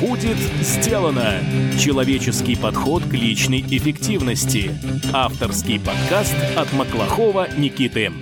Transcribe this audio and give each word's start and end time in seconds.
Будет 0.00 0.36
сделано! 0.60 1.40
Человеческий 1.78 2.54
подход 2.54 3.02
к 3.04 3.12
личной 3.14 3.62
эффективности. 3.62 4.70
Авторский 5.14 5.80
подкаст 5.80 6.34
от 6.54 6.70
Маклахова 6.74 7.48
Никиты. 7.56 8.12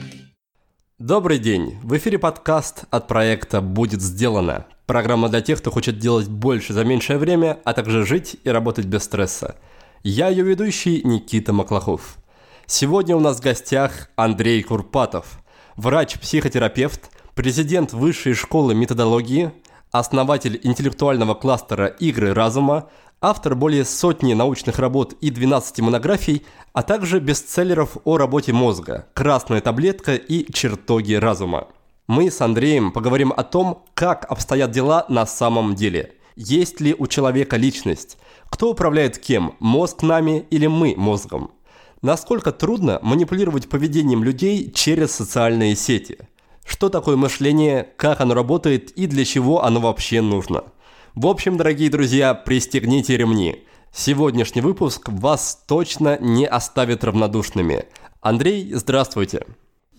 Добрый 0.99 1.39
день! 1.39 1.77
В 1.83 1.97
эфире 1.97 2.21
подкаст 2.21 2.85
от 2.91 3.09
проекта 3.09 3.61
«Будет 3.61 4.01
сделано». 4.01 4.67
Программа 4.87 5.29
для 5.29 5.41
тех, 5.41 5.59
кто 5.59 5.73
хочет 5.73 5.99
делать 5.99 6.29
больше 6.29 6.73
за 6.73 6.85
меньшее 6.85 7.19
время, 7.19 7.59
а 7.65 7.73
также 7.73 8.07
жить 8.07 8.37
и 8.45 8.51
работать 8.51 8.87
без 8.87 9.03
стресса. 9.03 9.57
Я 10.05 10.29
ее 10.29 10.45
ведущий 10.45 11.03
Никита 11.03 11.53
Маклахов. 11.53 12.19
Сегодня 12.67 13.17
у 13.17 13.21
нас 13.21 13.39
в 13.39 13.43
гостях 13.43 14.11
Андрей 14.15 14.63
Курпатов, 14.63 15.41
врач-психотерапевт, 15.77 17.11
президент 17.35 17.93
Высшей 17.93 18.35
школы 18.35 18.75
методологии, 18.77 19.51
основатель 19.95 20.59
интеллектуального 20.65 21.35
кластера 21.35 21.87
«Игры 21.87 22.35
разума», 22.35 22.89
автор 23.21 23.55
более 23.55 23.85
сотни 23.85 24.35
научных 24.35 24.81
работ 24.81 25.15
и 25.21 25.31
12 25.31 25.79
монографий, 25.83 26.45
а 26.73 26.83
также 26.83 27.21
бестселлеров 27.21 27.99
о 28.03 28.17
работе 28.17 28.53
мозга 28.53 29.07
«Красная 29.15 29.61
таблетка» 29.61 30.17
и 30.17 30.53
«Чертоги 30.53 31.15
разума». 31.15 31.69
Мы 32.09 32.33
с 32.33 32.41
Андреем 32.41 32.91
поговорим 32.91 33.33
о 33.37 33.45
том, 33.45 33.85
как 33.95 34.29
обстоят 34.29 34.73
дела 34.73 35.07
на 35.09 35.27
самом 35.27 35.77
деле. 35.77 36.15
Есть 36.35 36.81
ли 36.81 36.97
у 36.99 37.07
человека 37.07 37.57
личность? 37.57 38.19
Кто 38.51 38.73
управляет 38.73 39.19
кем? 39.19 39.55
Мозг 39.61 40.03
нами 40.03 40.45
или 40.51 40.67
мы 40.67 40.95
мозгом? 40.97 41.53
Насколько 42.03 42.51
трудно 42.51 42.99
манипулировать 43.01 43.69
поведением 43.69 44.25
людей 44.25 44.73
через 44.73 45.13
социальные 45.13 45.77
сети– 45.77 46.19
что 46.65 46.89
такое 46.89 47.17
мышление, 47.17 47.89
как 47.97 48.21
оно 48.21 48.35
работает 48.35 48.91
и 48.93 49.07
для 49.07 49.25
чего 49.25 49.63
оно 49.63 49.81
вообще 49.81 50.21
нужно. 50.21 50.65
В 51.15 51.27
общем, 51.27 51.57
дорогие 51.57 51.91
друзья, 51.91 52.35
пристегните 52.35 53.17
ремни. 53.17 53.65
Сегодняшний 53.93 54.63
выпуск 54.63 55.09
вас 55.09 55.63
точно 55.69 56.19
не 56.21 56.47
оставит 56.47 57.05
равнодушными. 57.05 57.85
Андрей, 58.21 58.73
здравствуйте. 58.73 59.47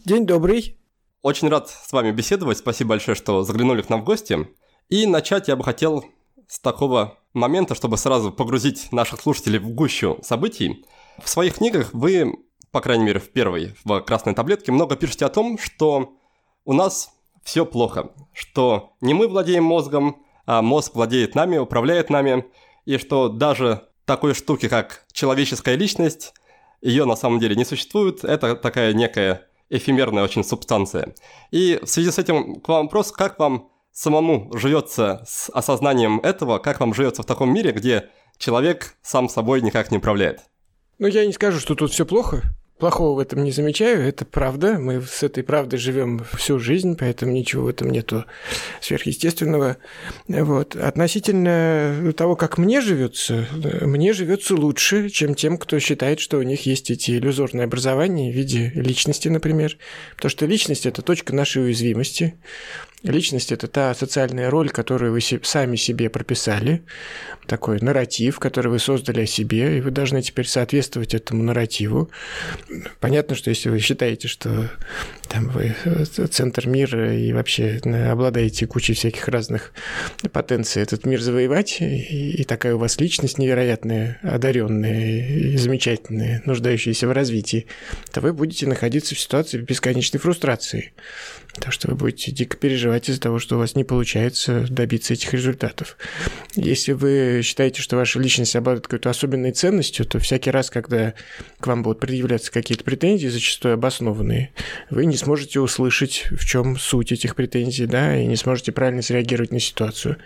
День 0.04 0.26
добрый. 0.26 0.78
Очень 1.22 1.48
рад 1.48 1.70
с 1.70 1.94
вами 1.94 2.12
беседовать. 2.12 2.58
Спасибо 2.58 2.90
большое, 2.90 3.16
что 3.16 3.44
заглянули 3.44 3.82
к 3.82 3.90
нам 3.90 4.02
в 4.02 4.04
гости. 4.04 4.48
И 4.90 5.08
начать 5.08 5.48
я 5.48 5.56
бы 5.56 5.64
хотел 5.64 6.04
с 6.48 6.60
такого 6.60 7.18
момента, 7.34 7.76
чтобы 7.76 7.98
сразу 7.98 8.32
погрузить 8.32 8.92
наших 8.92 9.22
слушателей 9.22 9.60
в 9.60 9.70
гущу 9.70 10.20
событий. 10.22 10.86
В 11.24 11.30
своих 11.30 11.56
книгах 11.56 11.94
вы, 11.94 12.36
по 12.72 12.82
крайней 12.82 13.06
мере 13.06 13.20
в 13.20 13.32
первой, 13.32 13.76
в 13.84 14.02
«Красной 14.02 14.34
таблетке», 14.34 14.72
много 14.72 14.96
пишете 14.96 15.26
о 15.26 15.30
том, 15.30 15.58
что 15.58 16.14
у 16.66 16.74
нас 16.74 17.12
все 17.44 17.66
плохо, 17.66 18.12
что 18.34 18.94
не 19.02 19.14
мы 19.14 19.28
владеем 19.28 19.64
мозгом, 19.64 20.24
а 20.46 20.62
мозг 20.62 20.96
владеет 20.96 21.36
нами, 21.36 21.58
управляет 21.58 22.10
нами, 22.10 22.46
и 22.86 22.98
что 22.98 23.30
даже 23.30 23.88
такой 24.06 24.34
штуки, 24.34 24.68
как 24.68 25.06
человеческая 25.12 25.76
личность, 25.76 26.34
ее 26.82 27.06
на 27.06 27.16
самом 27.16 27.40
деле 27.40 27.56
не 27.56 27.66
существует, 27.66 28.24
это 28.24 28.56
такая 28.56 28.94
некая 28.94 29.48
эфемерная 29.70 30.24
очень 30.24 30.44
субстанция. 30.44 31.16
И 31.52 31.80
в 31.82 31.88
связи 31.88 32.12
с 32.12 32.20
этим 32.20 32.60
к 32.60 32.68
вам 32.68 32.86
вопрос, 32.86 33.12
как 33.12 33.40
вам 33.40 33.70
самому 33.92 34.52
живется 34.56 35.24
с 35.28 35.50
осознанием 35.50 36.20
этого, 36.20 36.60
как 36.60 36.80
вам 36.80 36.94
живется 36.94 37.24
в 37.24 37.26
таком 37.26 37.54
мире, 37.54 37.72
где 37.72 38.10
человек 38.38 38.96
сам 39.02 39.30
собой 39.30 39.62
никак 39.62 39.90
не 39.92 39.98
управляет? 39.98 40.42
Ну, 41.00 41.08
я 41.08 41.26
не 41.26 41.34
скажу, 41.34 41.60
что 41.60 41.76
тут 41.76 41.92
все 41.92 42.06
плохо. 42.06 42.44
Плохого 42.78 43.16
в 43.16 43.20
этом 43.20 43.46
не 43.46 43.52
замечаю, 43.52 44.06
это 44.06 44.26
правда. 44.26 44.78
Мы 44.78 45.02
с 45.02 45.24
этой 45.24 45.44
правдой 45.44 45.80
живем 45.80 46.26
всю 46.34 46.60
жизнь, 46.60 46.98
поэтому 47.00 47.32
ничего 47.32 47.64
в 47.64 47.68
этом 47.70 47.90
нету 47.90 48.26
сверхъестественного. 48.82 49.78
Вот. 50.28 50.76
Относительно 50.76 52.12
того, 52.18 52.36
как 52.36 52.58
мне 52.58 52.82
живется, 52.82 53.48
мне 53.82 54.12
живется 54.12 54.56
лучше, 54.56 55.10
чем 55.10 55.36
тем, 55.36 55.58
кто 55.58 55.80
считает, 55.80 56.20
что 56.20 56.38
у 56.38 56.44
них 56.44 56.66
есть 56.66 56.92
эти 56.92 57.12
иллюзорные 57.12 57.64
образования 57.64 58.30
в 58.30 58.36
виде 58.36 58.74
личности, 58.76 59.30
например. 59.30 59.78
Потому 60.18 60.30
что 60.30 60.46
личность– 60.46 60.86
это 60.88 61.02
точка 61.02 61.34
нашей 61.34 61.64
уязвимости. 61.64 62.36
Личность– 63.04 63.52
это 63.54 63.68
та 63.68 63.94
социальная 63.94 64.50
роль, 64.50 64.70
которую 64.70 65.12
вы 65.12 65.22
сами 65.22 65.76
себе 65.76 66.10
прописали, 66.10 66.84
такой 67.46 67.80
нарратив, 67.80 68.40
который 68.40 68.72
вы 68.72 68.80
создали 68.80 69.22
о 69.22 69.28
себе, 69.28 69.78
и 69.78 69.82
вы 69.82 69.92
должны 69.92 70.22
теперь 70.22 70.48
соответствовать 70.48 71.14
этому 71.14 71.44
нарративу. 71.44 72.10
Понятно, 73.00 73.36
что 73.36 73.52
если 73.52 73.70
вы 73.70 73.80
считаете, 73.80 74.28
что 74.28 74.72
там 75.36 75.50
вы 75.50 75.76
э, 75.84 76.06
центр 76.06 76.66
мира 76.68 77.14
и 77.14 77.34
вообще 77.34 77.82
э, 77.84 78.10
обладаете 78.10 78.68
кучей 78.68 78.94
всяких 78.94 79.28
разных 79.28 79.74
потенций 80.32 80.82
этот 80.82 81.06
мир 81.06 81.20
завоевать, 81.20 81.78
и, 81.82 82.44
такая 82.48 82.76
у 82.76 82.78
вас 82.78 83.02
личность 83.02 83.38
невероятная, 83.38 84.18
одаренная 84.24 85.58
замечательная, 85.58 86.42
нуждающаяся 86.46 87.08
в 87.08 87.12
развитии, 87.12 87.68
то 88.14 88.22
вы 88.22 88.32
будете 88.32 88.66
находиться 88.66 89.14
в 89.14 89.20
ситуации 89.20 89.58
бесконечной 89.58 90.22
фрустрации. 90.22 90.94
Так 91.60 91.72
что 91.72 91.90
вы 91.90 91.96
будете 91.96 92.32
дико 92.32 92.58
переживать 92.58 93.10
из-за 93.10 93.22
того, 93.22 93.40
что 93.40 93.56
у 93.56 93.60
вас 93.60 93.76
не 93.76 93.84
получается 93.84 94.66
добиться 94.70 95.14
этих 95.14 95.34
результатов. 95.34 95.98
Если 96.56 96.92
вы 96.92 97.42
считаете, 97.44 97.82
что 97.82 97.96
ваша 97.96 98.20
личность 98.20 98.56
обладает 98.56 98.88
какой-то 98.88 99.10
особенной 99.10 99.52
ценностью, 99.52 100.06
то 100.06 100.20
всякий 100.20 100.52
раз, 100.52 100.70
когда 100.70 101.14
к 101.60 101.68
вам 101.68 101.84
будут 101.84 102.00
предъявляться 102.00 102.52
какие-то 102.52 102.84
претензии, 102.84 103.28
зачастую 103.28 103.76
обоснованные, 103.76 104.52
вы 104.90 105.06
не 105.06 105.16
сможете 105.26 105.60
услышать, 105.60 106.28
в 106.32 106.46
чем 106.46 106.78
суть 106.78 107.12
этих 107.12 107.36
претензий, 107.36 107.88
да, 107.88 108.16
и 108.16 108.28
не 108.28 108.36
сможете 108.36 108.72
правильно 108.72 109.02
среагировать 109.02 109.52
на 109.52 109.60
ситуацию. 109.60 110.18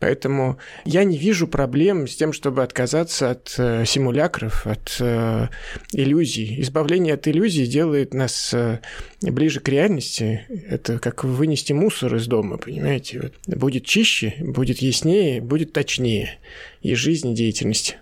Поэтому 0.00 0.58
я 0.86 1.04
не 1.04 1.18
вижу 1.18 1.46
проблем 1.46 2.06
с 2.08 2.16
тем, 2.16 2.32
чтобы 2.32 2.62
отказаться 2.62 3.30
от 3.30 3.54
э, 3.58 3.84
симулякров, 3.84 4.66
от 4.66 4.96
э, 5.00 5.48
иллюзий. 5.92 6.60
Избавление 6.62 7.14
от 7.14 7.28
иллюзий 7.28 7.66
делает 7.66 8.14
нас 8.14 8.54
э, 8.54 8.80
ближе 9.20 9.60
к 9.60 9.68
реальности, 9.68 10.46
это 10.48 10.98
как 10.98 11.24
вынести 11.24 11.74
мусор 11.74 12.16
из 12.16 12.26
дома, 12.26 12.56
понимаете? 12.56 13.20
Вот 13.20 13.56
будет 13.58 13.84
чище, 13.84 14.34
будет 14.40 14.78
яснее, 14.78 15.42
будет 15.42 15.74
точнее 15.74 16.38
и 16.80 16.94
жизнь, 16.94 17.32
и 17.32 17.34
деятельность. 17.34 17.98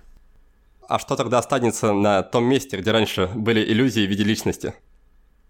А 0.88 1.00
что 1.00 1.16
тогда 1.16 1.38
останется 1.38 1.92
на 1.92 2.22
том 2.22 2.44
месте, 2.44 2.76
где 2.76 2.92
раньше 2.92 3.28
были 3.34 3.60
иллюзии 3.60 4.06
в 4.06 4.10
виде 4.10 4.22
личности? 4.22 4.74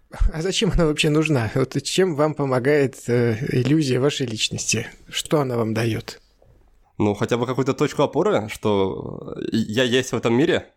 А 0.09 0.41
зачем 0.41 0.71
она 0.71 0.85
вообще 0.85 1.09
нужна? 1.09 1.51
Вот 1.55 1.81
чем 1.83 2.15
вам 2.15 2.33
помогает 2.33 2.95
э, 3.07 3.37
иллюзия 3.51 3.99
вашей 3.99 4.25
личности? 4.25 4.87
Что 5.09 5.41
она 5.41 5.57
вам 5.57 5.73
дает? 5.73 6.21
Ну, 6.97 7.13
хотя 7.13 7.37
бы 7.37 7.45
какую-то 7.45 7.73
точку 7.73 8.03
опоры, 8.03 8.47
что 8.49 9.35
я 9.51 9.83
есть 9.83 10.11
в 10.11 10.15
этом 10.15 10.33
мире, 10.33 10.67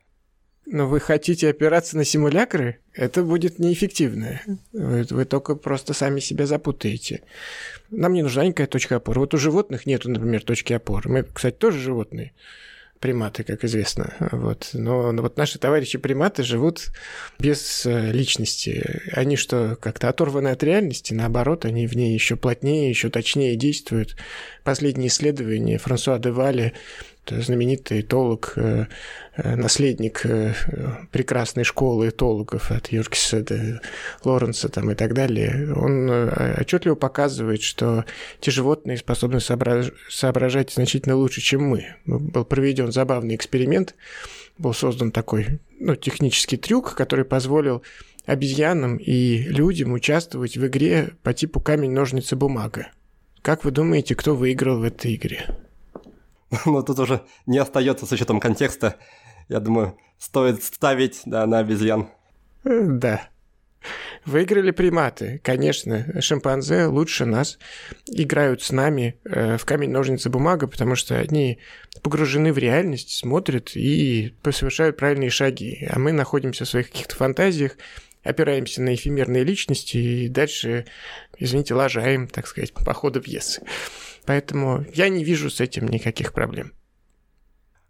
но 0.73 0.87
вы 0.87 1.01
хотите 1.01 1.49
опираться 1.49 1.97
на 1.97 2.05
симулякры? 2.05 2.79
Это 2.95 3.25
будет 3.25 3.59
неэффективно. 3.59 4.41
Вы, 4.73 5.05
вы 5.11 5.25
только 5.25 5.57
просто 5.57 5.95
сами 5.95 6.21
себя 6.21 6.47
запутаете. 6.47 7.25
Нам 7.91 8.13
не 8.13 8.23
нужна 8.23 8.45
никакая 8.45 8.69
точка 8.69 8.97
опоры. 8.97 9.19
Вот 9.19 9.35
у 9.35 9.39
животных 9.39 9.85
нету, 9.85 10.09
например, 10.09 10.45
точки 10.45 10.73
опоры. 10.73 11.11
Мы, 11.11 11.23
кстати, 11.25 11.57
тоже 11.57 11.81
животные 11.81 12.33
приматы, 13.01 13.43
как 13.43 13.65
известно. 13.65 14.15
Вот. 14.31 14.71
Но, 14.75 15.11
но 15.11 15.23
вот 15.23 15.37
наши 15.37 15.59
товарищи-приматы 15.59 16.43
живут 16.43 16.93
без 17.39 17.87
э, 17.87 18.13
личности. 18.13 19.01
Они 19.13 19.37
что, 19.37 19.77
как-то 19.81 20.09
оторваны 20.09 20.49
от 20.49 20.63
реальности? 20.63 21.15
Наоборот, 21.15 21.65
они 21.65 21.87
в 21.87 21.97
ней 21.97 22.13
еще 22.13 22.37
плотнее, 22.37 22.91
еще 22.91 23.09
точнее 23.11 23.57
действуют. 23.57 24.17
Последние 24.63 25.09
исследования 25.09 25.79
Франсуа 25.79 26.19
де 26.19 26.31
Вале 26.31 26.75
знаменитый 27.31 28.01
этолог, 28.01 28.53
э, 28.57 28.87
э, 29.37 29.57
наследник 29.57 30.25
э, 30.25 30.55
прекрасной 31.11 31.65
школы 31.65 32.09
этологов 32.09 32.71
от 32.71 32.89
Юркиса 32.89 33.43
до 33.43 33.81
Лоренса 34.25 34.69
там, 34.69 34.91
и 34.91 34.95
так 34.95 35.15
далее, 35.15 35.73
он 35.75 36.11
отчетливо 36.59 36.95
показывает, 36.95 37.63
что 37.63 38.05
те 38.41 38.51
животные 38.51 38.97
способны 38.97 39.41
соображать 39.41 40.73
значительно 40.73 41.17
лучше, 41.17 41.41
чем 41.41 41.63
мы. 41.63 41.97
Был 42.07 42.45
проведен 42.45 42.93
забавный 42.93 43.35
эксперимент, 43.35 43.95
был 44.59 44.75
создан 44.75 45.11
такой 45.11 45.61
ну, 45.79 45.97
технический 45.97 46.57
трюк, 46.57 46.95
который 46.95 47.25
позволил 47.25 47.83
обезьянам 48.27 48.97
и 48.97 49.39
людям 49.39 49.93
участвовать 49.93 50.57
в 50.57 50.67
игре 50.67 51.11
по 51.23 51.33
типу 51.33 51.61
камень-ножницы-бумага. 51.61 52.89
Как 53.43 53.65
вы 53.65 53.71
думаете, 53.71 54.15
кто 54.15 54.35
выиграл 54.37 54.79
в 54.79 54.83
этой 54.83 55.15
игре? 55.15 55.47
Но 56.67 56.83
тут 56.83 56.99
уже 56.99 57.23
не 57.47 57.59
остается 57.59 58.07
с 58.07 58.13
учетом 58.13 58.41
контекста. 58.41 58.97
Я 59.49 59.61
думаю, 59.61 59.97
стоит 60.19 60.63
ставить 60.63 61.23
да, 61.25 61.47
на 61.47 61.59
обезьян. 61.59 62.09
Да. 62.65 63.29
Выиграли 64.27 64.71
приматы. 64.71 65.41
Конечно, 65.43 66.21
шимпанзе 66.21 66.85
лучше 66.85 67.25
нас 67.25 67.59
играют 68.07 68.63
с 68.63 68.71
нами 68.71 69.19
э, 69.25 69.57
в 69.57 69.65
камень, 69.65 69.91
ножницы, 69.91 70.29
бумага, 70.29 70.67
потому 70.67 70.95
что 70.95 71.17
они 71.17 71.59
погружены 72.03 72.53
в 72.53 72.59
реальность, 72.59 73.17
смотрят 73.17 73.75
и 73.75 74.35
совершают 74.51 74.99
правильные 74.99 75.31
шаги. 75.31 75.89
А 75.91 75.99
мы 75.99 76.13
находимся 76.13 76.67
в 76.67 76.69
своих 76.69 76.91
каких-то 76.91 77.17
фантазиях, 77.17 77.79
опираемся 78.23 78.83
на 78.83 78.95
эфемерные 78.95 79.43
личности 79.43 79.97
и 79.97 80.29
дальше, 80.29 80.85
извините, 81.39 81.73
лажаем, 81.73 82.29
так 82.29 82.47
сказать, 82.47 82.75
по 82.75 82.93
ходу 82.93 83.23
пьесы. 83.23 83.63
Поэтому 84.31 84.85
я 84.95 85.09
не 85.09 85.25
вижу 85.25 85.51
с 85.51 85.61
этим 85.61 85.89
никаких 85.89 86.33
проблем. 86.33 86.73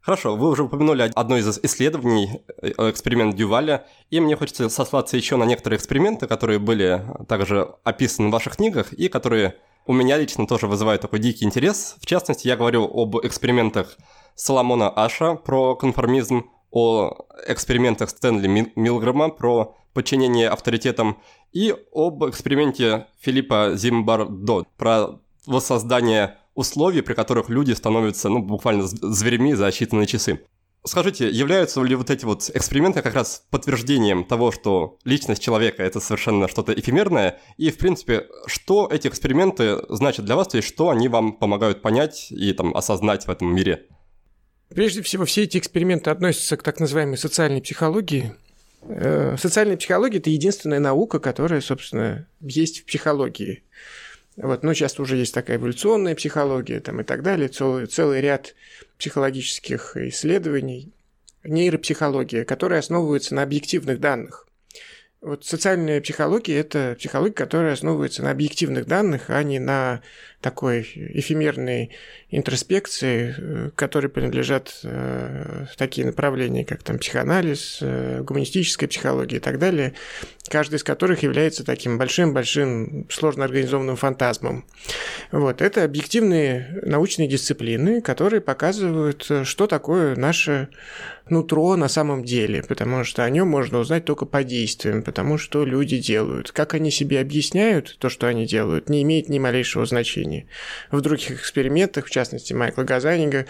Хорошо, 0.01 0.37
вы 0.37 0.49
уже 0.49 0.63
упомянули 0.63 1.13
одно 1.15 1.37
из 1.37 1.59
исследований, 1.63 2.41
э, 2.63 2.71
эксперимент 2.91 3.37
Дюваля, 3.37 3.87
и 4.09 4.21
мне 4.21 4.37
хочется 4.37 4.71
сослаться 4.71 5.19
еще 5.19 5.37
на 5.37 5.45
некоторые 5.45 5.77
эксперименты, 5.77 6.27
которые 6.27 6.59
были 6.59 7.05
также 7.29 7.75
описаны 7.85 8.29
в 8.29 8.33
ваших 8.33 8.57
книгах, 8.57 8.95
и 8.95 9.09
которые 9.09 9.57
у 9.85 9.93
меня 9.93 10.17
лично 10.17 10.47
тоже 10.47 10.67
вызывают 10.67 11.03
такой 11.03 11.19
дикий 11.19 11.45
интерес. 11.45 11.97
В 12.01 12.07
частности, 12.07 12.49
я 12.49 12.57
говорю 12.57 12.91
об 12.91 13.19
экспериментах 13.19 13.99
Соломона 14.35 14.89
Аша 14.89 15.35
про 15.35 15.77
конформизм, 15.77 16.51
о 16.71 17.27
экспериментах 17.49 18.09
Стэнли 18.09 18.73
Милгрэма 18.77 19.29
про 19.29 19.77
подчинение 19.93 20.49
авторитетам 20.49 21.21
и 21.53 21.75
об 21.93 22.25
эксперименте 22.25 23.09
Филиппа 23.21 23.73
Зимбардо 23.75 24.65
про 24.79 25.21
воссоздание 25.47 26.37
условий, 26.55 27.01
при 27.03 27.15
которых 27.15 27.49
люди 27.49 27.73
становятся, 27.73 28.29
ну, 28.29 28.41
буквально 28.41 28.87
зверями 28.87 29.55
за 29.55 29.69
считанные 29.69 30.07
часы. 30.07 30.41
Скажите, 30.83 31.29
являются 31.29 31.83
ли 31.83 31.95
вот 31.95 32.09
эти 32.09 32.25
вот 32.25 32.51
эксперименты 32.55 33.03
как 33.03 33.15
раз 33.15 33.45
подтверждением 33.51 34.25
того, 34.25 34.51
что 34.51 34.99
личность 35.05 35.43
человека– 35.43 35.83
это 35.85 36.01
совершенно 36.01 36.49
что-то 36.49 36.73
эфемерное? 36.73 37.39
И, 37.59 37.71
в 37.71 37.77
принципе, 37.77 38.27
что 38.47 38.89
эти 38.91 39.07
эксперименты 39.07 39.77
значат 39.91 40.25
для 40.25 40.37
вас, 40.37 40.49
то 40.49 40.57
есть 40.57 40.69
что 40.69 40.89
они 40.89 41.09
вам 41.09 41.35
помогают 41.35 41.83
понять 41.83 42.29
и 42.31 42.53
там 42.55 42.75
осознать 42.75 43.27
в 43.27 43.31
этом 43.31 43.55
мире? 43.55 43.89
Прежде 44.71 45.03
всего, 45.03 45.27
все 45.27 45.43
эти 45.43 45.59
эксперименты 45.59 46.09
относятся 46.09 46.57
к 46.57 46.63
так 46.63 46.81
называемой 46.81 47.19
социальной 47.19 47.61
психологии. 47.61 48.33
Э, 48.83 49.37
социальная 49.37 49.77
психология– 49.77 50.19
это 50.21 50.31
единственная 50.31 50.81
наука, 50.81 51.19
которая, 51.19 51.61
собственно, 51.61 52.27
есть 52.41 52.81
в 52.81 52.85
психологии. 52.87 53.65
Вот, 54.43 54.63
ну, 54.63 54.73
сейчас 54.73 54.99
уже 54.99 55.17
есть 55.17 55.35
такая 55.35 55.59
эволюционная 55.59 56.15
психология 56.15 56.81
там, 56.81 57.01
и 57.01 57.05
так 57.05 57.23
далее, 57.23 57.49
целый, 57.49 57.87
целый 57.87 58.23
ряд 58.23 58.55
психологических 58.97 59.99
исследований, 59.99 60.93
нейропсихология, 61.45 62.45
которые 62.45 62.79
основываются 62.79 63.35
на 63.35 63.43
объективных 63.43 64.01
данных. 64.01 64.47
Вот 65.23 65.45
социальная 65.45 66.01
психология– 66.01 66.59
это 66.61 66.97
психология, 66.99 67.35
которая 67.35 67.75
основывается 67.75 68.23
на 68.23 68.31
объективных 68.31 68.87
данных, 68.87 69.29
а 69.29 69.43
не 69.43 69.59
на 69.59 70.01
такой 70.41 70.81
эфемерной 70.81 71.91
интроспекции, 72.31 73.35
э, 73.37 73.71
которые 73.77 74.11
принадлежат 74.11 74.81
э, 74.83 75.67
такие 75.77 76.07
направления, 76.07 76.65
как 76.65 76.83
там 76.83 76.99
психоанализ, 76.99 77.81
э, 77.83 78.23
гуманистическая 78.23 78.89
психология 78.89 79.37
и 79.37 79.41
так 79.41 79.59
далее, 79.59 79.93
каждый 80.49 80.77
из 80.77 80.85
которых 80.85 81.23
является 81.23 81.65
таким 81.65 81.99
большим-большим 81.99 83.07
сложно 83.11 83.45
организованным 83.45 83.97
фантазмом. 83.97 84.65
Вот. 85.33 85.61
Это 85.61 85.85
объективные 85.85 86.81
научные 86.83 87.29
дисциплины, 87.29 88.01
которые 88.01 88.41
показывают, 88.41 89.31
что 89.45 89.67
такое 89.67 90.17
наше 90.17 90.69
нутро 91.31 91.77
на 91.77 91.89
самом 91.89 92.25
деле, 92.25 92.63
потому 92.63 93.05
что 93.05 93.25
о 93.25 93.31
нем 93.31 93.49
можно 93.49 93.79
узнать 93.79 94.05
только 94.05 94.27
по 94.27 94.45
действиям, 94.45 95.03
потому 95.03 95.39
что 95.39 95.65
люди 95.65 95.99
делают. 95.99 96.53
Как 96.53 96.75
они 96.75 96.91
себе 96.91 97.21
объясняют 97.21 97.97
то, 97.99 98.09
что 98.09 98.27
они 98.27 98.47
делают, 98.47 98.89
не 98.89 99.03
имеет 99.03 99.29
ни 99.29 99.39
малейшего 99.39 99.87
значения. 99.87 100.47
В 100.91 101.01
других 101.01 101.31
экспериментах, 101.33 102.07
в 102.07 102.11
частности 102.11 102.53
Майкла 102.53 102.83
Газанига 102.83 103.47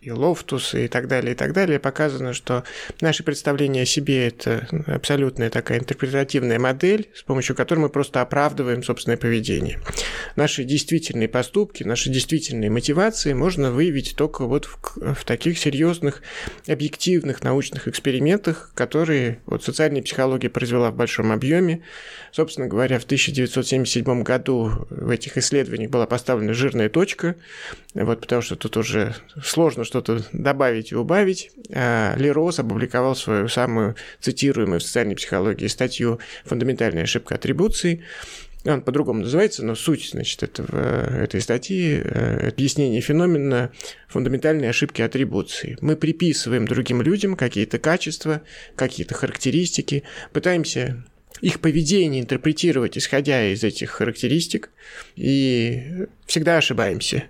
и 0.00 0.10
Лофтуса 0.10 0.78
и 0.78 0.88
так 0.88 1.08
далее, 1.08 1.32
и 1.32 1.36
так 1.36 1.52
далее, 1.52 1.78
показано, 1.78 2.32
что 2.32 2.64
наше 3.00 3.22
представление 3.24 3.82
о 3.82 3.86
себе– 3.86 4.26
это 4.28 4.66
абсолютная 4.86 5.50
такая 5.50 5.78
интерпретативная 5.78 6.58
модель, 6.58 7.08
с 7.14 7.22
помощью 7.22 7.56
которой 7.56 7.80
мы 7.80 7.88
просто 7.88 8.20
оправдываем 8.20 8.82
собственное 8.82 9.16
поведение. 9.16 9.80
Наши 10.36 10.64
действительные 10.64 11.28
поступки, 11.28 11.82
наши 11.84 12.10
действительные 12.10 12.70
мотивации 12.70 13.32
можно 13.32 13.70
выявить 13.70 14.14
только 14.16 14.44
вот 14.44 14.66
в, 14.66 15.14
в 15.14 15.24
таких 15.24 15.58
серьезных 15.58 16.22
объективных 16.66 17.23
объективных 17.24 17.42
научных 17.42 17.88
экспериментах, 17.88 18.70
которые 18.74 19.38
вот 19.46 19.64
социальная 19.64 20.02
психология 20.02 20.50
произвела 20.50 20.90
в 20.90 20.96
большом 20.96 21.32
объеме. 21.32 21.80
Собственно 22.32 22.66
говоря, 22.68 22.98
в 22.98 23.04
1977 23.04 24.22
году 24.22 24.86
в 24.90 25.10
этих 25.10 25.36
исследованиях 25.38 25.90
была 25.90 26.06
поставлена 26.06 26.52
жирная 26.52 26.88
точка, 26.88 27.36
вот 27.94 28.20
потому 28.20 28.42
что 28.42 28.56
тут 28.56 28.76
уже 28.76 29.14
сложно 29.42 29.84
что-то 29.84 30.22
добавить 30.32 30.92
и 30.92 30.96
убавить. 30.96 31.50
А 31.72 32.14
Лерос 32.16 32.58
опубликовал 32.58 33.16
свою 33.16 33.48
самую 33.48 33.96
цитируемую 34.20 34.80
в 34.80 34.82
социальной 34.82 35.16
психологии 35.16 35.68
статью 35.68 36.18
«Фундаментальная 36.44 37.04
ошибка 37.04 37.36
атрибуции», 37.36 38.02
он 38.72 38.82
по-другому 38.82 39.20
называется, 39.20 39.64
но 39.64 39.74
суть, 39.74 40.10
значит, 40.10 40.42
этого, 40.42 40.78
этой 40.78 41.40
статьи 41.40 42.00
э,– 42.02 42.48
объяснение 42.48 43.00
феномена 43.00 43.72
фундаментальной 44.08 44.68
ошибки 44.70 45.02
атрибуции. 45.02 45.76
Мы 45.80 45.96
приписываем 45.96 46.66
другим 46.66 47.02
людям 47.02 47.36
какие-то 47.36 47.78
качества, 47.78 48.42
какие-то 48.74 49.14
характеристики, 49.14 50.04
пытаемся 50.32 51.04
их 51.40 51.60
поведение 51.60 52.22
интерпретировать, 52.22 52.96
исходя 52.96 53.46
из 53.50 53.64
этих 53.64 53.90
характеристик, 53.90 54.70
и 55.16 56.06
всегда 56.26 56.58
ошибаемся. 56.58 57.24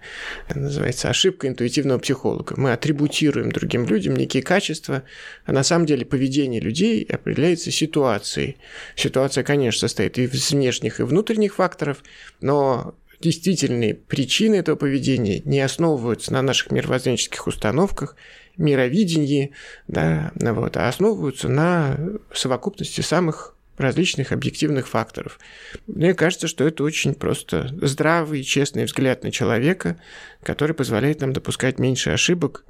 Это 0.49 0.59
называется 0.59 1.09
ошибка 1.09 1.49
интуитивного 1.49 1.99
психолога. 1.99 2.55
Мы 2.59 2.73
атрибутируем 2.73 3.51
другим 3.51 3.87
людям 3.87 4.15
некие 4.15 4.43
качества, 4.43 5.05
а 5.47 5.53
на 5.53 5.63
самом 5.63 5.87
деле 5.87 6.05
поведение 6.05 6.61
людей 6.61 7.03
определяется 7.05 7.71
ситуацией. 7.71 8.59
Ситуация, 8.95 9.43
конечно, 9.43 9.81
состоит 9.81 10.19
и 10.19 10.25
из 10.25 10.51
внешних, 10.51 11.01
и 11.01 11.05
внутренних 11.05 11.55
факторов, 11.55 12.03
но 12.41 12.95
действительные 13.21 13.95
причины 13.95 14.57
этого 14.57 14.77
поведения 14.77 15.41
не 15.45 15.61
основываются 15.61 16.33
на 16.33 16.43
наших 16.43 16.71
мировоззренческих 16.71 17.47
установках, 17.47 18.17
мировидении, 18.57 19.53
да, 19.89 20.31
вот, 20.35 20.77
а 20.77 20.89
основываются 20.89 21.49
на 21.49 21.99
совокупности 22.33 23.01
самых 23.01 23.54
различных 23.77 24.33
объективных 24.33 24.89
факторов. 24.89 25.39
Мне 25.87 26.15
кажется, 26.15 26.49
что 26.49 26.65
это 26.65 26.85
очень 26.85 27.15
просто 27.15 27.75
здравый 27.83 28.41
и 28.41 28.45
честный 28.45 28.85
взгляд 28.85 29.25
на 29.25 29.31
человека, 29.31 29.99
который 30.43 30.75
позволяет 30.75 31.21
нам 31.21 31.33
допускать 31.33 31.79
меньше 31.79 32.11
ошибок 32.11 32.65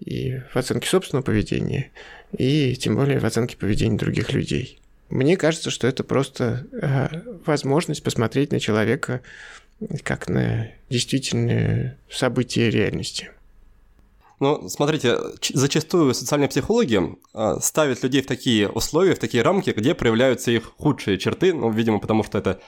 и 0.00 0.40
в 0.52 0.56
оценке 0.56 0.88
собственного 0.88 1.24
поведения, 1.24 1.90
и 2.36 2.74
тем 2.76 2.96
более 2.96 3.18
в 3.18 3.24
оценке 3.24 3.56
поведения 3.56 3.96
других 3.96 4.32
людей. 4.32 4.80
Мне 5.08 5.36
кажется, 5.36 5.70
что 5.70 5.86
это 5.86 6.02
просто 6.02 6.66
э, 6.72 7.08
возможность 7.44 8.02
посмотреть 8.02 8.50
на 8.50 8.58
человека 8.58 9.22
как 10.02 10.28
на 10.28 10.70
действительные 10.88 11.98
события 12.10 12.70
реальности. 12.70 13.30
Ну, 14.38 14.68
смотрите, 14.68 15.18
зачастую 15.54 16.12
социальная 16.12 16.48
психология 16.48 17.16
а, 17.32 17.58
ставит 17.60 18.02
людей 18.02 18.20
в 18.20 18.26
такие 18.26 18.68
условия, 18.68 19.14
в 19.14 19.18
такие 19.18 19.42
рамки, 19.42 19.70
где 19.70 19.94
проявляются 19.94 20.50
их 20.50 20.74
худшие 20.76 21.18
черты, 21.18 21.54
ну, 21.54 21.70
видимо, 21.70 22.00
потому 22.00 22.22
что 22.22 22.38
это 22.38 22.60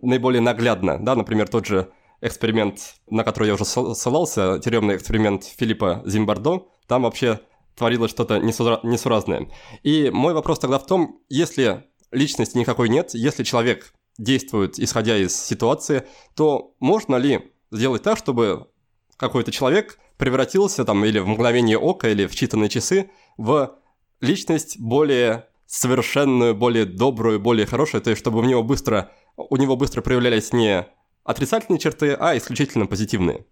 наиболее 0.00 0.40
наглядно, 0.40 0.98
да, 0.98 1.14
например, 1.14 1.48
тот 1.48 1.66
же 1.66 1.92
эксперимент, 2.20 2.96
на 3.08 3.22
который 3.22 3.48
я 3.48 3.54
уже 3.54 3.64
ссылался, 3.64 4.58
тюремный 4.58 4.96
эксперимент 4.96 5.44
Филиппа 5.44 6.02
Зимбардо, 6.04 6.64
там 6.86 7.02
вообще 7.02 7.40
творилось 7.76 8.10
что-то 8.10 8.38
несуразное. 8.38 9.48
И 9.82 10.10
мой 10.10 10.34
вопрос 10.34 10.58
тогда 10.58 10.78
в 10.78 10.86
том, 10.86 11.20
если 11.28 11.84
личности 12.10 12.58
никакой 12.58 12.88
нет, 12.88 13.14
если 13.14 13.44
человек 13.44 13.92
действует 14.18 14.78
исходя 14.78 15.16
из 15.16 15.34
ситуации, 15.34 16.06
то 16.36 16.74
можно 16.80 17.16
ли 17.16 17.52
сделать 17.70 18.02
так, 18.02 18.18
чтобы 18.18 18.68
какой-то 19.16 19.50
человек 19.50 19.98
превратился 20.22 20.84
там 20.84 21.04
или 21.04 21.18
в 21.18 21.26
мгновение 21.26 21.76
ока, 21.76 22.08
или 22.08 22.26
в 22.26 22.30
считанные 22.30 22.68
часы 22.68 23.10
в 23.36 23.76
личность 24.20 24.78
более 24.78 25.48
совершенную, 25.66 26.54
более 26.54 26.84
добрую, 26.84 27.40
более 27.40 27.66
хорошую, 27.66 28.02
то 28.02 28.10
есть 28.10 28.20
чтобы 28.20 28.38
у 28.38 28.44
него 28.44 28.62
быстро, 28.62 29.10
у 29.36 29.56
него 29.56 29.74
быстро 29.74 30.00
проявлялись 30.00 30.52
не 30.52 30.86
отрицательные 31.24 31.80
черты, 31.80 32.16
а 32.16 32.36
исключительно 32.36 32.86
позитивные. 32.86 33.46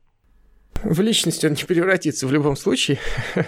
В 0.84 1.00
личность 1.00 1.44
он 1.44 1.54
не 1.54 1.64
превратится 1.64 2.28
в 2.28 2.32
любом 2.32 2.54
случае. 2.56 2.98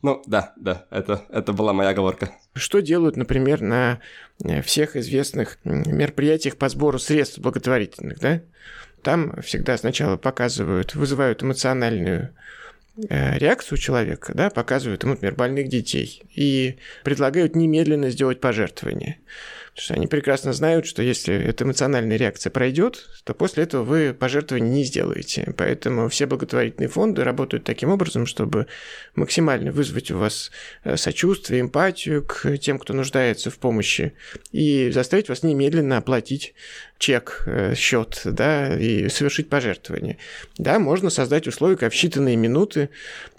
Ну, 0.00 0.22
да, 0.26 0.52
да, 0.56 0.86
это, 0.92 1.24
это 1.28 1.52
была 1.52 1.72
моя 1.72 1.90
оговорка. 1.90 2.30
Что 2.54 2.78
делают, 2.78 3.16
например, 3.16 3.62
на 3.62 4.00
всех 4.62 4.94
известных 4.94 5.58
мероприятиях 5.64 6.56
по 6.56 6.68
сбору 6.68 7.00
средств 7.00 7.40
благотворительных, 7.40 8.20
да? 8.20 8.42
Там 9.08 9.40
всегда 9.40 9.78
сначала 9.78 10.18
показывают, 10.18 10.94
вызывают 10.94 11.42
эмоциональную 11.42 12.28
э, 13.08 13.38
реакцию 13.38 13.78
человека, 13.78 14.32
да, 14.34 14.50
показывают 14.50 15.02
ему, 15.02 15.12
например, 15.12 15.34
больных 15.34 15.68
детей 15.68 16.24
и 16.34 16.76
предлагают 17.04 17.56
немедленно 17.56 18.10
сделать 18.10 18.38
пожертвование. 18.38 19.16
Потому 19.68 19.84
что 19.84 19.94
они 19.94 20.06
прекрасно 20.08 20.52
знают, 20.52 20.86
что 20.86 21.02
если 21.02 21.34
эта 21.34 21.64
эмоциональная 21.64 22.18
реакция 22.18 22.50
пройдет, 22.50 23.08
то 23.24 23.32
после 23.32 23.62
этого 23.62 23.82
вы 23.82 24.12
пожертвования 24.12 24.68
не 24.68 24.84
сделаете. 24.84 25.54
Поэтому 25.56 26.10
все 26.10 26.26
благотворительные 26.26 26.88
фонды 26.88 27.24
работают 27.24 27.64
таким 27.64 27.88
образом, 27.88 28.26
чтобы 28.26 28.66
максимально 29.14 29.72
вызвать 29.72 30.10
у 30.10 30.18
вас 30.18 30.50
э, 30.84 30.98
сочувствие, 30.98 31.62
эмпатию 31.62 32.24
к 32.24 32.58
тем, 32.58 32.78
кто 32.78 32.92
нуждается 32.92 33.50
в 33.50 33.58
помощи, 33.58 34.12
и 34.52 34.90
заставить 34.90 35.30
вас 35.30 35.44
немедленно 35.44 35.96
оплатить 35.96 36.54
чек, 36.98 37.44
э, 37.46 37.74
счет, 37.74 38.20
да, 38.24 38.76
и 38.76 39.08
совершить 39.08 39.48
пожертвование. 39.48 40.18
Да, 40.58 40.78
можно 40.78 41.10
создать 41.10 41.46
условия, 41.46 41.76
как 41.76 41.92
в 41.92 41.96
считанные 41.96 42.34
минуты 42.36 42.90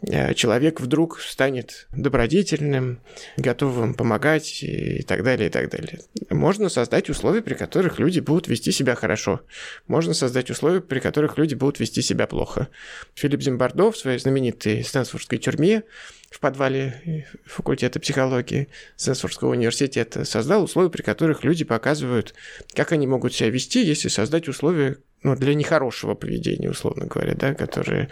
э, 0.02 0.34
человек 0.34 0.80
вдруг 0.80 1.20
станет 1.20 1.88
добродетельным, 1.92 3.00
готовым 3.36 3.94
помогать 3.94 4.64
и 4.64 5.04
так 5.04 5.24
далее, 5.24 5.48
и 5.48 5.52
так 5.52 5.70
далее. 5.70 6.00
Можно 6.30 6.70
создать 6.70 7.10
условия, 7.10 7.42
при 7.42 7.54
которых 7.54 8.00
люди 8.00 8.22
будут 8.22 8.48
вести 8.48 8.72
себя 8.72 8.96
хорошо. 8.96 9.42
Можно 9.88 10.14
создать 10.14 10.50
условия, 10.50 10.80
при 10.80 11.00
которых 11.00 11.38
люди 11.38 11.54
будут 11.54 11.80
вести 11.80 12.02
себя 12.02 12.28
плохо. 12.28 12.70
Филипп 13.16 13.42
Зимбардо 13.42 13.92
в 13.92 13.98
своей 13.98 14.20
знаменитой 14.20 14.84
Стэнфордской 14.84 15.38
тюрьме 15.38 15.84
в 16.32 16.40
подвале 16.40 17.28
факультета 17.46 18.00
психологии 18.00 18.70
Сенсорского 18.96 19.52
университета 19.52 20.26
создал 20.26 20.64
условия, 20.64 20.90
при 20.90 21.02
которых 21.02 21.44
люди 21.44 21.64
показывают, 21.64 22.34
как 22.74 22.92
они 22.92 23.08
могут 23.08 23.34
себя 23.34 23.50
вести, 23.50 23.84
если 23.84 24.10
создать 24.10 24.48
условия 24.48 24.98
ну, 25.22 25.36
для 25.36 25.54
нехорошего 25.54 26.16
поведения, 26.16 26.70
условно 26.70 27.06
говоря, 27.06 27.36
да, 27.36 27.54
которое 27.54 28.10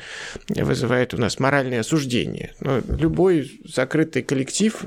вызывает 0.50 1.14
у 1.14 1.18
нас 1.18 1.40
моральное 1.40 1.80
осуждение. 1.80 2.54
Но 2.60 2.82
любой 2.88 3.62
закрытый 3.64 4.24
коллектив, 4.24 4.86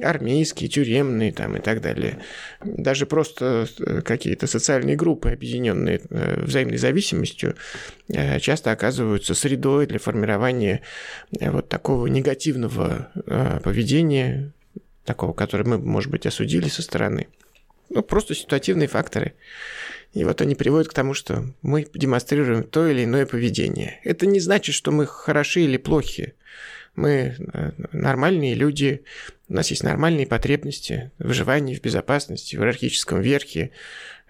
армейский, 0.00 0.68
тюремный 0.68 1.30
там, 1.30 1.56
и 1.56 1.60
так 1.60 1.80
далее, 1.80 2.18
даже 2.60 3.06
просто 3.06 3.68
э, 3.78 4.02
какие-то 4.02 4.46
социальные 4.46 4.96
группы, 4.96 5.30
объединенные 5.30 6.00
э, 6.10 6.42
взаимной 6.42 6.78
зависимостью, 6.78 7.54
э, 8.08 8.40
часто 8.40 8.72
оказываются 8.72 9.34
средой 9.34 9.86
для 9.86 9.98
формирования 9.98 10.82
вот 11.40 11.68
такого 11.68 12.06
негативного 12.08 13.10
поведения, 13.62 14.52
такого, 15.04 15.32
которое 15.32 15.64
мы, 15.64 15.78
может 15.78 16.10
быть, 16.10 16.26
осудили 16.26 16.68
со 16.68 16.82
стороны. 16.82 17.28
Ну, 17.90 18.02
просто 18.02 18.34
ситуативные 18.34 18.88
факторы. 18.88 19.34
И 20.12 20.24
вот 20.24 20.40
они 20.40 20.54
приводят 20.54 20.88
к 20.88 20.94
тому, 20.94 21.14
что 21.14 21.44
мы 21.62 21.86
демонстрируем 21.94 22.64
то 22.64 22.86
или 22.88 23.04
иное 23.04 23.26
поведение. 23.26 24.00
Это 24.02 24.26
не 24.26 24.40
значит, 24.40 24.74
что 24.74 24.90
мы 24.90 25.06
хороши 25.06 25.62
или 25.62 25.76
плохи. 25.76 26.34
Мы 26.96 27.36
э, 27.38 27.70
нормальные 27.92 28.54
люди, 28.54 29.02
у 29.48 29.54
нас 29.54 29.70
есть 29.70 29.82
нормальные 29.82 30.26
потребности, 30.26 31.10
выживание 31.18 31.76
в 31.76 31.82
безопасности, 31.82 32.56
в 32.56 32.60
иерархическом 32.60 33.20
верхе, 33.20 33.70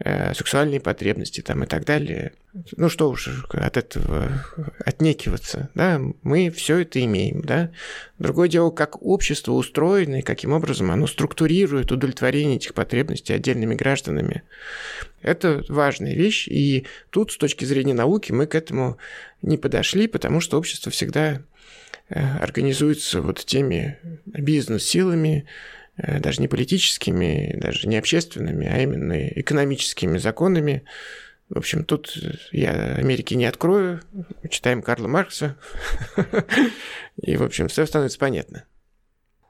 Э, 0.02 0.32
сексуальные 0.32 0.80
потребности 0.80 1.42
там 1.42 1.62
и 1.62 1.66
так 1.66 1.84
далее. 1.84 2.32
Ну 2.78 2.88
что 2.88 3.10
уж 3.10 3.28
от 3.50 3.76
этого 3.76 4.46
отнекиваться, 4.82 5.68
да, 5.74 6.00
мы 6.22 6.50
все 6.50 6.78
это 6.78 7.04
имеем, 7.04 7.42
да. 7.42 7.70
Другое 8.18 8.48
дело, 8.48 8.70
как 8.70 9.02
общество 9.02 9.52
устроено 9.52 10.20
и 10.20 10.22
каким 10.22 10.52
образом 10.52 10.90
оно 10.90 11.06
структурирует 11.06 11.92
удовлетворение 11.92 12.56
этих 12.56 12.72
потребностей 12.72 13.34
отдельными 13.34 13.74
гражданами. 13.74 14.42
Это 15.20 15.62
важная 15.68 16.14
вещь, 16.14 16.48
и 16.48 16.86
тут 17.10 17.32
с 17.32 17.36
точки 17.36 17.66
зрения 17.66 17.92
науки 17.92 18.32
мы 18.32 18.46
к 18.46 18.54
этому 18.54 18.96
не 19.42 19.58
подошли, 19.58 20.06
потому 20.06 20.40
что 20.40 20.56
общество 20.56 20.90
всегда 20.90 21.42
организуется 22.10 23.22
вот 23.22 23.44
теми 23.44 23.98
бизнес-силами, 24.26 25.46
Э, 26.02 26.18
даже 26.20 26.40
не 26.40 26.48
политическими, 26.48 27.56
даже 27.60 27.88
не 27.88 27.96
общественными, 27.96 28.66
а 28.66 28.78
именно 28.78 29.28
экономическими 29.28 30.18
законами. 30.18 30.84
В 31.48 31.58
общем, 31.58 31.84
тут 31.84 32.16
я 32.52 32.94
Америки 32.94 33.34
не 33.34 33.44
открою, 33.44 34.00
читаем 34.50 34.82
Карла 34.82 35.08
Маркса, 35.08 35.56
и, 37.16 37.36
в 37.36 37.42
общем, 37.42 37.68
все 37.68 37.86
становится 37.86 38.18
понятно. 38.18 38.64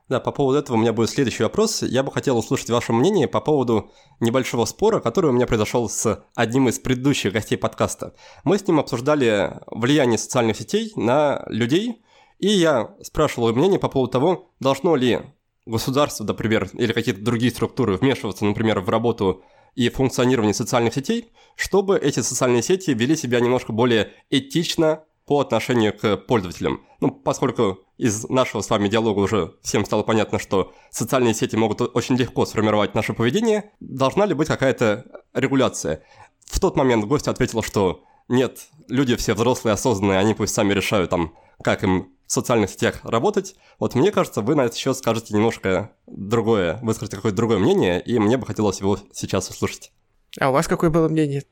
Да, 0.09 0.19
по 0.19 0.33
поводу 0.33 0.59
этого 0.59 0.77
у 0.77 0.81
меня 0.81 0.93
будет 0.93 1.11
следующий 1.11 1.45
вопрос. 1.45 1.83
Я 1.83 2.03
бы 2.03 2.11
хотел 2.11 2.37
услышать 2.37 2.71
ваше 2.71 2.93
мнение 2.93 3.29
по 3.29 3.41
поводу 3.41 3.93
небольшого 4.19 4.65
спора, 4.65 4.99
который 4.99 5.31
у 5.31 5.33
меня 5.33 5.47
произошел 5.47 5.89
с 5.89 6.25
одним 6.35 6.69
из 6.69 6.81
предыдущих 6.81 7.33
гостей 7.33 7.57
подкаста. 7.57 8.15
Мы 8.43 8.59
с 8.59 8.67
ним 8.67 8.81
обсуждали 8.81 9.61
влияние 9.67 10.19
социальных 10.19 10.57
сетей 10.57 10.93
на 10.97 11.45
людей, 11.47 12.03
и 12.41 12.49
я 12.49 12.95
спрашивал 13.03 13.53
мнение 13.53 13.79
по 13.79 13.89
поводу 13.89 14.13
того, 14.13 14.51
должно 14.61 14.97
ли 14.97 15.21
государство, 15.67 16.25
например, 16.25 16.71
или 16.73 16.93
какие-то 16.93 17.23
другие 17.23 17.53
структуры 17.53 17.97
вмешиваться, 17.97 18.45
например, 18.45 18.81
в 18.81 18.89
работу 18.89 19.45
и 19.75 19.89
функционирование 19.89 20.55
социальных 20.55 20.95
сетей, 20.95 21.33
чтобы 21.55 21.99
эти 21.99 22.21
социальные 22.21 22.63
сети 22.63 22.93
вели 22.93 23.15
себя 23.15 23.41
немножко 23.41 23.73
более 23.73 24.13
этично 24.31 25.05
по 25.27 25.41
отношению 25.41 25.97
к 25.97 26.17
пользователям. 26.17 26.81
Ну, 27.01 27.11
поскольку 27.11 27.81
из 27.99 28.29
нашего 28.29 28.63
с 28.63 28.71
вами 28.71 28.89
диалога 28.89 29.21
уже 29.21 29.55
всем 29.63 29.85
стало 29.85 30.03
понятно, 30.03 30.39
что 30.39 30.73
социальные 30.91 31.35
сети 31.35 31.57
могут 31.57 31.83
очень 31.95 32.17
легко 32.17 32.47
сформировать 32.47 32.95
наше 32.95 33.13
поведение, 33.13 33.71
должна 33.81 34.27
ли 34.27 34.35
быть 34.35 34.49
какая-то 34.49 35.05
регуляция? 35.35 36.03
В 36.47 36.59
тот 36.59 36.75
момент 36.75 37.05
гость 37.05 37.29
ответил, 37.29 37.63
что 37.63 38.03
нет, 38.29 38.67
люди 38.89 39.15
все 39.17 39.35
взрослые, 39.35 39.75
осознанные, 39.75 40.19
они 40.19 40.35
пусть 40.35 40.55
сами 40.55 40.73
решают 40.73 41.11
там, 41.11 41.35
как 41.63 41.85
им 41.85 42.13
в 42.31 42.33
социальных 42.33 42.71
сетях 42.71 43.01
работать. 43.03 43.57
Вот 43.81 43.97
мне 43.97 44.13
кажется, 44.13 44.41
вы 44.41 44.55
на 44.55 44.61
этот 44.61 44.77
счет 44.77 44.97
скажете 44.97 45.35
немножко 45.35 45.91
другое, 46.07 46.79
выскажете 46.81 47.17
какое-то 47.17 47.37
другое 47.37 47.59
мнение, 47.59 48.01
и 48.01 48.21
мне 48.21 48.37
бы 48.37 48.47
хотелось 48.47 48.79
его 48.79 49.01
сейчас 49.13 49.51
услышать. 49.51 49.91
А 50.39 50.51
у 50.51 50.53
вас 50.53 50.69
какое 50.69 50.91
было 50.91 51.09
мнение? 51.09 51.43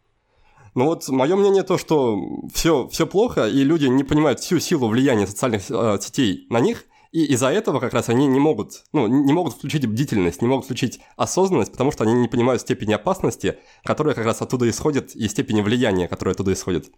Ну 0.77 0.85
вот 0.85 1.09
мое 1.09 1.35
мнение 1.35 1.65
то, 1.65 1.79
что 1.79 2.17
все, 2.55 2.87
все 2.87 3.09
плохо, 3.09 3.49
и 3.49 3.65
люди 3.65 3.87
не 3.87 4.05
понимают 4.05 4.39
всю 4.39 4.61
силу 4.61 4.87
влияния 4.87 5.27
социальных 5.27 5.69
э, 5.69 5.99
сетей 6.01 6.47
на 6.49 6.61
них, 6.61 6.85
и 7.11 7.25
из-за 7.25 7.49
этого 7.49 7.81
как 7.81 7.93
раз 7.93 8.09
они 8.09 8.29
не 8.29 8.39
могут, 8.39 8.85
ну, 8.93 9.09
не 9.09 9.33
могут 9.33 9.55
включить 9.55 9.85
бдительность, 9.85 10.43
не 10.43 10.47
могут 10.47 10.67
включить 10.67 11.01
осознанность, 11.17 11.73
потому 11.73 11.91
что 11.91 12.05
они 12.05 12.13
не 12.13 12.29
понимают 12.29 12.63
степени 12.63 12.93
опасности, 12.93 13.59
которая 13.83 14.15
как 14.15 14.27
раз 14.27 14.43
оттуда 14.43 14.71
исходит, 14.71 15.17
и 15.17 15.27
степени 15.27 15.61
влияния, 15.61 16.07
которое 16.07 16.33
оттуда 16.33 16.53
исходит. 16.53 16.93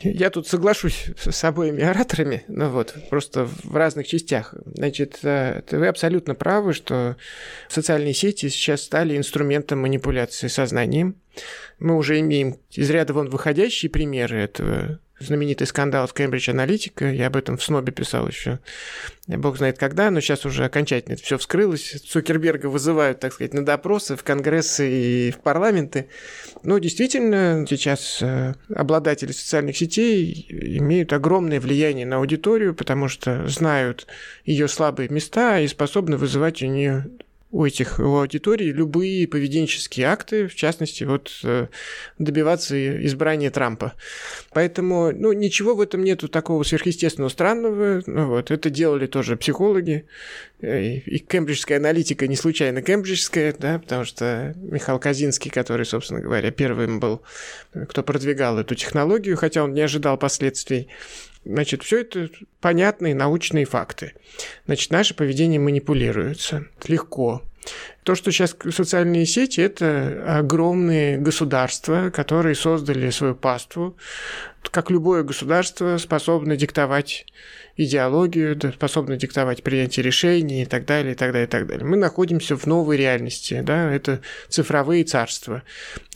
Я 0.00 0.30
тут 0.30 0.46
соглашусь 0.46 1.06
с 1.16 1.44
обоими 1.44 1.82
ораторами, 1.82 2.44
ну 2.48 2.68
вот, 2.68 2.94
просто 3.10 3.46
в 3.46 3.74
разных 3.74 4.06
частях. 4.06 4.54
Значит, 4.74 5.18
э, 5.22 5.62
вы 5.70 5.88
абсолютно 5.88 6.34
правы, 6.34 6.72
что 6.72 7.16
социальные 7.68 8.14
сети 8.14 8.48
сейчас 8.48 8.82
стали 8.82 9.16
инструментом 9.16 9.80
манипуляции 9.80 10.48
сознанием. 10.48 11.16
Мы 11.78 11.96
уже 11.96 12.20
имеем 12.20 12.58
из 12.70 12.90
ряда 12.90 13.12
вон 13.12 13.28
выходящие 13.28 13.90
примеры 13.90 14.38
этого 14.38 15.00
знаменитый 15.20 15.66
скандал 15.66 16.06
в 16.06 16.14
Кембридж 16.14 16.50
Аналитика, 16.50 17.10
я 17.10 17.26
об 17.26 17.36
этом 17.36 17.56
в 17.56 17.64
СНОБе 17.64 17.92
писал 17.92 18.28
еще, 18.28 18.60
бог 19.26 19.58
знает 19.58 19.78
когда, 19.78 20.10
но 20.10 20.20
сейчас 20.20 20.46
уже 20.46 20.64
окончательно 20.64 21.14
это 21.14 21.22
все 21.22 21.38
вскрылось. 21.38 22.00
Цукерберга 22.06 22.66
вызывают, 22.66 23.20
так 23.20 23.32
сказать, 23.32 23.54
на 23.54 23.64
допросы 23.64 24.16
в 24.16 24.22
Конгрессы 24.22 24.90
и 24.90 25.30
в 25.30 25.38
парламенты. 25.38 26.08
Но 26.62 26.78
действительно, 26.78 27.64
сейчас 27.68 28.18
э, 28.22 28.54
обладатели 28.74 29.32
социальных 29.32 29.76
сетей 29.76 30.46
имеют 30.48 31.12
огромное 31.12 31.60
влияние 31.60 32.06
на 32.06 32.16
аудиторию, 32.16 32.74
потому 32.74 33.08
что 33.08 33.46
знают 33.48 34.06
ее 34.44 34.68
слабые 34.68 35.08
места 35.08 35.60
и 35.60 35.68
способны 35.68 36.16
вызывать 36.16 36.62
у 36.62 36.66
нее 36.66 37.06
у 37.50 37.64
этих 37.64 37.98
у 37.98 38.16
аудитории 38.18 38.66
любые 38.66 39.26
поведенческие 39.26 40.06
акты, 40.06 40.48
в 40.48 40.54
частности, 40.54 41.04
вот 41.04 41.30
э, 41.44 41.68
добиваться 42.18 43.06
избрания 43.06 43.50
Трампа. 43.50 43.94
Поэтому, 44.52 45.12
ну, 45.12 45.32
ничего 45.32 45.74
в 45.74 45.80
этом 45.80 46.04
нету 46.04 46.28
такого 46.28 46.62
сверхъестественного 46.62 47.30
странного. 47.30 48.02
Ну, 48.06 48.26
вот, 48.28 48.50
это 48.50 48.68
делали 48.68 49.06
тоже 49.06 49.36
психологи. 49.36 50.04
Э, 50.60 50.96
и 50.96 51.18
кембриджская 51.18 51.78
аналитика 51.78 52.26
не 52.26 52.36
случайно 52.36 52.82
кембриджская, 52.82 53.54
да, 53.58 53.78
потому 53.78 54.04
что 54.04 54.54
Михаил 54.56 54.98
Казинский, 54.98 55.50
который, 55.50 55.86
собственно 55.86 56.20
говоря, 56.20 56.50
первым 56.50 57.00
был, 57.00 57.22
кто 57.88 58.02
продвигал 58.02 58.58
эту 58.58 58.74
технологию, 58.74 59.38
хотя 59.38 59.64
он 59.64 59.72
не 59.72 59.80
ожидал 59.80 60.18
последствий, 60.18 60.88
Значит, 61.44 61.82
все 61.82 62.00
это 62.00 62.28
понятные 62.60 63.14
научные 63.14 63.64
факты. 63.64 64.14
Значит, 64.66 64.90
наше 64.90 65.14
поведение 65.14 65.60
манипулируется 65.60 66.66
легко. 66.86 67.42
То, 68.02 68.14
что 68.14 68.30
сейчас 68.32 68.56
социальные 68.70 69.26
сети, 69.26 69.60
это 69.60 70.38
огромные 70.38 71.18
государства, 71.18 72.10
которые 72.10 72.54
создали 72.54 73.10
свою 73.10 73.34
паству. 73.34 73.96
Как 74.70 74.90
любое 74.90 75.22
государство 75.22 75.98
способно 75.98 76.56
диктовать 76.56 77.26
идеологию, 77.76 78.58
способна 78.74 79.16
диктовать 79.16 79.62
принятие 79.62 80.02
решений 80.02 80.62
и 80.62 80.66
так 80.66 80.84
далее, 80.84 81.12
и 81.12 81.14
так 81.14 81.32
далее, 81.32 81.46
и 81.46 81.50
так 81.50 81.66
далее. 81.66 81.86
Мы 81.86 81.96
находимся 81.96 82.56
в 82.56 82.66
новой 82.66 82.96
реальности, 82.96 83.60
да, 83.62 83.92
это 83.92 84.20
цифровые 84.48 85.04
царства. 85.04 85.62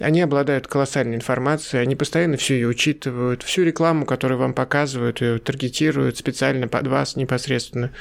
Они 0.00 0.20
обладают 0.20 0.66
колоссальной 0.66 1.14
информацией, 1.14 1.82
они 1.82 1.94
постоянно 1.94 2.36
все 2.36 2.54
ее 2.54 2.68
учитывают, 2.68 3.44
всю 3.44 3.62
рекламу, 3.62 4.06
которую 4.06 4.38
вам 4.38 4.54
показывают, 4.54 5.20
ее 5.20 5.38
таргетируют 5.38 6.18
специально 6.18 6.66
под 6.66 6.88
вас 6.88 7.14
непосредственно, 7.14 7.92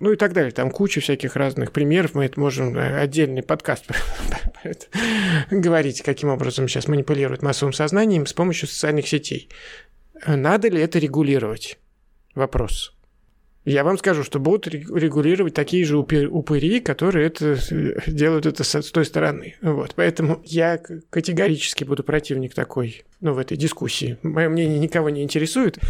ну 0.00 0.12
и 0.12 0.16
так 0.16 0.32
далее. 0.32 0.52
Там 0.52 0.70
куча 0.70 1.00
всяких 1.00 1.36
разных 1.36 1.72
примеров, 1.72 2.14
мы 2.14 2.24
это 2.24 2.40
можем 2.40 2.76
отдельно 2.78 3.24
отдельный 3.24 3.42
подкаст 3.42 3.84
говорить, 5.50 6.02
каким 6.02 6.28
образом 6.28 6.68
сейчас 6.68 6.88
манипулируют 6.88 7.42
массовым 7.42 7.72
сознанием 7.72 8.26
с 8.26 8.32
помощью 8.32 8.68
социальных 8.68 9.08
сетей. 9.08 9.48
Надо 10.26 10.68
ли 10.68 10.80
это 10.80 10.98
регулировать? 10.98 11.78
Вопрос. 12.34 12.94
Я 13.64 13.82
вам 13.82 13.96
скажу, 13.96 14.24
что 14.24 14.38
будут 14.38 14.66
регулировать 14.66 15.54
такие 15.54 15.86
же 15.86 15.96
упыри, 15.96 16.80
которые 16.80 17.28
это, 17.28 17.58
делают 18.06 18.44
это 18.44 18.62
с 18.62 18.90
той 18.90 19.06
стороны. 19.06 19.54
Вот. 19.62 19.94
Поэтому 19.96 20.42
я 20.44 20.78
категорически 21.08 21.84
буду 21.84 22.04
противник 22.04 22.52
такой, 22.52 23.04
ну, 23.22 23.32
в 23.32 23.38
этой 23.38 23.56
дискуссии. 23.56 24.18
Мое 24.22 24.50
мнение 24.50 24.78
никого 24.78 25.08
не 25.08 25.22
интересует. 25.22 25.78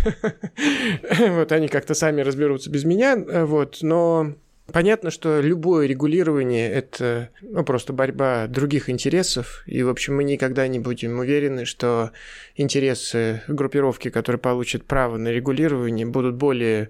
Вот 1.19 1.51
они 1.53 1.69
как-то 1.69 1.95
сами 1.95 2.21
разберутся 2.21 2.71
без 2.71 2.85
меня. 2.85 3.17
Вот. 3.17 3.79
Но 3.83 4.35
Понятно, 4.73 5.11
что 5.11 5.41
любое 5.41 5.87
регулирование– 5.87 6.71
это 6.73 7.31
ну, 7.43 7.65
просто 7.65 7.93
борьба 7.93 8.47
других 8.47 8.89
интересов, 8.89 9.63
и, 9.67 9.83
в 9.83 9.91
общем, 9.91 10.17
мы 10.17 10.25
никогда 10.25 10.67
не 10.69 10.79
будем 10.79 11.19
уверены, 11.19 11.67
что 11.67 12.13
интересы 12.57 13.43
группировки, 13.47 14.09
которые 14.09 14.41
получат 14.41 14.85
право 14.85 15.19
на 15.19 15.29
регулирование, 15.29 16.07
будут 16.07 16.37
более 16.37 16.89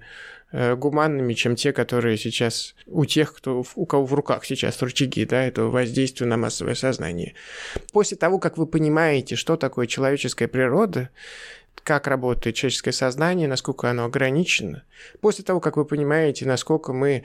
Э, 0.57 0.76
гуманными, 0.76 1.35
чем 1.35 1.57
те, 1.57 1.73
которые 1.73 2.16
сейчас 2.16 2.76
у 2.87 3.04
тех, 3.07 3.35
кто, 3.35 3.64
у 3.75 3.87
кого 3.87 4.07
в 4.07 4.14
руках 4.14 4.45
сейчас 4.45 4.81
рычаги 4.83 5.25
да, 5.25 5.43
этого 5.43 5.69
воздействия 5.69 6.28
на 6.28 6.37
массовое 6.37 6.76
сознание. 6.76 7.35
После 7.93 8.16
того, 8.16 8.38
как 8.38 8.57
вы 8.57 8.69
понимаете, 8.69 9.35
что 9.35 9.57
такое 9.57 9.88
человеческая 9.88 10.47
природа, 10.47 11.11
как 11.83 12.07
работает 12.07 12.57
человеческое 12.57 12.93
сознание, 12.93 13.49
насколько 13.49 13.90
оно 13.90 14.04
ограничено, 14.04 14.85
после 15.21 15.45
того, 15.45 15.61
как 15.61 15.76
вы 15.76 15.85
понимаете, 15.85 16.47
насколько 16.47 16.93
мы 16.93 17.25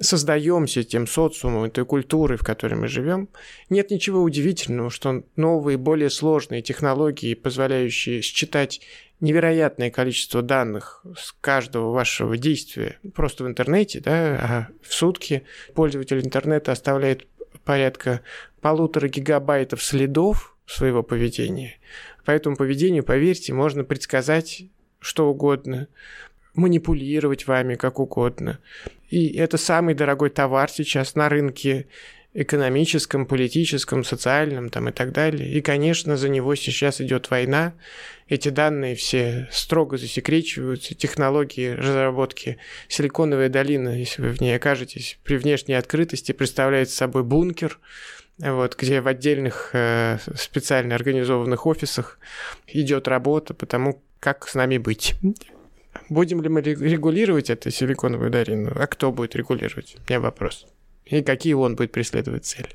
создаемся 0.00 0.82
тем 0.82 1.06
социумом, 1.06 1.64
этой 1.64 1.84
культурой, 1.84 2.36
в 2.36 2.42
которой 2.42 2.74
мы 2.74 2.88
живем, 2.88 3.28
нет 3.70 3.90
ничего 3.90 4.22
удивительного, 4.22 4.90
что 4.90 5.22
новые, 5.36 5.78
более 5.78 6.10
сложные 6.10 6.62
технологии, 6.62 7.34
позволяющие 7.34 8.20
считать 8.20 8.80
невероятное 9.20 9.90
количество 9.90 10.42
данных 10.42 11.04
с 11.16 11.32
каждого 11.40 11.92
вашего 11.92 12.36
действия 12.36 12.98
просто 13.14 13.44
в 13.44 13.46
интернете, 13.46 14.00
да, 14.00 14.12
а 14.40 14.68
в 14.82 14.92
сутки 14.92 15.44
пользователь 15.74 16.20
интернета 16.20 16.72
оставляет 16.72 17.26
порядка 17.64 18.20
полутора 18.60 19.08
гигабайтов 19.08 19.82
следов 19.82 20.56
своего 20.66 21.02
поведения. 21.02 21.76
По 22.24 22.30
этому 22.30 22.56
поведению, 22.56 23.04
поверьте, 23.04 23.52
можно 23.52 23.84
предсказать 23.84 24.64
что 25.00 25.28
угодно, 25.28 25.88
манипулировать 26.54 27.46
вами 27.46 27.74
как 27.74 27.98
угодно. 27.98 28.58
И 29.10 29.28
это 29.36 29.58
самый 29.58 29.94
дорогой 29.94 30.30
товар 30.30 30.70
сейчас 30.70 31.14
на 31.14 31.28
рынке 31.28 31.86
экономическом, 32.34 33.26
политическом, 33.26 34.02
социальном 34.02 34.68
там, 34.68 34.88
и 34.88 34.92
так 34.92 35.12
далее. 35.12 35.48
И, 35.48 35.60
конечно, 35.60 36.16
за 36.16 36.28
него 36.28 36.54
сейчас 36.56 37.00
идет 37.00 37.30
война. 37.30 37.74
Эти 38.28 38.48
данные 38.48 38.96
все 38.96 39.48
строго 39.52 39.98
засекречиваются. 39.98 40.96
Технологии 40.96 41.70
разработки 41.70 42.58
Силиконовая 42.88 43.48
долина, 43.48 43.96
если 43.96 44.22
вы 44.22 44.30
в 44.30 44.40
ней 44.40 44.56
окажетесь, 44.56 45.18
при 45.22 45.36
внешней 45.36 45.74
открытости 45.74 46.32
представляет 46.32 46.90
собой 46.90 47.22
бункер, 47.22 47.78
вот, 48.38 48.76
где 48.76 49.00
в 49.00 49.08
отдельных 49.08 49.70
э, 49.72 50.18
специально 50.36 50.94
организованных 50.94 51.66
офисах 51.66 52.18
идет 52.66 53.08
работа 53.08 53.54
по 53.54 53.66
тому, 53.66 54.02
как 54.20 54.48
с 54.48 54.54
нами 54.54 54.78
быть. 54.78 55.14
Будем 56.08 56.42
ли 56.42 56.48
мы 56.48 56.60
регулировать 56.60 57.50
эту 57.50 57.70
силиконовую 57.70 58.30
долину? 58.30 58.72
А 58.74 58.86
кто 58.86 59.12
будет 59.12 59.36
регулировать? 59.36 59.96
У 59.96 60.10
меня 60.10 60.20
вопрос 60.20 60.66
и 61.04 61.22
какие 61.22 61.52
он 61.54 61.76
будет 61.76 61.92
преследовать 61.92 62.44
цели. 62.44 62.70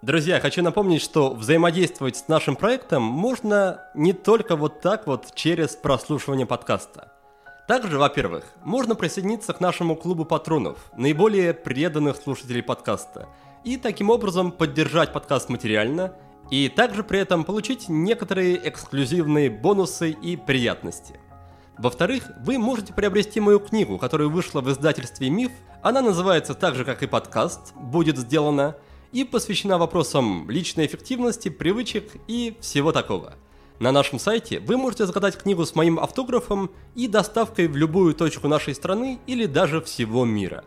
Друзья, 0.00 0.38
хочу 0.38 0.62
напомнить, 0.62 1.02
что 1.02 1.34
взаимодействовать 1.34 2.16
с 2.16 2.28
нашим 2.28 2.54
проектом 2.54 3.02
можно 3.02 3.90
не 3.94 4.12
только 4.12 4.54
вот 4.54 4.80
так 4.80 5.06
вот 5.06 5.34
через 5.34 5.70
прослушивание 5.70 6.46
подкаста. 6.46 7.12
Также, 7.68 7.98
во-первых, 7.98 8.44
можно 8.64 8.96
присоединиться 8.96 9.52
к 9.52 9.60
нашему 9.60 9.94
клубу 9.94 10.24
патронов, 10.24 10.90
наиболее 10.96 11.54
преданных 11.54 12.16
слушателей 12.16 12.62
подкаста, 12.62 13.28
и 13.62 13.76
таким 13.76 14.10
образом 14.10 14.50
поддержать 14.50 15.12
подкаст 15.12 15.50
материально, 15.50 16.14
и 16.50 16.68
также 16.68 17.04
при 17.04 17.20
этом 17.20 17.44
получить 17.44 17.88
некоторые 17.88 18.68
эксклюзивные 18.68 19.50
бонусы 19.50 20.10
и 20.10 20.36
приятности– 20.36 21.20
во-вторых, 21.78 22.24
вы 22.40 22.58
можете 22.58 22.92
приобрести 22.92 23.38
мою 23.38 23.60
книгу, 23.60 23.98
которая 23.98 24.26
вышла 24.26 24.60
в 24.60 24.68
издательстве 24.68 25.30
«Миф». 25.30 25.52
Она 25.80 26.02
называется 26.02 26.54
так 26.54 26.74
же, 26.74 26.84
как 26.84 27.04
и 27.04 27.06
подкаст 27.06 27.72
«Будет 27.76 28.18
сделано» 28.18 28.74
и 29.12 29.22
посвящена 29.22 29.78
вопросам 29.78 30.50
личной 30.50 30.86
эффективности, 30.86 31.50
привычек 31.50 32.16
и 32.26 32.56
всего 32.60 32.90
такого. 32.90 33.36
На 33.78 33.92
нашем 33.92 34.18
сайте 34.18 34.58
вы 34.58 34.76
можете 34.76 35.06
заказать 35.06 35.38
книгу 35.38 35.64
с 35.64 35.76
моим 35.76 36.00
автографом 36.00 36.70
и 36.96 37.06
доставкой 37.06 37.68
в 37.68 37.76
любую 37.76 38.12
точку 38.14 38.48
нашей 38.48 38.74
страны 38.74 39.20
или 39.28 39.46
даже 39.46 39.80
всего 39.80 40.24
мира. 40.24 40.64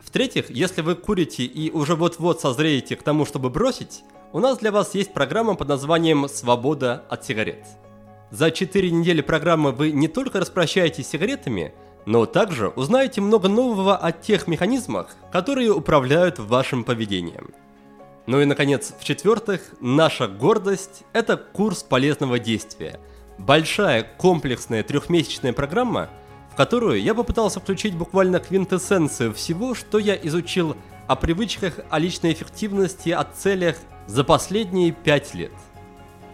В-третьих, 0.00 0.48
если 0.48 0.80
вы 0.80 0.94
курите 0.94 1.44
и 1.44 1.72
уже 1.72 1.96
вот-вот 1.96 2.40
созреете 2.40 2.94
к 2.94 3.02
тому, 3.02 3.24
чтобы 3.24 3.50
бросить, 3.50 4.04
у 4.32 4.38
нас 4.38 4.58
для 4.58 4.70
вас 4.70 4.94
есть 4.94 5.12
программа 5.12 5.54
под 5.56 5.68
названием 5.68 6.28
«Свобода 6.28 7.04
от 7.08 7.24
сигарет». 7.24 7.66
За 8.30 8.50
4 8.50 8.90
недели 8.92 9.22
программы 9.22 9.72
вы 9.72 9.90
не 9.90 10.06
только 10.06 10.38
распрощаетесь 10.38 11.06
с 11.06 11.10
сигаретами, 11.10 11.74
но 12.06 12.26
также 12.26 12.68
узнаете 12.68 13.20
много 13.20 13.48
нового 13.48 13.96
о 13.96 14.12
тех 14.12 14.46
механизмах, 14.46 15.16
которые 15.32 15.72
управляют 15.72 16.38
вашим 16.38 16.84
поведением. 16.84 17.50
Ну 18.26 18.40
и, 18.40 18.44
наконец, 18.44 18.92
в-четвертых, 18.98 19.62
наша 19.80 20.28
гордость– 20.28 21.02
это 21.12 21.36
курс 21.36 21.82
полезного 21.82 22.38
действия. 22.38 23.00
Большая, 23.38 24.06
комплексная 24.18 24.82
трехмесячная 24.82 25.52
программа, 25.52 26.08
в 26.52 26.56
которую 26.56 27.02
я 27.02 27.14
попытался 27.14 27.60
включить 27.60 27.94
буквально 27.94 28.38
квинтэссенцию 28.38 29.34
всего, 29.34 29.74
что 29.74 29.98
я 29.98 30.14
изучил 30.14 30.76
о 31.08 31.16
привычках, 31.16 31.80
о 31.90 31.98
личной 31.98 32.32
эффективности, 32.32 33.10
о 33.10 33.24
целях 33.24 33.76
за 34.06 34.22
последние 34.24 34.92
пять 34.92 35.34
лет– 35.34 35.52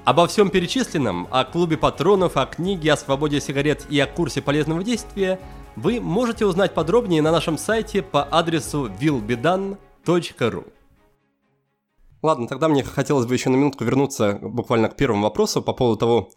Обо 0.08 0.26
всем 0.26 0.48
перечисленном, 0.48 1.28
о 1.30 1.44
клубе 1.44 1.76
патронов, 1.76 2.38
о 2.38 2.46
книге, 2.46 2.94
о 2.94 2.96
свободе 2.96 3.42
сигарет 3.42 3.84
и 3.90 4.00
о 4.00 4.06
курсе 4.06 4.40
полезного 4.40 4.82
действия 4.82 5.38
вы 5.76 6.00
можете 6.00 6.46
узнать 6.46 6.72
подробнее 6.72 7.20
на 7.20 7.30
нашем 7.30 7.58
сайте 7.58 8.00
по 8.00 8.22
адресу 8.22 8.86
willbedan.ru. 8.86 10.72
Ладно, 12.22 12.48
тогда 12.48 12.68
мне 12.68 12.82
хотелось 12.82 13.26
бы 13.26 13.34
еще 13.34 13.48
на 13.50 13.56
минутку 13.56 13.84
вернуться 13.84 14.38
буквально 14.42 14.88
к 14.88 14.96
первому 14.96 15.22
вопросу 15.22 15.62
по 15.62 15.72
поводу 15.72 15.98
того, 15.98 16.30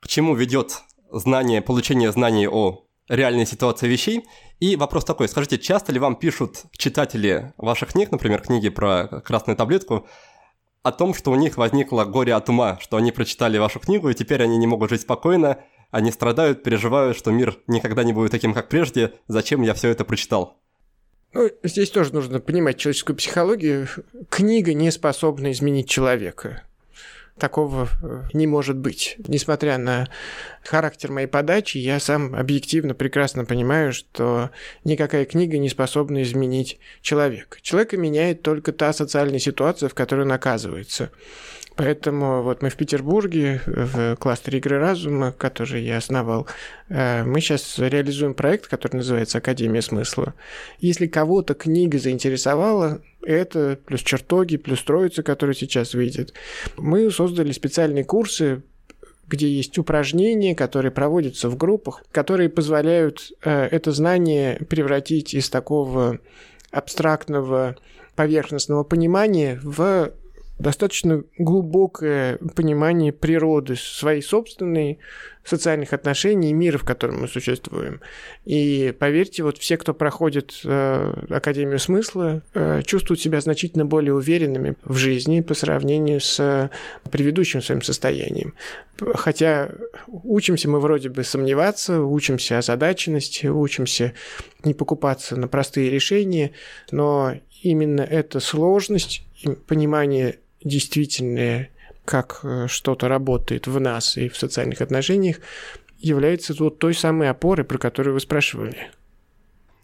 к 0.00 0.08
чему 0.08 0.34
ведет 0.34 0.82
знание, 1.10 1.60
получение 1.60 2.10
знаний 2.10 2.48
о 2.48 2.84
реальной 3.08 3.46
ситуации 3.46 3.86
вещей. 3.86 4.24
И 4.60 4.76
вопрос 4.76 5.04
такой, 5.04 5.28
скажите, 5.28 5.58
часто 5.58 5.92
ли 5.92 5.98
вам 5.98 6.16
пишут 6.16 6.64
читатели 6.72 7.52
ваших 7.58 7.92
книг, 7.92 8.10
например, 8.10 8.40
книги 8.40 8.68
про 8.70 9.20
красную 9.24 9.56
таблетку, 9.56 10.06
о 10.82 10.92
том, 10.92 11.14
что 11.14 11.32
у 11.32 11.34
них 11.34 11.56
возникло 11.56 12.04
горе 12.04 12.34
от 12.34 12.48
ума, 12.48 12.78
что 12.80 12.96
они 12.96 13.12
прочитали 13.12 13.58
вашу 13.58 13.80
книгу, 13.80 14.08
и 14.08 14.14
теперь 14.14 14.42
они 14.42 14.56
не 14.56 14.66
могут 14.66 14.90
жить 14.90 15.02
спокойно, 15.02 15.58
они 15.90 16.12
страдают, 16.12 16.62
переживают, 16.62 17.16
что 17.16 17.30
мир 17.30 17.58
никогда 17.66 18.04
не 18.04 18.12
будет 18.12 18.30
таким, 18.30 18.54
как 18.54 18.68
прежде, 18.68 19.14
зачем 19.28 19.62
я 19.62 19.74
все 19.74 19.88
это 19.88 20.04
прочитал. 20.04 20.58
Ну, 21.36 21.50
здесь 21.64 21.90
тоже 21.90 22.14
нужно 22.14 22.40
понимать 22.40 22.78
человеческую 22.78 23.14
психологию. 23.14 23.88
Книга 24.30 24.72
не 24.72 24.90
способна 24.90 25.52
изменить 25.52 25.86
человека 25.86 26.62
такого 27.38 27.88
э, 28.02 28.22
не 28.32 28.46
может 28.46 28.76
быть. 28.76 29.16
Несмотря 29.26 29.78
на 29.78 30.08
характер 30.64 31.12
моей 31.12 31.26
подачи, 31.26 31.78
я 31.78 32.00
сам 32.00 32.34
объективно 32.34 32.94
прекрасно 32.94 33.44
понимаю, 33.44 33.92
что 33.92 34.50
никакая 34.84 35.24
книга 35.24 35.58
не 35.58 35.68
способна 35.68 36.22
изменить 36.22 36.78
человека. 37.02 37.58
Человека 37.62 37.96
меняет 37.96 38.42
только 38.42 38.72
та 38.72 38.92
социальная 38.92 39.38
ситуация, 39.38 39.88
в 39.88 39.94
которой 39.94 40.22
он 40.22 40.32
оказывается. 40.32 41.10
Поэтому 41.76 42.42
вот 42.42 42.62
мы 42.62 42.70
в 42.70 42.76
Петербурге, 42.76 43.60
в 43.66 44.16
кластере 44.16 44.58
игры 44.58 44.78
разума, 44.78 45.32
который 45.32 45.82
я 45.82 45.98
основал, 45.98 46.46
э, 46.88 47.22
мы 47.22 47.40
сейчас 47.42 47.78
реализуем 47.78 48.32
проект, 48.32 48.66
который 48.66 48.96
называется 48.96 49.38
«Академия 49.38 49.82
смысла». 49.82 50.32
Если 50.78 51.06
кого-то 51.06 51.52
книга 51.52 51.98
заинтересовала, 51.98 53.02
это 53.26 53.78
плюс 53.84 54.00
чертоги, 54.02 54.56
плюс 54.56 54.82
троица, 54.82 55.22
которая 55.22 55.54
сейчас 55.54 55.94
выйдет, 55.94 56.32
мы 56.76 57.10
создали 57.10 57.52
специальные 57.52 58.04
курсы, 58.04 58.62
где 59.28 59.48
есть 59.48 59.76
упражнения, 59.78 60.54
которые 60.54 60.92
проводятся 60.92 61.48
в 61.48 61.56
группах, 61.56 62.04
которые 62.12 62.48
позволяют 62.48 63.32
э, 63.44 63.50
это 63.50 63.90
знание 63.92 64.56
превратить 64.68 65.34
из 65.34 65.50
такого 65.50 66.20
абстрактного 66.70 67.76
поверхностного 68.14 68.84
понимания 68.84 69.60
в 69.62 70.12
достаточно 70.58 71.22
глубокое 71.38 72.38
понимание 72.54 73.12
природы 73.12 73.76
своей 73.76 74.22
собственной, 74.22 74.98
социальных 75.46 75.92
отношений 75.92 76.50
и 76.50 76.52
мира, 76.52 76.76
в 76.76 76.84
котором 76.84 77.20
мы 77.20 77.28
существуем. 77.28 78.00
И 78.44 78.92
поверьте, 78.98 79.44
вот 79.44 79.58
все, 79.58 79.76
кто 79.76 79.94
проходит 79.94 80.60
э, 80.64 81.12
Академию 81.30 81.78
смысла, 81.78 82.42
э, 82.54 82.82
чувствуют 82.84 83.20
себя 83.20 83.40
значительно 83.40 83.84
более 83.84 84.14
уверенными 84.14 84.74
в 84.82 84.96
жизни 84.96 85.40
по 85.42 85.54
сравнению 85.54 86.20
с 86.20 86.40
э, 86.40 86.70
предыдущим 87.10 87.62
своим 87.62 87.82
состоянием. 87.82 88.54
Хотя 89.14 89.70
учимся 90.08 90.68
мы 90.68 90.80
вроде 90.80 91.10
бы 91.10 91.22
сомневаться, 91.22 92.02
учимся 92.02 92.58
озадаченности, 92.58 93.46
учимся 93.46 94.14
не 94.64 94.74
покупаться 94.74 95.36
на 95.36 95.46
простые 95.46 95.90
решения, 95.90 96.52
но 96.90 97.34
именно 97.62 98.00
эта 98.00 98.40
сложность, 98.40 99.22
понимание 99.66 100.38
действительное, 100.66 101.70
как 102.04 102.40
э, 102.42 102.66
что-то 102.68 103.08
работает 103.08 103.66
в 103.66 103.80
нас 103.80 104.16
и 104.16 104.28
в 104.28 104.36
социальных 104.36 104.80
отношениях, 104.80 105.38
является 105.98 106.54
вот 106.58 106.78
той 106.78 106.94
самой 106.94 107.30
опорой, 107.30 107.64
про 107.64 107.78
которую 107.78 108.14
вы 108.14 108.20
спрашивали. 108.20 108.90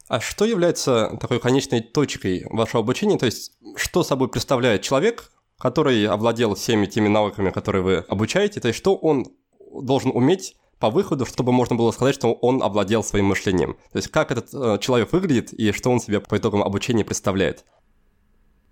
А 0.08 0.20
что 0.20 0.44
является 0.44 1.16
такой 1.20 1.40
конечной 1.40 1.80
точкой 1.80 2.46
вашего 2.50 2.80
обучения? 2.80 3.16
То 3.16 3.26
есть, 3.26 3.52
что 3.76 4.02
собой 4.02 4.28
представляет 4.28 4.82
человек, 4.82 5.30
который 5.58 6.06
овладел 6.06 6.54
всеми 6.54 6.86
теми 6.86 7.08
навыками, 7.08 7.50
которые 7.50 7.82
вы 7.82 7.96
обучаете? 8.08 8.60
То 8.60 8.68
есть, 8.68 8.78
что 8.78 8.94
он 8.94 9.26
должен 9.72 10.10
уметь 10.10 10.56
по 10.78 10.90
выходу, 10.90 11.24
чтобы 11.24 11.52
можно 11.52 11.76
было 11.76 11.92
сказать, 11.92 12.14
что 12.14 12.32
он 12.32 12.62
овладел 12.62 13.04
своим 13.04 13.26
мышлением? 13.26 13.74
То 13.92 13.98
есть, 13.98 14.08
как 14.08 14.32
этот 14.32 14.52
э, 14.52 14.78
человек 14.80 15.12
выглядит 15.12 15.52
и 15.52 15.72
что 15.72 15.90
он 15.90 16.00
себе 16.00 16.20
по 16.20 16.36
итогам 16.36 16.62
обучения 16.62 17.04
представляет? 17.04 17.64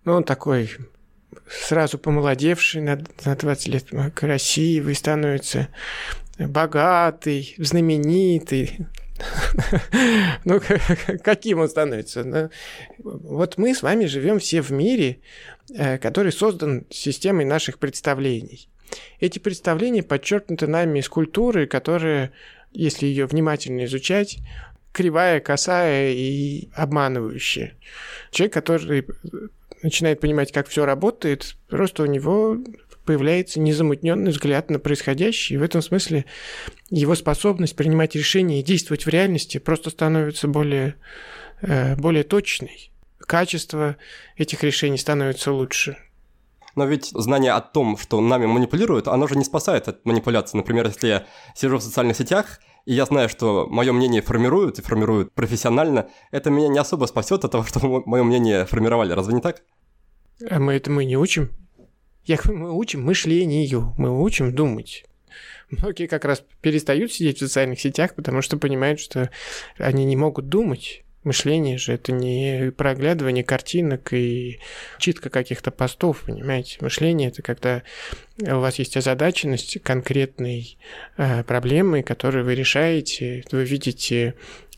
Ну, 0.05 0.15
он 0.15 0.25
такой 0.25 0.69
сразу 1.49 1.99
помолодевший 1.99 2.83
на, 2.83 3.01
на 3.25 3.37
20 3.37 3.69
лет, 3.69 3.87
красивый 4.15 4.95
становится, 4.95 5.69
богатый, 6.39 7.55
знаменитый. 7.59 8.79
Ну, 10.47 10.61
каким 11.23 11.59
он 11.59 11.69
становится? 11.69 12.25
Ну, 12.25 12.49
вот 12.99 13.59
мы 13.59 13.75
с 13.75 13.83
вами 13.83 14.07
живем 14.07 14.39
все 14.39 14.63
в 14.63 14.71
мире, 14.71 15.21
э, 15.75 15.99
который 15.99 16.33
создан 16.33 16.87
системой 16.89 17.45
наших 17.45 17.79
представлений. 17.79 18.71
Эти 19.21 19.39
представления 19.39 20.03
подчеркнуты 20.03 20.67
нами 20.67 21.01
из 21.01 21.09
культуры, 21.11 21.67
которая, 21.67 22.33
если 22.73 23.07
ее 23.07 23.27
внимательно 23.27 23.85
изучать, 23.85 24.39
кривая, 24.93 25.41
косая 25.41 26.13
и 26.13 26.71
обманывающая. 26.75 27.75
Человек, 28.31 28.55
который 28.55 29.07
начинает 29.83 30.21
понимать, 30.21 30.53
как 30.53 30.69
все 30.69 30.85
работает, 30.85 31.57
просто 31.69 32.03
у 32.03 32.07
него 32.07 32.59
появляется 33.05 33.61
незамутненный 33.61 34.31
взгляд 34.31 34.71
на 34.71 34.79
происходящее, 34.79 35.57
и 35.57 35.59
в 35.59 35.63
этом 35.63 35.83
смысле 35.83 36.27
его 36.91 37.15
способность 37.15 37.77
принимать 37.77 38.15
решения 38.15 38.61
и 38.61 38.63
действовать 38.63 39.07
в 39.07 39.09
реальности 39.09 39.59
просто 39.59 39.91
становится 39.91 40.49
более, 40.49 40.97
э, 41.63 41.97
более 41.97 42.25
точной. 42.25 42.93
Качество 43.19 43.97
этих 44.37 44.63
решений 44.63 44.99
становится 44.99 45.53
лучше. 45.53 45.97
Но 46.77 46.85
ведь 46.87 47.07
знание 47.07 47.53
о 47.53 47.61
том, 47.61 47.97
что 47.97 48.21
нами 48.21 48.47
манипулируют, 48.47 49.09
оно 49.09 49.27
же 49.27 49.37
не 49.37 49.45
спасает 49.45 49.89
от 49.89 50.05
манипуляции. 50.05 50.57
Например, 50.57 50.87
если 50.87 51.09
я 51.09 51.27
сижу 51.55 51.79
в 51.79 51.83
социальных 51.83 52.17
сетях, 52.17 52.61
и 52.91 52.95
я 52.95 53.07
знаю, 53.07 53.29
что 53.29 53.69
мое 53.71 53.93
мнение 53.93 54.21
формируют 54.21 54.81
и 54.81 54.83
формируют 54.83 55.33
профессионально, 55.33 56.09
это 56.33 56.51
меня 56.51 56.67
не 56.67 56.79
особо 56.81 57.07
спасет 57.07 57.45
от 57.45 57.53
того, 57.53 57.63
что 57.63 58.03
мое 58.05 58.25
мнение 58.25 58.67
формировали. 58.67 59.13
Разве 59.13 59.35
не 59.35 59.41
так? 59.41 59.63
А 60.51 60.59
мы 60.59 60.73
это 60.73 60.91
мы 60.91 61.05
не 61.05 61.17
учим. 61.17 61.51
Я, 62.25 62.37
мы 62.47 62.77
учим 62.77 63.05
мышлению, 63.05 63.95
мы 63.97 64.21
учим 64.21 64.53
думать. 64.53 65.05
Многие 65.71 66.09
как 66.09 66.25
раз 66.25 66.43
перестают 66.63 67.13
сидеть 67.13 67.37
в 67.37 67.47
социальных 67.47 67.79
сетях, 67.79 68.17
потому 68.17 68.43
что 68.43 68.57
понимают, 68.57 68.99
что 68.99 69.31
они 69.79 70.05
не 70.05 70.17
могут 70.17 70.49
думать. 70.49 71.05
Мышление 71.23 71.77
же 71.77 71.93
это 71.93 72.13
не 72.13 72.73
проглядывание 72.73 73.45
картинок 73.45 74.15
и 74.15 74.59
читка 74.99 75.29
каких-то 75.29 75.71
постов, 75.71 76.23
понимаете? 76.27 76.79
Мышление 76.81 77.29
это 77.29 77.43
когда 77.43 77.83
у 78.41 78.61
вас 78.61 78.79
есть 78.79 78.97
озадаченность 78.97 79.83
конкретной 79.83 80.79
э, 81.19 81.45
проблемы, 81.45 82.03
которую 82.03 82.47
вы 82.47 82.55
решаете, 82.55 83.45
вы 83.53 83.65
видите 83.65 84.35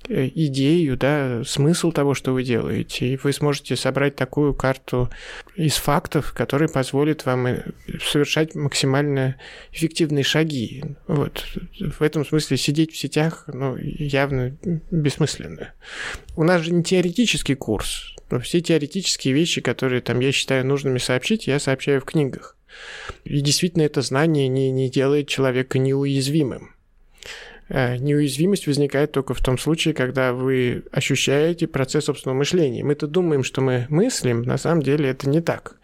идею, 0.08 0.96
да, 0.96 1.42
смысл 1.44 1.92
того, 1.92 2.14
что 2.14 2.32
вы 2.32 2.44
делаете. 2.44 3.14
И 3.14 3.16
вы 3.16 3.32
сможете 3.32 3.76
собрать 3.76 4.16
такую 4.16 4.54
карту 4.54 5.10
из 5.56 5.74
фактов, 5.76 6.32
которые 6.32 6.68
позволят 6.68 7.24
вам 7.26 7.46
э, 7.46 7.62
совершать 8.00 8.54
максимально 8.54 9.36
эффективные 9.72 10.24
шаги. 10.24 10.84
Вот. 11.06 11.44
В 11.78 12.02
этом 12.02 12.26
смысле 12.26 12.56
сидеть 12.56 12.92
в 12.92 12.98
сетях 12.98 13.44
ну, 13.46 13.76
явно 13.76 14.56
бессмысленно. 14.90 15.72
У 16.36 16.44
нас 16.44 16.62
же 16.62 16.72
не 16.72 16.82
теоретический 16.82 17.54
курс. 17.54 18.14
Но 18.30 18.40
все 18.40 18.62
теоретические 18.62 19.34
вещи, 19.34 19.60
которые 19.60 20.00
там 20.00 20.20
я 20.20 20.32
считаю 20.32 20.66
нужными 20.66 20.98
сообщить, 20.98 21.46
я 21.46 21.60
сообщаю 21.60 22.00
в 22.00 22.04
книгах. 22.06 22.56
И 23.24 23.40
действительно 23.40 23.82
это 23.82 24.00
знание 24.00 24.48
не, 24.48 24.70
не 24.70 24.90
делает 24.90 25.28
человека 25.28 25.78
неуязвимым. 25.78 26.71
Э, 27.68 27.96
неуязвимость 27.96 28.66
возникает 28.66 29.12
только 29.12 29.34
в 29.34 29.40
том 29.40 29.58
случае, 29.58 29.94
когда 29.94 30.32
вы 30.32 30.84
ощущаете 30.92 31.66
процесс 31.66 32.04
собственного 32.04 32.38
мышления. 32.38 32.84
Мы-то 32.84 33.06
думаем, 33.06 33.44
что 33.44 33.60
мы 33.60 33.86
мыслим, 33.88 34.42
на 34.42 34.58
самом 34.58 34.82
деле 34.82 35.10
это 35.10 35.28
не 35.28 35.40
так. 35.40 35.76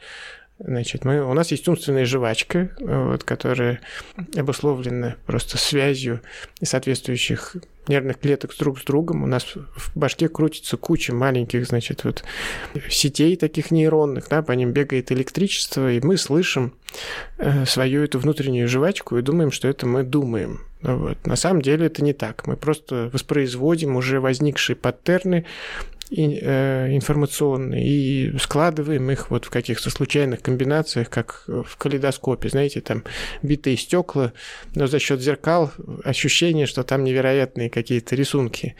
Значит, 0.59 1.05
мы, 1.05 1.25
у 1.25 1.33
нас 1.35 1.53
есть 1.53 1.69
умственная 1.69 2.05
жвачка, 2.05 2.71
вот, 2.81 3.23
которая 3.23 3.81
обусловлена 4.37 5.14
просто 5.25 5.57
связью 5.57 6.21
соответствующих 6.61 7.57
нервных 7.87 8.19
клеток 8.19 8.57
друг 8.59 8.81
с 8.81 8.85
другом. 8.85 9.23
У 9.23 9.27
нас 9.27 9.45
в 9.55 9.97
башке 9.97 10.29
крутится 10.29 10.77
куча 10.77 11.14
маленьких, 11.14 11.64
значит, 11.64 12.03
вот 12.03 12.25
сетей 12.91 13.37
таких 13.37 13.71
нейронных, 13.71 14.29
да, 14.29 14.43
по 14.43 14.51
ним 14.51 14.73
бегает 14.73 15.12
электричество, 15.12 15.93
и 15.93 16.01
мы 16.01 16.17
слышим 16.17 16.75
э, 17.38 17.64
свою 17.64 18.03
эту 18.03 18.19
внутреннюю 18.19 18.69
жвачку 18.69 19.17
и 19.17 19.23
думаем, 19.23 19.53
что 19.53 19.69
это 19.69 19.87
мы 19.87 20.03
думаем. 20.03 20.67
Вот. 20.83 21.27
На 21.27 21.37
самом 21.37 21.62
деле 21.62 21.87
это 21.87 22.05
не 22.05 22.12
так. 22.12 22.47
Мы 22.47 22.57
просто 22.57 23.11
воспроизводим 23.12 23.97
уже 23.97 24.21
возникшие 24.21 24.77
паттерны, 24.77 25.45
Э, 26.11 26.88
информационные 26.90 27.87
и 27.87 28.38
складываем 28.38 29.11
их 29.11 29.31
вот 29.31 29.44
в 29.44 29.51
каких-то 29.51 29.90
случайных 29.90 30.40
комбинациях, 30.40 31.11
как 31.11 31.44
в 31.47 31.77
калейдоскопе, 31.77 32.49
знаете, 32.49 32.81
там 32.81 33.05
битые 33.42 33.77
стекла, 33.77 34.33
но 34.75 34.87
за 34.87 35.01
счет 35.01 35.21
зеркал 35.21 35.71
ощущение, 36.05 36.64
что 36.64 36.83
там 36.83 37.05
невероятные 37.05 37.68
какие-то 37.68 38.16
рисунки. 38.16 38.75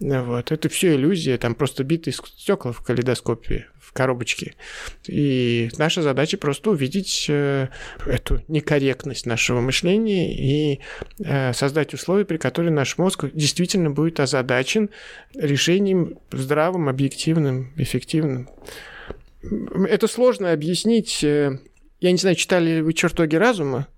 Вот. 0.00 0.50
Это 0.50 0.68
все 0.68 0.96
иллюзия, 0.96 1.38
там 1.38 1.54
просто 1.54 1.84
битые 1.84 2.14
стекла 2.14 2.72
в 2.72 2.82
калейдоскопе 2.82 3.66
коробочки. 3.92 4.54
И 5.06 5.70
наша 5.76 6.02
задача 6.02 6.36
просто 6.38 6.70
увидеть 6.70 7.26
э, 7.28 7.68
эту 8.06 8.42
некорректность 8.48 9.26
нашего 9.26 9.60
мышления 9.60 10.34
и 10.34 10.80
э, 11.18 11.52
создать 11.52 11.92
условия, 11.94 12.24
при 12.24 12.38
которых 12.38 12.72
наш 12.72 12.96
мозг 12.98 13.26
действительно 13.32 13.90
будет 13.90 14.20
озадачен 14.20 14.90
решением 15.34 16.18
здравым, 16.72 16.88
объективным, 16.88 17.72
эффективным. 17.76 18.48
Это 19.42 20.08
сложно 20.08 20.52
объяснить. 20.52 21.22
Э, 21.22 21.58
я 22.00 22.12
не 22.12 22.18
знаю, 22.18 22.36
читали 22.36 22.76
ли 22.76 22.82
вы 22.82 22.94
«Чертоги 22.94 23.36
разума», 23.36 23.88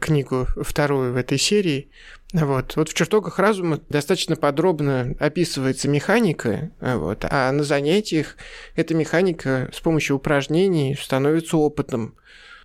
книгу 0.00 0.46
вторую 0.62 1.12
в 1.12 1.16
этой 1.16 1.38
серии– 1.38 1.90
вот. 2.32 2.74
вот 2.74 2.88
в 2.88 2.94
чертогах 2.94 3.38
разума 3.38 3.80
достаточно 3.88 4.34
подробно 4.34 5.14
описывается 5.20 5.88
механика, 5.88 6.72
вот, 6.80 7.24
а 7.24 7.52
на 7.52 7.62
занятиях 7.62 8.36
эта 8.74 8.94
механика 8.94 9.70
с 9.72 9.80
помощью 9.80 10.16
упражнений 10.16 10.98
становится 11.00 11.56
опытом. 11.56 12.16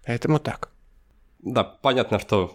Поэтому 0.03 0.39
так. 0.39 0.70
Да, 1.43 1.63
понятно, 1.63 2.19
что 2.19 2.51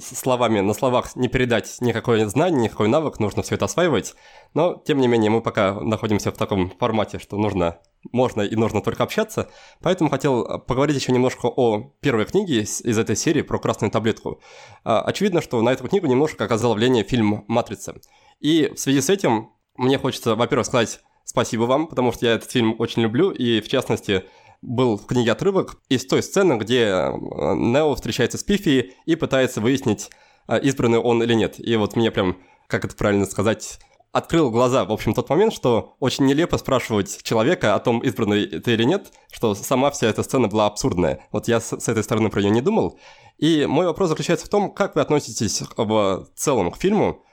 словами 0.00 0.60
на 0.60 0.72
словах 0.72 1.14
не 1.14 1.28
передать 1.28 1.76
никакое 1.80 2.26
знание, 2.26 2.62
никакой 2.62 2.88
навык, 2.88 3.20
нужно 3.20 3.42
все 3.42 3.56
это 3.56 3.66
осваивать. 3.66 4.14
Но, 4.54 4.82
тем 4.86 4.98
не 4.98 5.08
менее, 5.08 5.30
мы 5.30 5.42
пока 5.42 5.74
находимся 5.74 6.32
в 6.32 6.38
таком 6.38 6.70
формате, 6.70 7.18
что 7.18 7.36
нужно, 7.36 7.80
можно 8.12 8.40
и 8.40 8.56
нужно 8.56 8.80
только 8.80 9.02
общаться. 9.02 9.50
Поэтому 9.82 10.08
хотел 10.08 10.58
поговорить 10.60 10.96
еще 10.96 11.12
немножко 11.12 11.48
о 11.48 11.92
первой 12.00 12.24
книге 12.24 12.62
из 12.62 12.98
этой 12.98 13.14
серии 13.14 13.42
про 13.42 13.58
красную 13.58 13.90
таблетку. 13.90 14.40
А, 14.84 15.02
очевидно, 15.02 15.42
что 15.42 15.60
на 15.60 15.70
эту 15.70 15.86
книгу 15.86 16.06
немножко 16.06 16.44
оказал 16.44 16.72
влияние 16.72 17.04
фильм 17.04 17.44
«Матрица». 17.46 17.94
И 18.40 18.72
в 18.74 18.78
связи 18.78 19.02
с 19.02 19.10
этим 19.10 19.50
мне 19.76 19.98
хочется, 19.98 20.34
во-первых, 20.34 20.66
сказать 20.66 21.00
спасибо 21.24 21.64
вам, 21.64 21.86
потому 21.86 22.10
что 22.12 22.26
я 22.26 22.32
этот 22.32 22.50
фильм 22.50 22.74
очень 22.78 23.02
люблю, 23.02 23.30
и 23.30 23.60
в 23.60 23.68
частности 23.68 24.24
был 24.62 24.96
в 24.96 25.06
книге 25.06 25.32
отрывок 25.32 25.78
из 25.88 26.06
той 26.06 26.22
сцены, 26.22 26.54
где 26.54 26.82
э, 26.82 27.12
Нео 27.54 27.94
встречается 27.94 28.38
с 28.38 28.44
Пифи 28.44 28.94
и 29.06 29.16
пытается 29.16 29.60
выяснить, 29.60 30.10
э, 30.48 30.60
избранный 30.60 30.98
он 30.98 31.22
или 31.22 31.34
нет. 31.34 31.54
И 31.58 31.76
вот 31.76 31.96
мне 31.96 32.10
прям, 32.10 32.38
как 32.66 32.84
это 32.84 32.94
правильно 32.94 33.26
сказать, 33.26 33.78
открыл 34.12 34.50
глаза, 34.50 34.84
в 34.84 34.92
общем, 34.92 35.14
тот 35.14 35.28
момент, 35.30 35.52
что 35.52 35.96
очень 36.00 36.26
нелепо 36.26 36.58
спрашивать 36.58 37.22
человека 37.22 37.74
о 37.74 37.78
том, 37.78 38.00
избранный 38.00 38.46
ты 38.46 38.74
или 38.74 38.84
нет, 38.84 39.12
что 39.30 39.54
сама 39.54 39.90
вся 39.90 40.08
эта 40.08 40.22
сцена 40.22 40.48
была 40.48 40.66
абсурдная. 40.66 41.26
Вот 41.32 41.48
я 41.48 41.60
с, 41.60 41.78
с 41.78 41.88
этой 41.88 42.02
стороны 42.02 42.28
про 42.28 42.40
нее 42.40 42.50
не 42.50 42.60
думал. 42.60 42.98
И 43.38 43.66
мой 43.66 43.86
вопрос 43.86 44.10
заключается 44.10 44.46
в 44.46 44.50
том, 44.50 44.70
как 44.72 44.94
вы 44.94 45.00
относитесь 45.00 45.62
в 45.76 46.26
целом 46.34 46.70
к 46.70 46.76
фильму, 46.76 47.24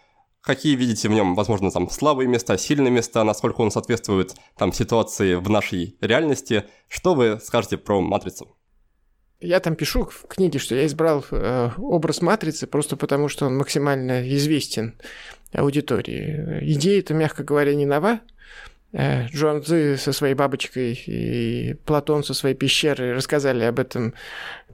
какие 0.48 0.78
видите 0.78 1.10
в 1.10 1.12
нем, 1.12 1.36
возможно, 1.36 1.70
там 1.72 1.90
слабые 1.90 2.28
места, 2.28 2.58
сильные 2.58 2.90
места, 2.90 3.24
насколько 3.26 3.60
он 3.60 3.70
соответствует 3.70 4.34
там 4.58 4.72
ситуации 4.72 5.36
в 5.36 5.50
нашей 5.50 5.98
реальности. 6.00 6.64
Что 6.88 7.14
вы 7.16 7.40
скажете 7.44 7.78
про 7.78 8.00
«Матрицу»? 8.00 8.56
Я 9.42 9.60
там 9.60 9.76
пишу 9.76 10.06
в 10.06 10.26
книге, 10.28 10.58
что 10.58 10.74
я 10.74 10.86
избрал 10.86 11.24
э, 11.30 11.70
образ 11.78 12.22
матрицы 12.22 12.66
просто 12.66 12.96
потому, 12.96 13.28
что 13.28 13.46
он 13.46 13.58
максимально 13.58 14.28
известен 14.36 14.96
аудитории. 15.52 16.60
Идея-то, 16.74 17.14
мягко 17.14 17.44
говоря, 17.44 17.76
не 17.76 17.86
нова. 17.86 18.22
Э, 18.94 19.28
Джон 19.28 19.62
Цзы 19.62 19.98
со 19.98 20.14
своей 20.14 20.34
бабочкой 20.34 20.94
и 20.94 21.74
Платон 21.86 22.24
со 22.24 22.34
своей 22.34 22.56
пещерой 22.56 23.14
рассказали 23.14 23.66
об 23.66 23.80
этом 23.80 24.14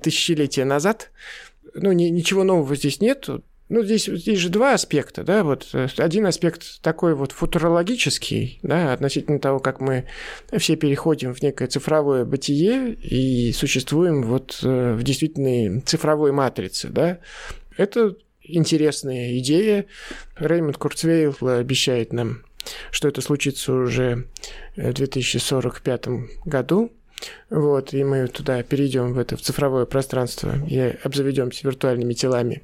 тысячелетия 0.02 0.66
назад. 0.66 1.12
Ну, 1.74 1.92
ни, 1.92 2.06
ничего 2.06 2.44
нового 2.44 2.76
здесь 2.76 3.02
нет. 3.02 3.28
Ну, 3.74 3.84
здесь, 3.84 4.06
здесь 4.06 4.38
же 4.38 4.50
два 4.50 4.76
аспекта, 4.76 5.24
да, 5.24 5.44
вот 5.44 5.68
э, 5.74 5.88
один 5.98 6.28
аспект 6.28 6.80
такой 6.84 7.16
вот 7.16 7.32
футурологический, 7.32 8.60
да, 8.62 8.94
относительно 8.94 9.40
того, 9.40 9.58
как 9.58 9.82
мы 9.82 10.06
все 10.60 10.76
переходим 10.76 11.34
в 11.34 11.42
некое 11.42 11.68
цифровое 11.68 12.24
бытие 12.24 12.94
и 12.94 13.52
существуем 13.52 14.22
вот 14.22 14.60
э, 14.62 14.94
в 14.94 15.02
действительно 15.02 15.82
цифровой 15.82 16.32
матрице, 16.32 16.90
да, 16.90 17.18
это 17.76 18.16
интересная 18.44 19.40
идея. 19.40 19.88
Реймонд 20.36 20.78
Курцвейл 20.78 21.36
обещает 21.42 22.14
нам, 22.14 22.44
что 22.92 23.08
это 23.08 23.22
случится 23.22 23.74
уже 23.74 24.28
в 24.76 24.94
2045 24.94 26.06
году. 26.46 26.92
Вот, 27.50 27.94
и 27.94 28.04
мы 28.04 28.28
туда 28.28 28.64
перейдем 28.64 29.14
в 29.14 29.20
это 29.20 29.38
в 29.38 29.42
цифровое 29.42 29.86
пространство 29.86 30.56
и 30.68 30.96
обзаведемся 31.04 31.68
виртуальными 31.68 32.14
телами. 32.14 32.64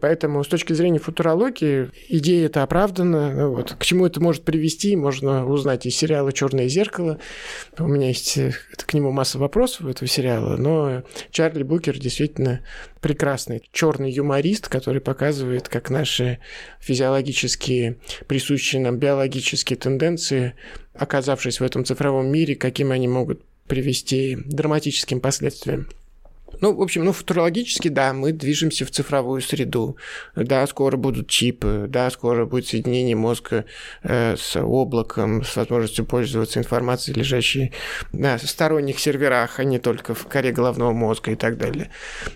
Поэтому 0.00 0.44
с 0.44 0.46
точки 0.46 0.72
зрения 0.74 1.00
футурологии 1.00 1.90
идея 2.08 2.46
это 2.46 2.62
оправдана. 2.62 3.48
Вот. 3.48 3.74
К 3.78 3.84
чему 3.84 4.06
это 4.06 4.20
может 4.20 4.44
привести, 4.44 4.94
можно 4.94 5.44
узнать 5.44 5.86
из 5.86 5.96
сериала 5.96 6.32
Черное 6.32 6.68
зеркало. 6.68 7.18
У 7.78 7.88
меня 7.88 8.08
есть 8.08 8.38
э, 8.38 8.52
к 8.76 8.94
нему 8.94 9.10
масса 9.10 9.38
вопросов 9.38 9.86
этого 9.86 10.08
сериала, 10.08 10.56
но 10.56 11.02
Чарли 11.32 11.64
Букер 11.64 11.98
действительно 11.98 12.60
прекрасный 13.00 13.68
черный 13.72 14.12
юморист, 14.12 14.68
который 14.68 15.00
показывает, 15.00 15.68
как 15.68 15.90
наши 15.90 16.38
физиологические, 16.80 17.98
присущие 18.28 18.82
нам 18.82 18.98
биологические 18.98 19.76
тенденции, 19.76 20.54
оказавшись 20.94 21.60
в 21.60 21.64
этом 21.64 21.84
цифровом 21.84 22.28
мире, 22.28 22.54
каким 22.54 22.92
они 22.92 23.08
могут 23.08 23.42
привести 23.68 24.36
драматическим 24.36 25.20
последствиям. 25.20 25.88
Ну, 26.60 26.74
в 26.74 26.82
общем, 26.82 27.04
ну, 27.04 27.12
футурологически, 27.12 27.88
да, 27.88 28.12
мы 28.12 28.32
движемся 28.32 28.84
в 28.84 28.90
цифровую 28.90 29.40
среду. 29.42 29.96
Да, 30.34 30.66
скоро 30.66 30.96
будут 30.96 31.28
чипы, 31.28 31.86
да, 31.88 32.10
скоро 32.10 32.46
будет 32.46 32.66
соединение 32.66 33.14
мозга 33.14 33.64
э, 34.02 34.36
с 34.36 34.60
облаком, 34.60 35.44
с 35.44 35.54
возможностью 35.56 36.04
пользоваться 36.04 36.58
информацией, 36.58 37.16
лежащей 37.16 37.72
на 38.12 38.38
сторонних 38.38 38.98
серверах, 38.98 39.60
а 39.60 39.64
не 39.64 39.78
только 39.78 40.14
в 40.14 40.26
коре 40.26 40.50
головного 40.50 40.92
мозга 40.92 41.30
и 41.32 41.36
так 41.36 41.58
далее. 41.58 41.90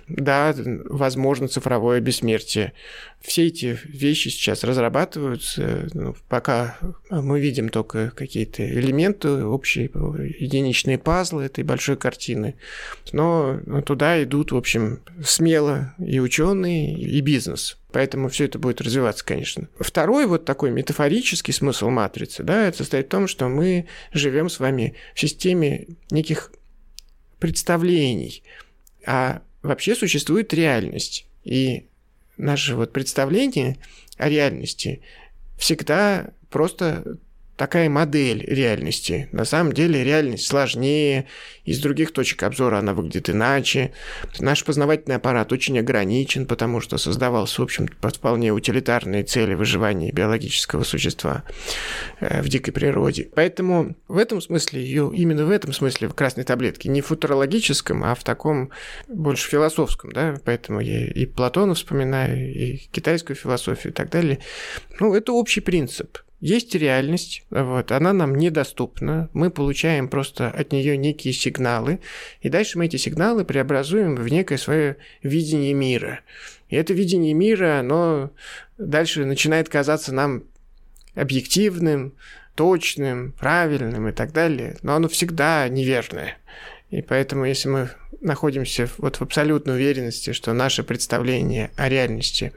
Да, 0.07 0.55
возможно 0.57 1.49
цифровое 1.49 2.01
бессмертие. 2.01 2.75
Все 3.23 3.47
эти 3.47 3.79
вещи 3.85 4.29
сейчас 4.29 4.65
разрабатываются, 4.65 5.89
ну, 5.95 6.17
пока 6.29 6.77
мы 7.09 7.41
видим 7.41 7.69
только 7.69 8.11
какие-то 8.11 8.69
элементы, 8.69 9.45
общие 9.45 9.85
единичные 10.39 10.99
пазлы 10.99 11.45
этой 11.45 11.63
большой 11.63 11.97
картины, 11.97 12.57
но 13.13 13.61
туда 13.87 14.23
идут, 14.25 14.51
в 14.51 14.57
общем, 14.57 15.01
смело 15.25 15.95
и 15.99 16.19
ученые, 16.19 16.99
и 16.99 17.21
бизнес. 17.21 17.79
Поэтому 17.93 18.29
все 18.29 18.47
это 18.47 18.59
будет 18.59 18.81
развиваться, 18.81 19.25
конечно. 19.25 19.69
Второй 19.79 20.27
вот 20.27 20.45
такой 20.45 20.71
метафорический 20.71 21.53
смысл 21.53 21.91
матрицы, 21.91 22.43
да, 22.43 22.67
это 22.67 22.79
состоит 22.79 23.07
в 23.07 23.11
том, 23.11 23.29
что 23.29 23.49
мы 23.49 23.87
живем 24.13 24.49
с 24.49 24.59
вами 24.59 24.95
в 25.15 25.21
системе 25.21 25.87
неких 26.11 26.53
представлений, 27.39 28.43
а 29.07 29.43
вообще 29.63 29.95
существует 29.95 30.53
реальность. 30.55 31.27
И 31.45 31.87
наше 32.43 32.75
вот 32.75 32.93
представление 32.93 33.79
о 34.19 34.29
реальности 34.29 35.03
всегда 35.57 36.31
просто 36.51 37.19
такая 37.57 37.89
модель 37.89 38.45
реальности. 38.47 39.29
На 39.33 39.45
самом 39.45 39.73
деле 39.73 40.03
реальность 40.03 40.47
сложнее, 40.47 41.27
из 41.65 41.81
других 41.81 42.13
точек 42.13 42.43
обзора 42.43 42.79
она 42.79 42.95
выглядит 42.95 43.31
иначе. 43.31 43.93
Наш 44.39 44.65
познавательный 44.65 45.17
аппарат 45.17 45.53
очень 45.53 45.79
ограничен, 45.79 46.47
потому 46.47 46.81
что 46.81 46.99
создавался, 46.99 47.61
в 47.61 47.65
общем, 47.65 47.89
под 48.01 48.17
вполне 48.17 48.53
утилитарные 48.53 49.25
цели 49.25 49.55
выживания 49.55 50.11
биологического 50.13 50.83
существа 50.83 51.45
э, 52.21 52.43
в 52.43 52.49
дикой 52.49 52.73
природе. 52.73 53.29
Поэтому 53.35 53.97
в 54.09 54.17
этом 54.17 54.41
смысле, 54.41 54.83
именно 54.85 55.45
в 55.45 55.51
этом 55.51 55.73
смысле 55.73 56.09
в 56.09 56.15
красной 56.15 56.45
таблетке, 56.45 56.89
не 56.89 57.01
в 57.01 57.07
футурологическом, 57.07 58.05
а 58.05 58.15
в 58.15 58.25
таком 58.25 58.71
больше 59.09 59.49
философском, 59.49 60.13
да, 60.13 60.41
поэтому 60.45 60.81
я 60.81 61.07
и 61.07 61.27
Платона 61.27 61.75
вспоминаю, 61.75 62.53
и 62.53 62.77
китайскую 62.91 63.37
философию 63.37 63.93
и 63.93 63.95
так 63.95 64.11
далее. 64.11 64.39
Ну, 64.99 65.15
это 65.15 65.33
общий 65.33 65.61
принцип. 65.61 66.19
Есть 66.43 66.75
реальность, 66.75 67.45
вот, 67.51 67.93
она 67.93 68.13
нам 68.13 68.35
недоступна, 68.35 69.31
мы 69.33 69.49
получаем 69.49 70.09
просто 70.09 70.49
от 70.51 70.73
нее 70.73 70.97
некие 70.97 71.33
сигналы, 71.33 72.01
и 72.41 72.49
дальше 72.49 72.79
мы 72.79 72.87
эти 72.87 72.97
сигналы 72.97 73.45
преобразуем 73.45 74.17
в 74.17 74.27
некое 74.27 74.59
свое 74.59 74.97
видение 75.23 75.73
мира. 75.73 76.19
И 76.69 76.75
это 76.75 76.95
видение 76.95 77.33
мира, 77.33 77.79
оно 77.79 78.33
дальше 78.77 79.25
начинает 79.25 79.69
казаться 79.69 80.13
нам 80.13 80.43
объективным, 81.15 82.13
точным, 82.57 83.31
правильным 83.39 84.09
и 84.09 84.13
так 84.13 84.33
далее, 84.33 84.79
но 84.83 84.97
оно 84.97 85.07
всегда 85.07 85.69
неверное. 85.69 86.39
И 86.91 87.03
поэтому, 87.03 87.45
если 87.45 87.69
мы 87.69 87.91
находимся 88.21 88.89
вот 88.99 89.15
в 89.15 89.23
абсолютной 89.23 89.77
уверенности, 89.77 90.33
что 90.33 90.53
наше 90.55 90.83
представление 90.83 91.71
о 91.77 91.89
реальности 91.89 92.53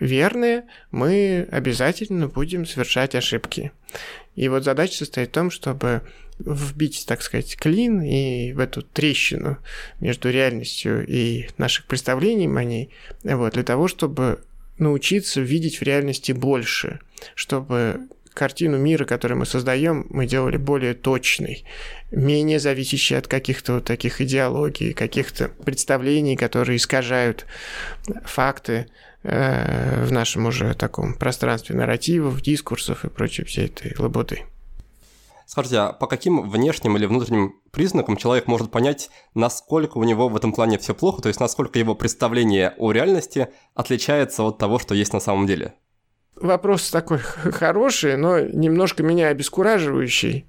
верные, 0.00 0.64
мы 0.90 1.46
обязательно 1.50 2.26
будем 2.26 2.66
совершать 2.66 3.14
ошибки. 3.14 3.70
И 4.34 4.48
вот 4.48 4.64
задача 4.64 4.98
состоит 4.98 5.28
в 5.28 5.32
том, 5.32 5.50
чтобы 5.50 6.02
вбить, 6.38 7.04
так 7.06 7.22
сказать, 7.22 7.56
клин 7.56 8.00
и 8.00 8.52
в 8.52 8.60
эту 8.60 8.82
трещину 8.82 9.58
между 10.00 10.30
реальностью 10.30 11.06
и 11.06 11.48
наших 11.58 11.86
представлений 11.86 12.48
о 12.48 12.64
ней, 12.64 12.90
вот, 13.22 13.52
для 13.54 13.62
того, 13.62 13.88
чтобы 13.88 14.40
научиться 14.78 15.40
видеть 15.40 15.78
в 15.78 15.82
реальности 15.82 16.32
больше, 16.32 17.00
чтобы 17.34 18.08
картину 18.32 18.78
мира, 18.78 19.04
которую 19.04 19.38
мы 19.38 19.46
создаем, 19.46 20.06
мы 20.08 20.26
делали 20.26 20.56
более 20.56 20.94
точной, 20.94 21.64
менее 22.10 22.58
зависящей 22.58 23.18
от 23.18 23.26
каких-то 23.26 23.74
вот 23.74 23.84
таких 23.84 24.20
идеологий, 24.20 24.94
каких-то 24.94 25.48
представлений, 25.48 26.36
которые 26.36 26.76
искажают 26.76 27.44
факты, 28.24 28.86
Э, 29.22 30.04
в 30.04 30.12
нашем 30.12 30.46
уже 30.46 30.72
таком 30.74 31.12
пространстве 31.12 31.76
нарративов, 31.76 32.40
дискурсов 32.40 33.04
и 33.04 33.10
прочей 33.10 33.44
всей 33.44 33.66
этой 33.66 33.94
лоботы. 33.98 34.44
Скажите, 35.46 35.78
а 35.78 35.92
по 35.92 36.06
каким 36.06 36.48
внешним 36.48 36.96
или 36.96 37.04
внутренним 37.04 37.60
признакам 37.70 38.16
человек 38.16 38.46
может 38.46 38.70
понять, 38.70 39.10
насколько 39.34 39.98
у 39.98 40.04
него 40.04 40.28
в 40.28 40.36
этом 40.36 40.52
плане 40.52 40.78
все 40.78 40.94
плохо, 40.94 41.20
то 41.20 41.28
есть 41.28 41.40
насколько 41.40 41.78
его 41.78 41.94
представление 41.94 42.72
о 42.78 42.92
реальности 42.92 43.48
отличается 43.74 44.42
от 44.44 44.58
того, 44.58 44.78
что 44.78 44.94
есть 44.94 45.12
на 45.12 45.20
самом 45.20 45.46
деле? 45.46 45.74
Вопрос 46.36 46.88
такой 46.90 47.18
хороший, 47.18 48.16
но 48.16 48.40
немножко 48.40 49.02
меня 49.02 49.28
обескураживающий. 49.28 50.46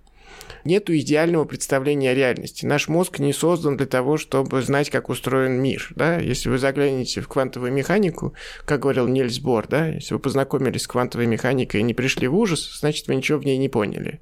Нету 0.64 0.96
идеального 0.96 1.46
представления 1.46 2.12
о 2.12 2.14
реальности. 2.14 2.66
Наш 2.66 2.88
мозг 2.88 3.20
не 3.20 3.34
создан 3.34 3.78
для 3.78 3.86
того, 3.86 4.18
чтобы 4.18 4.62
знать, 4.62 4.90
как 4.90 5.10
устроен 5.10 5.62
мир. 5.62 5.90
Да? 5.96 6.18
Если 6.18 6.50
вы 6.50 6.58
заглянете 6.58 7.22
в 7.22 7.28
квантовую 7.28 7.72
механику, 7.72 8.34
как 8.66 8.82
говорил 8.82 9.08
Нильс 9.08 9.40
Бор, 9.40 9.68
да, 9.68 9.88
если 9.88 10.14
вы 10.14 10.20
познакомились 10.20 10.84
с 10.84 10.88
квантовой 10.88 11.28
механикой 11.28 11.82
и 11.82 11.84
не 11.84 11.94
пришли 11.94 12.28
в 12.28 12.36
ужас, 12.36 12.80
значит, 12.80 13.08
вы 13.08 13.16
ничего 13.16 13.40
в 13.40 13.46
ней 13.46 13.58
не 13.58 13.70
поняли. 13.70 14.22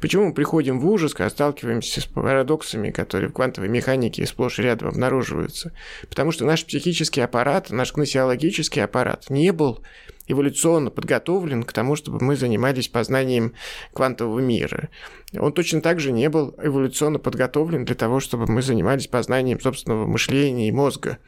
Почему 0.00 0.26
мы 0.26 0.34
приходим 0.34 0.80
в 0.80 0.88
ужас, 0.88 1.14
когда 1.14 1.30
сталкиваемся 1.30 2.00
с 2.00 2.04
парадоксами, 2.06 2.90
которые 2.90 3.30
в 3.30 3.32
квантовой 3.32 3.68
механике 3.68 4.26
сплошь 4.26 4.58
и 4.58 4.62
рядом 4.62 4.88
обнаруживаются? 4.88 5.72
Потому 6.08 6.32
что 6.32 6.44
наш 6.44 6.64
психический 6.64 7.20
аппарат, 7.20 7.70
наш 7.70 7.92
гносеологический 7.92 8.82
аппарат 8.82 9.26
не 9.28 9.52
был 9.52 9.80
эволюционно 10.28 10.90
подготовлен 10.90 11.64
к 11.64 11.72
тому, 11.72 11.96
чтобы 11.96 12.24
мы 12.24 12.36
занимались 12.36 12.88
познанием 12.88 13.54
квантового 13.92 14.38
мира. 14.38 14.88
Он 15.36 15.52
точно 15.52 15.80
так 15.80 16.00
же 16.00 16.12
не 16.12 16.28
был 16.28 16.54
эволюционно 16.62 17.18
подготовлен 17.18 17.84
для 17.84 17.94
того, 17.94 18.20
чтобы 18.20 18.46
мы 18.46 18.62
занимались 18.62 19.08
познанием 19.08 19.60
собственного 19.60 20.06
мышления 20.06 20.68
и 20.68 20.72
мозга. 20.72 21.18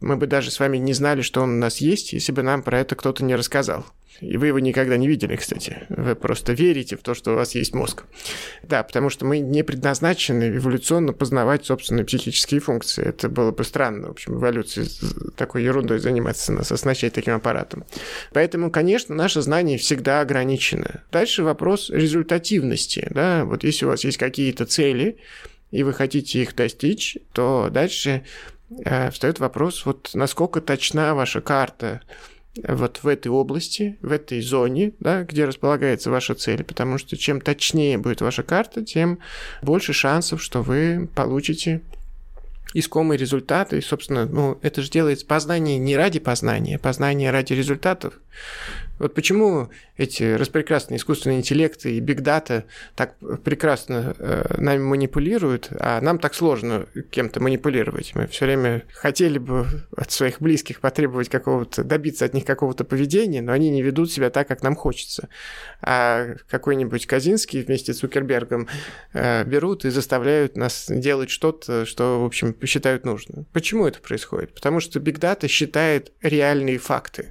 Мы 0.00 0.16
бы 0.16 0.26
даже 0.26 0.50
с 0.50 0.60
вами 0.60 0.76
не 0.76 0.92
знали, 0.92 1.22
что 1.22 1.40
он 1.40 1.50
у 1.50 1.58
нас 1.58 1.78
есть, 1.78 2.12
если 2.12 2.32
бы 2.32 2.42
нам 2.42 2.62
про 2.62 2.80
это 2.80 2.94
кто-то 2.94 3.24
не 3.24 3.34
рассказал. 3.34 3.84
И 4.20 4.36
вы 4.36 4.48
его 4.48 4.58
никогда 4.58 4.96
не 4.96 5.06
видели, 5.06 5.36
кстати. 5.36 5.86
Вы 5.88 6.14
просто 6.14 6.52
верите 6.52 6.96
в 6.96 7.02
то, 7.02 7.14
что 7.14 7.32
у 7.32 7.34
вас 7.36 7.54
есть 7.54 7.74
мозг. 7.74 8.04
Да, 8.62 8.82
потому 8.82 9.10
что 9.10 9.24
мы 9.24 9.38
не 9.38 9.62
предназначены 9.62 10.56
эволюционно 10.56 11.12
познавать 11.12 11.66
собственные 11.66 12.04
психические 12.04 12.60
функции. 12.60 13.04
Это 13.06 13.28
было 13.28 13.52
бы 13.52 13.64
странно, 13.64 14.08
в 14.08 14.10
общем, 14.12 14.34
эволюции 14.34 14.86
такой 15.36 15.62
ерундой 15.62 16.00
заниматься, 16.00 16.52
нас 16.52 16.72
оснащать 16.72 17.12
таким 17.12 17.34
аппаратом. 17.34 17.84
Поэтому, 18.32 18.70
конечно, 18.70 19.14
наше 19.14 19.40
знание 19.40 19.78
всегда 19.78 20.20
ограничено. 20.20 21.04
Дальше 21.12 21.44
вопрос 21.44 21.90
результативности. 21.90 23.06
Да? 23.10 23.44
Вот 23.44 23.62
если 23.62 23.84
у 23.84 23.88
вас 23.88 24.04
есть 24.04 24.18
какие-то 24.18 24.66
цели, 24.66 25.18
и 25.70 25.82
вы 25.82 25.92
хотите 25.92 26.42
их 26.42 26.56
достичь, 26.56 27.18
то 27.32 27.68
дальше 27.70 28.24
э, 28.84 29.10
встает 29.10 29.38
вопрос, 29.38 29.84
вот 29.86 30.10
насколько 30.14 30.60
точна 30.60 31.14
ваша 31.14 31.40
карта 31.40 32.00
вот 32.66 33.00
в 33.02 33.06
этой 33.06 33.28
области, 33.28 33.98
в 34.02 34.10
этой 34.10 34.40
зоне, 34.40 34.92
да, 35.00 35.22
где 35.22 35.44
располагается 35.44 36.10
ваша 36.10 36.34
цель, 36.34 36.64
потому 36.64 36.98
что 36.98 37.16
чем 37.16 37.40
точнее 37.40 37.98
будет 37.98 38.20
ваша 38.20 38.42
карта, 38.42 38.84
тем 38.84 39.18
больше 39.62 39.92
шансов, 39.92 40.42
что 40.42 40.62
вы 40.62 41.08
получите 41.14 41.82
искомые 42.74 43.18
результаты. 43.18 43.78
И, 43.78 43.82
собственно, 43.82 44.26
ну, 44.26 44.58
это 44.62 44.82
же 44.82 44.90
делается 44.90 45.26
познание 45.26 45.78
не 45.78 45.96
ради 45.96 46.18
познания, 46.18 46.76
а 46.76 46.78
познание 46.78 47.30
ради 47.30 47.52
результатов. 47.52 48.14
Вот 48.98 49.14
почему 49.14 49.70
эти 49.96 50.34
распрекрасные 50.34 50.98
искусственные 50.98 51.38
интеллекты 51.38 51.96
и 51.96 52.00
бигдата 52.00 52.64
так 52.96 53.14
прекрасно 53.44 54.14
э, 54.18 54.54
нами 54.58 54.82
манипулируют, 54.82 55.68
а 55.70 56.00
нам 56.00 56.18
так 56.18 56.34
сложно 56.34 56.86
кем-то 57.10 57.40
манипулировать. 57.40 58.12
Мы 58.14 58.26
все 58.26 58.46
время 58.46 58.84
хотели 58.92 59.38
бы 59.38 59.66
от 59.96 60.10
своих 60.10 60.40
близких 60.40 60.80
потребовать 60.80 61.28
какого-то, 61.28 61.84
добиться 61.84 62.24
от 62.24 62.34
них 62.34 62.44
какого-то 62.44 62.84
поведения, 62.84 63.40
но 63.40 63.52
они 63.52 63.70
не 63.70 63.82
ведут 63.82 64.10
себя 64.10 64.30
так, 64.30 64.48
как 64.48 64.62
нам 64.62 64.74
хочется. 64.74 65.28
А 65.80 66.34
какой-нибудь 66.48 67.06
Казинский 67.06 67.62
вместе 67.62 67.94
с 67.94 67.98
Цукербергом 67.98 68.66
э, 69.12 69.44
берут 69.44 69.84
и 69.84 69.90
заставляют 69.90 70.56
нас 70.56 70.86
делать 70.88 71.30
что-то, 71.30 71.86
что, 71.86 72.22
в 72.22 72.24
общем, 72.24 72.56
считают 72.64 73.04
нужным. 73.04 73.46
Почему 73.52 73.86
это 73.86 74.00
происходит? 74.00 74.54
Потому 74.54 74.80
что 74.80 74.98
бигдата 74.98 75.46
считает 75.46 76.12
реальные 76.20 76.78
факты 76.78 77.28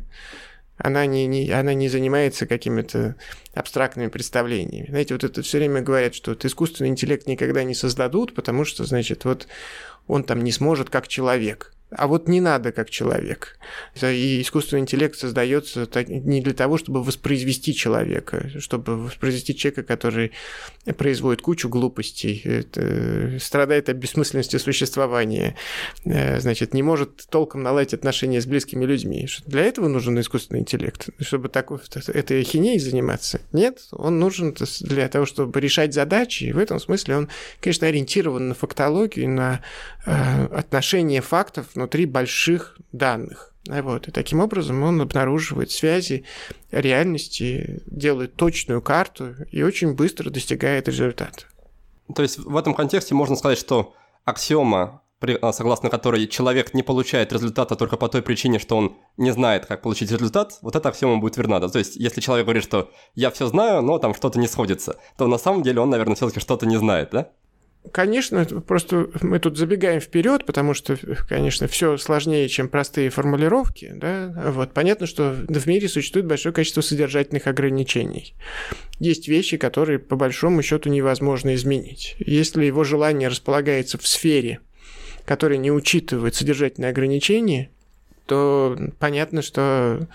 она 0.78 1.06
не, 1.06 1.26
не, 1.28 1.50
она 1.50 1.74
не 1.74 1.90
занимается 1.90 2.46
какими-то 2.46 3.16
абстрактными 3.54 4.08
представлениями. 4.08 4.88
Знаете, 4.90 5.16
вот 5.16 5.24
это 5.24 5.42
все 5.42 5.58
время 5.58 5.82
говорят, 5.82 6.14
что 6.14 6.32
вот 6.32 6.46
искусственный 6.46 6.90
интеллект 6.90 7.28
никогда 7.28 7.64
не 7.64 7.74
создадут, 7.74 8.36
потому 8.36 8.66
что, 8.66 8.84
значит, 8.86 9.26
вот 9.26 9.48
он 10.08 10.24
там 10.24 10.44
не 10.44 10.52
сможет 10.52 10.90
как 10.90 11.08
человек. 11.08 11.74
А 11.90 12.08
вот 12.08 12.28
не 12.28 12.42
надо 12.42 12.72
как 12.72 12.90
человек. 12.90 13.58
И 14.02 14.42
искусственный 14.42 14.82
интеллект 14.82 15.18
создается 15.18 15.88
не 16.08 16.42
для 16.42 16.54
того, 16.54 16.78
чтобы 16.78 17.02
воспроизвести 17.04 17.74
человека, 17.74 18.50
чтобы 18.60 18.98
воспроизвести 18.98 19.56
человека, 19.56 19.84
который 19.84 20.32
производит 20.98 21.42
кучу 21.42 21.70
глупостей, 21.70 22.68
страдает 23.40 23.90
от 23.90 23.98
бессмысленности 23.98 24.58
существования, 24.58 25.56
э, 26.06 26.40
значит, 26.40 26.74
не 26.74 26.84
может 26.84 27.26
толком 27.30 27.64
наладить 27.64 27.94
отношения 27.94 28.42
с 28.42 28.46
близкими 28.46 28.86
людьми. 28.86 29.28
Для 29.46 29.64
этого 29.64 29.88
нужен 29.88 30.20
искусственный 30.20 30.62
интеллект, 30.62 31.10
чтобы 31.22 31.50
так, 31.50 31.72
этой 32.08 32.44
хиней 32.44 32.80
заниматься. 32.80 33.40
Нет, 33.54 33.88
он 33.92 34.20
нужен 34.20 34.56
для 34.82 35.08
того, 35.08 35.26
чтобы 35.26 35.60
решать 35.60 35.94
задачи, 35.94 36.46
и 36.46 36.54
в 36.54 36.58
этом 36.58 36.80
смысле 36.80 37.18
он, 37.18 37.30
конечно, 37.62 37.88
ориентирован 37.88 38.50
на 38.50 38.56
фактологию, 38.56 39.30
на 39.30 39.62
отношение 40.08 41.22
фактов 41.22 41.68
внутри 41.76 42.06
больших 42.06 42.78
данных. 42.92 43.54
Вот. 43.68 44.08
И 44.08 44.12
таким 44.12 44.40
образом 44.40 44.82
он 44.84 45.02
обнаруживает 45.02 45.72
связи 45.72 46.24
реальности, 46.72 47.82
делает 47.86 48.36
точную 48.36 48.82
карту 48.82 49.36
и 49.52 49.62
очень 49.64 49.94
быстро 49.94 50.30
достигает 50.30 50.88
результата. 50.88 51.46
То 52.16 52.22
есть 52.22 52.38
в 52.38 52.56
этом 52.56 52.74
контексте 52.74 53.14
можно 53.14 53.36
сказать, 53.36 53.58
что 53.58 53.94
аксиома, 54.24 55.02
а, 55.42 55.52
согласно 55.52 55.90
которой 55.90 56.28
человек 56.28 56.74
не 56.74 56.84
получает 56.84 57.34
результата 57.34 57.76
только 57.76 57.98
по 57.98 58.08
той 58.08 58.22
причине, 58.22 58.60
что 58.60 58.78
он 58.78 58.96
не 59.18 59.32
знает, 59.32 59.66
как 59.66 59.82
получить 59.82 60.12
результат, 60.12 60.58
вот 60.62 60.78
эта 60.78 60.88
аксиома 60.88 61.18
будет 61.20 61.36
верна. 61.36 61.60
Да? 61.60 61.68
То 61.68 61.80
есть 61.80 61.98
если 61.98 62.22
человек 62.22 62.46
говорит, 62.46 62.64
что 62.64 62.92
я 63.16 63.32
все 63.32 63.48
знаю, 63.48 63.82
но 63.82 63.98
там 64.00 64.14
что-то 64.14 64.40
не 64.40 64.48
сходится, 64.48 64.98
то 65.18 65.28
на 65.28 65.38
самом 65.38 65.64
деле 65.64 65.82
он, 65.82 65.90
наверное, 65.90 66.16
все-таки 66.16 66.40
что-то 66.40 66.66
не 66.66 66.78
знает, 66.78 67.10
да? 67.12 67.32
Конечно, 67.92 68.46
просто 68.46 69.10
мы 69.22 69.40
тут 69.40 69.58
забегаем 69.58 70.00
вперед, 70.00 70.46
потому 70.46 70.74
что, 70.74 70.98
конечно, 71.28 71.68
все 71.68 71.98
сложнее, 71.98 72.48
чем 72.50 72.70
простые 72.70 73.10
формулировки. 73.10 73.92
Да? 73.96 74.34
Вот. 74.52 74.74
Понятно, 74.74 75.08
что 75.08 75.36
в 75.48 75.68
мире 75.68 75.88
существует 75.88 76.26
большое 76.26 76.54
количество 76.54 76.82
содержательных 76.82 77.48
ограничений. 77.48 78.36
Есть 79.00 79.28
вещи, 79.28 79.58
которые 79.58 80.00
по 80.00 80.16
большому 80.16 80.62
счету 80.64 80.90
невозможно 80.90 81.56
изменить. 81.56 82.16
Если 82.20 82.66
его 82.66 82.84
желание 82.84 83.30
располагается 83.30 83.98
в 83.98 84.08
сфере, 84.08 84.60
которая 85.26 85.58
не 85.58 85.72
учитывает 85.72 86.36
содержательные 86.36 86.90
ограничения, 86.90 87.70
то 88.28 88.78
понятно, 89.00 89.42
что 89.42 90.08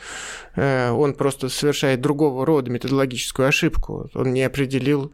он 0.56 1.14
просто 1.14 1.48
совершает 1.48 2.00
другого 2.00 2.44
рода 2.44 2.70
методологическую 2.70 3.48
ошибку. 3.48 4.10
Он 4.14 4.32
не 4.32 4.42
определил 4.42 5.12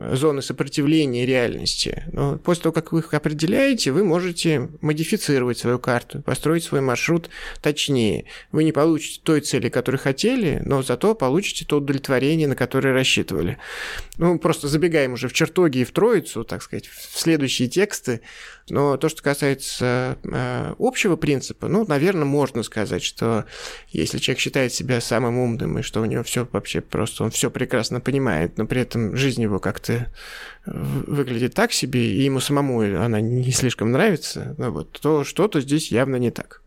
зоны 0.00 0.40
сопротивления 0.40 1.26
реальности. 1.26 2.04
Но 2.12 2.38
после 2.38 2.64
того, 2.64 2.72
как 2.72 2.92
вы 2.92 3.00
их 3.00 3.12
определяете, 3.12 3.92
вы 3.92 4.02
можете 4.02 4.70
модифицировать 4.80 5.58
свою 5.58 5.78
карту, 5.78 6.22
построить 6.22 6.64
свой 6.64 6.80
маршрут 6.80 7.28
точнее. 7.60 8.24
Вы 8.50 8.64
не 8.64 8.72
получите 8.72 9.20
той 9.22 9.42
цели, 9.42 9.68
которую 9.68 10.00
хотели, 10.00 10.62
но 10.64 10.82
зато 10.82 11.14
получите 11.14 11.66
то 11.66 11.76
удовлетворение, 11.76 12.48
на 12.48 12.56
которое 12.56 12.94
рассчитывали. 12.94 13.58
Ну, 14.16 14.38
просто 14.38 14.68
забегаем 14.68 15.12
уже 15.12 15.28
в 15.28 15.34
чертоги 15.34 15.78
и 15.78 15.84
в 15.84 15.92
троицу, 15.92 16.44
так 16.44 16.62
сказать, 16.62 16.86
в 16.86 17.18
следующие 17.18 17.68
тексты. 17.68 18.22
Но 18.70 18.96
то, 18.96 19.08
что 19.08 19.22
касается 19.22 20.16
э, 20.22 20.74
общего 20.78 21.16
принципа, 21.16 21.68
ну, 21.68 21.84
наверное, 21.86 22.24
можно 22.24 22.62
сказать, 22.62 23.02
что 23.02 23.44
если 23.88 24.18
человек 24.18 24.40
считает 24.40 24.72
себя 24.80 25.00
самым 25.00 25.38
умным 25.38 25.78
и 25.78 25.82
что 25.82 26.00
у 26.00 26.04
него 26.04 26.22
все 26.22 26.48
вообще 26.50 26.80
просто, 26.80 27.24
он 27.24 27.30
все 27.30 27.50
прекрасно 27.50 28.00
понимает, 28.00 28.58
но 28.58 28.66
при 28.66 28.80
этом 28.82 29.16
жизнь 29.16 29.42
его 29.42 29.58
как-то 29.58 30.06
как 30.06 30.10
выглядит 30.64 31.54
так 31.54 31.72
себе, 31.72 32.14
и 32.14 32.22
ему 32.22 32.40
самому 32.40 32.80
она 32.80 33.20
не 33.20 33.50
слишком 33.50 33.92
нравится, 33.92 34.54
ну, 34.58 34.70
вот, 34.70 34.98
то 35.00 35.24
что-то 35.24 35.60
здесь 35.60 35.90
явно 35.90 36.16
не 36.16 36.30
так. 36.30 36.62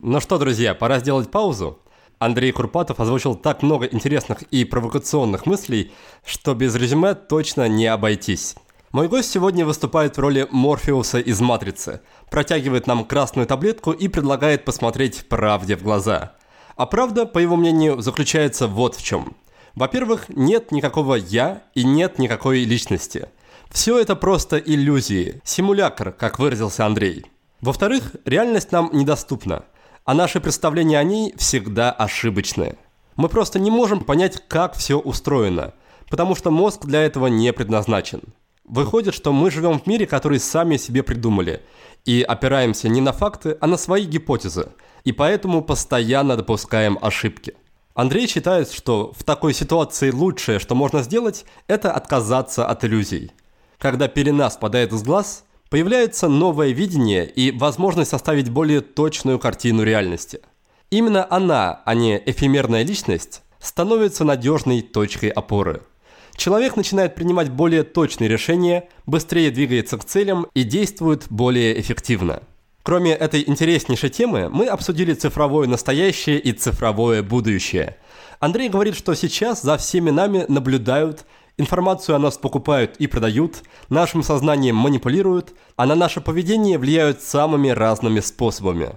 Ну 0.00 0.20
что, 0.20 0.38
друзья, 0.38 0.74
пора 0.74 1.00
сделать 1.00 1.30
паузу. 1.30 1.80
Андрей 2.18 2.50
Курпатов 2.52 2.98
озвучил 2.98 3.36
так 3.36 3.62
много 3.62 3.86
интересных 3.86 4.42
и 4.42 4.64
провокационных 4.64 5.46
мыслей, 5.46 5.92
что 6.24 6.54
без 6.54 6.74
резюме 6.74 7.14
точно 7.14 7.68
не 7.68 7.86
обойтись. 7.86 8.56
Мой 8.90 9.08
гость 9.08 9.30
сегодня 9.30 9.66
выступает 9.66 10.16
в 10.16 10.20
роли 10.20 10.48
Морфеуса 10.50 11.18
из 11.18 11.40
«Матрицы», 11.40 12.00
протягивает 12.30 12.86
нам 12.86 13.04
красную 13.04 13.46
таблетку 13.46 13.92
и 13.92 14.08
предлагает 14.08 14.64
посмотреть 14.64 15.28
правде 15.28 15.76
в 15.76 15.82
глаза. 15.82 16.37
А 16.78 16.86
правда, 16.86 17.26
по 17.26 17.38
его 17.38 17.56
мнению, 17.56 18.00
заключается 18.00 18.66
вот 18.66 18.94
в 18.94 19.02
чем– 19.02 19.36
во-первых, 19.78 20.28
нет 20.28 20.72
никакого 20.72 21.14
«я» 21.14 21.62
и 21.72 21.84
нет 21.84 22.18
никакой 22.18 22.64
личности. 22.64 23.28
Все 23.70 24.00
это 24.00 24.16
просто 24.16 24.58
иллюзии, 24.58 25.40
симулятор, 25.44 26.10
как 26.10 26.40
выразился 26.40 26.84
Андрей. 26.84 27.26
Во-вторых, 27.60 28.16
реальность 28.24 28.72
нам 28.72 28.90
недоступна, 28.92 29.66
а 30.04 30.14
наши 30.14 30.40
представления 30.40 30.98
о 30.98 31.04
ней 31.04 31.32
всегда 31.36 31.92
ошибочны. 31.92 32.76
Мы 33.14 33.28
просто 33.28 33.60
не 33.60 33.70
можем 33.70 34.00
понять, 34.00 34.42
как 34.48 34.74
все 34.74 34.98
устроено, 34.98 35.74
потому 36.10 36.34
что 36.34 36.50
мозг 36.50 36.84
для 36.84 37.02
этого 37.02 37.28
не 37.28 37.52
предназначен. 37.52 38.22
Выходит, 38.64 39.14
что 39.14 39.32
мы 39.32 39.52
живем 39.52 39.78
в 39.78 39.86
мире, 39.86 40.08
который 40.08 40.40
сами 40.40 40.76
себе 40.76 41.04
придумали, 41.04 41.62
и 42.04 42.20
опираемся 42.22 42.88
не 42.88 43.00
на 43.00 43.12
факты, 43.12 43.56
а 43.60 43.68
на 43.68 43.76
свои 43.76 44.06
гипотезы, 44.06 44.70
и 45.04 45.12
поэтому 45.12 45.62
постоянно 45.62 46.36
допускаем 46.36 46.98
ошибки. 47.00 47.54
Андрей 47.94 48.28
считает, 48.28 48.70
что 48.70 49.12
в 49.18 49.24
такой 49.24 49.52
ситуации 49.52 50.10
лучшее, 50.10 50.60
что 50.60 50.74
можно 50.74 51.02
сделать, 51.02 51.44
это 51.66 51.92
отказаться 51.92 52.66
от 52.66 52.84
иллюзий. 52.84 53.32
Когда 53.78 54.06
пелена 54.06 54.50
спадает 54.50 54.92
с 54.92 55.02
глаз, 55.02 55.44
появляется 55.68 56.28
новое 56.28 56.70
видение 56.70 57.28
и 57.28 57.50
возможность 57.50 58.10
составить 58.10 58.50
более 58.50 58.80
точную 58.80 59.38
картину 59.38 59.82
реальности. 59.82 60.40
Именно 60.90 61.26
она, 61.28 61.82
а 61.84 61.94
не 61.94 62.22
эфемерная 62.24 62.82
личность, 62.82 63.42
становится 63.58 64.24
надежной 64.24 64.80
точкой 64.80 65.30
опоры. 65.30 65.82
Человек 66.36 66.76
начинает 66.76 67.16
принимать 67.16 67.50
более 67.50 67.82
точные 67.82 68.28
решения, 68.28 68.88
быстрее 69.06 69.50
двигается 69.50 69.98
к 69.98 70.04
целям 70.04 70.46
и 70.54 70.62
действует 70.62 71.26
более 71.30 71.80
эффективно. 71.80 72.44
Кроме 72.88 73.12
этой 73.12 73.44
интереснейшей 73.46 74.08
темы, 74.08 74.48
мы 74.48 74.64
обсудили 74.64 75.12
цифровое 75.12 75.68
настоящее 75.68 76.40
и 76.40 76.52
цифровое 76.52 77.22
будущее. 77.22 77.98
Андрей 78.40 78.70
говорит, 78.70 78.96
что 78.96 79.12
сейчас 79.12 79.60
за 79.60 79.76
всеми 79.76 80.08
нами 80.08 80.46
наблюдают, 80.48 81.26
информацию 81.58 82.16
о 82.16 82.18
нас 82.18 82.38
покупают 82.38 82.96
и 82.96 83.06
продают, 83.06 83.62
нашим 83.90 84.22
сознанием 84.22 84.76
манипулируют, 84.76 85.52
а 85.76 85.84
на 85.84 85.94
наше 85.94 86.22
поведение 86.22 86.78
влияют 86.78 87.20
самыми 87.20 87.68
разными 87.68 88.20
способами. 88.20 88.96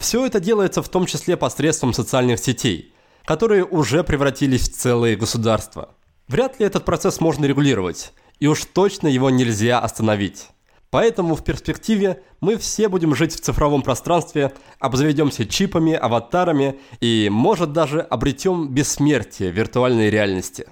Все 0.00 0.26
это 0.26 0.40
делается 0.40 0.82
в 0.82 0.88
том 0.88 1.06
числе 1.06 1.36
посредством 1.36 1.92
социальных 1.92 2.40
сетей. 2.40 2.92
которые 3.24 3.64
уже 3.64 4.02
превратились 4.02 4.68
в 4.68 4.74
целые 4.74 5.14
государства. 5.14 5.90
Вряд 6.26 6.58
ли 6.58 6.66
этот 6.66 6.84
процесс 6.84 7.20
можно 7.20 7.44
регулировать, 7.44 8.12
и 8.40 8.48
уж 8.48 8.64
точно 8.64 9.06
его 9.06 9.30
нельзя 9.30 9.78
остановить. 9.78 10.48
Поэтому 10.90 11.34
в 11.34 11.44
перспективе 11.44 12.22
мы 12.40 12.56
все 12.56 12.88
будем 12.88 13.14
жить 13.14 13.34
в 13.34 13.40
цифровом 13.40 13.82
пространстве, 13.82 14.54
обзаведемся 14.78 15.44
чипами, 15.46 15.92
аватарами 15.92 16.80
и, 17.00 17.28
может, 17.30 17.72
даже 17.72 18.00
обретем 18.00 18.72
бессмертие 18.72 19.50
виртуальной 19.50 20.08
реальности. 20.08 20.66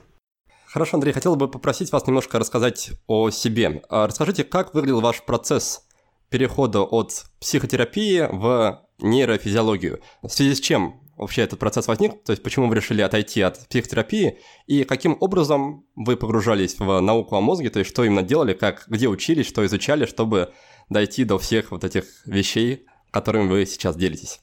Хорошо, 0.66 0.96
Андрей, 0.96 1.12
хотел 1.12 1.36
бы 1.36 1.48
попросить 1.48 1.92
вас 1.92 2.06
немножко 2.06 2.38
рассказать 2.38 2.90
о 3.06 3.30
себе. 3.30 3.82
А 3.88 4.06
расскажите, 4.06 4.44
как 4.44 4.74
выглядел 4.74 5.00
ваш 5.00 5.22
процесс 5.22 5.86
перехода 6.28 6.80
от 6.80 7.24
психотерапии 7.40 8.26
в 8.30 8.82
нейрофизиологию? 8.98 10.00
В 10.22 10.28
связи 10.28 10.54
с 10.54 10.60
чем 10.60 11.05
вообще 11.16 11.42
этот 11.42 11.58
процесс 11.58 11.88
возник? 11.88 12.22
То 12.22 12.32
есть 12.32 12.42
почему 12.42 12.68
вы 12.68 12.74
решили 12.74 13.02
отойти 13.02 13.40
от 13.42 13.66
психотерапии? 13.68 14.38
И 14.66 14.84
каким 14.84 15.16
образом 15.20 15.86
вы 15.94 16.16
погружались 16.16 16.78
в 16.78 17.00
науку 17.00 17.36
о 17.36 17.40
мозге? 17.40 17.70
То 17.70 17.78
есть 17.80 17.90
что 17.90 18.04
именно 18.04 18.22
делали, 18.22 18.54
как, 18.54 18.84
где 18.88 19.08
учились, 19.08 19.46
что 19.46 19.64
изучали, 19.66 20.06
чтобы 20.06 20.52
дойти 20.88 21.24
до 21.24 21.38
всех 21.38 21.70
вот 21.70 21.84
этих 21.84 22.04
вещей, 22.26 22.86
которыми 23.10 23.48
вы 23.48 23.66
сейчас 23.66 23.96
делитесь? 23.96 24.40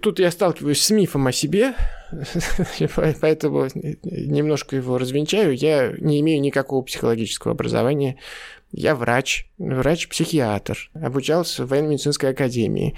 Тут 0.00 0.18
я 0.18 0.30
сталкиваюсь 0.30 0.82
с 0.82 0.90
мифом 0.90 1.26
о 1.26 1.32
себе, 1.32 1.74
поэтому 3.20 3.66
немножко 3.74 4.76
его 4.76 4.98
развенчаю. 4.98 5.56
Я 5.56 5.94
не 5.98 6.20
имею 6.20 6.40
никакого 6.42 6.82
психологического 6.82 7.54
образования. 7.54 8.18
Я 8.76 8.94
врач, 8.94 9.46
врач-психиатр. 9.56 10.90
Обучался 10.92 11.64
в 11.64 11.68
военно-медицинской 11.68 12.30
академии. 12.30 12.94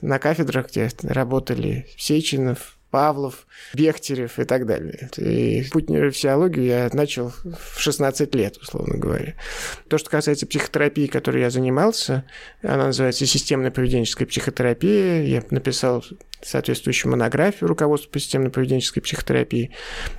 На 0.00 0.20
кафедрах, 0.20 0.70
где 0.70 0.88
работали 1.02 1.88
Сеченов, 1.96 2.77
Павлов, 2.90 3.46
Бехтерев 3.74 4.38
и 4.38 4.44
так 4.44 4.66
далее. 4.66 5.10
И 5.16 5.64
путь 5.70 5.90
нейрофизиологию 5.90 6.64
я 6.64 6.90
начал 6.92 7.32
в 7.44 7.80
16 7.80 8.34
лет, 8.34 8.56
условно 8.56 8.96
говоря. 8.96 9.34
То, 9.88 9.98
что 9.98 10.08
касается 10.10 10.46
психотерапии, 10.46 11.06
которой 11.06 11.42
я 11.42 11.50
занимался, 11.50 12.24
она 12.62 12.86
называется 12.86 13.26
системная 13.26 13.70
поведенческая 13.70 14.26
психотерапия. 14.26 15.22
Я 15.22 15.42
написал 15.50 16.02
соответствующую 16.40 17.10
монографию 17.10 17.68
руководства 17.68 18.10
по 18.10 18.18
системно-поведенческой 18.20 19.02
психотерапии. 19.02 19.72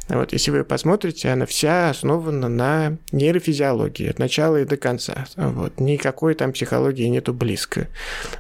Вот, 0.10 0.34
если 0.34 0.52
вы 0.52 0.66
посмотрите, 0.66 1.30
она 1.30 1.46
вся 1.46 1.90
основана 1.90 2.50
на 2.50 2.98
нейрофизиологии 3.14 4.10
от 4.10 4.20
начала 4.20 4.58
и 4.58 4.66
до 4.66 4.76
конца. 4.76 5.28
Вот, 5.38 5.80
никакой 5.80 6.36
там 6.36 6.52
психологии 6.52 7.06
нету 7.06 7.34
близко. 7.34 7.88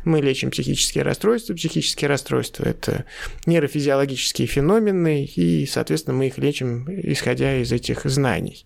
Мы 0.04 0.20
лечим 0.22 0.52
психические 0.52 1.06
расстройства. 1.06 1.54
Психические 1.54 2.10
расстройства– 2.10 2.64
это 2.66 3.06
нейрофизиологические 3.46 4.18
феномены, 4.45 5.26
и, 5.26 5.65
соответственно, 5.65 6.17
мы 6.17 6.28
их 6.28 6.38
лечим, 6.38 6.86
исходя 6.89 7.55
из 7.57 7.72
этих 7.72 8.05
знаний 8.05 8.65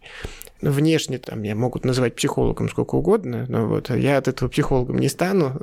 внешне 0.72 1.18
там 1.18 1.41
меня 1.41 1.55
могут 1.55 1.84
называть 1.84 2.16
психологом 2.16 2.70
сколько 2.70 2.95
угодно, 2.95 3.45
но 3.49 3.68
вот 3.68 3.89
я 3.89 4.18
от 4.18 4.28
этого 4.28 4.49
психологом 4.49 4.97
не 4.97 5.09
стану. 5.09 5.59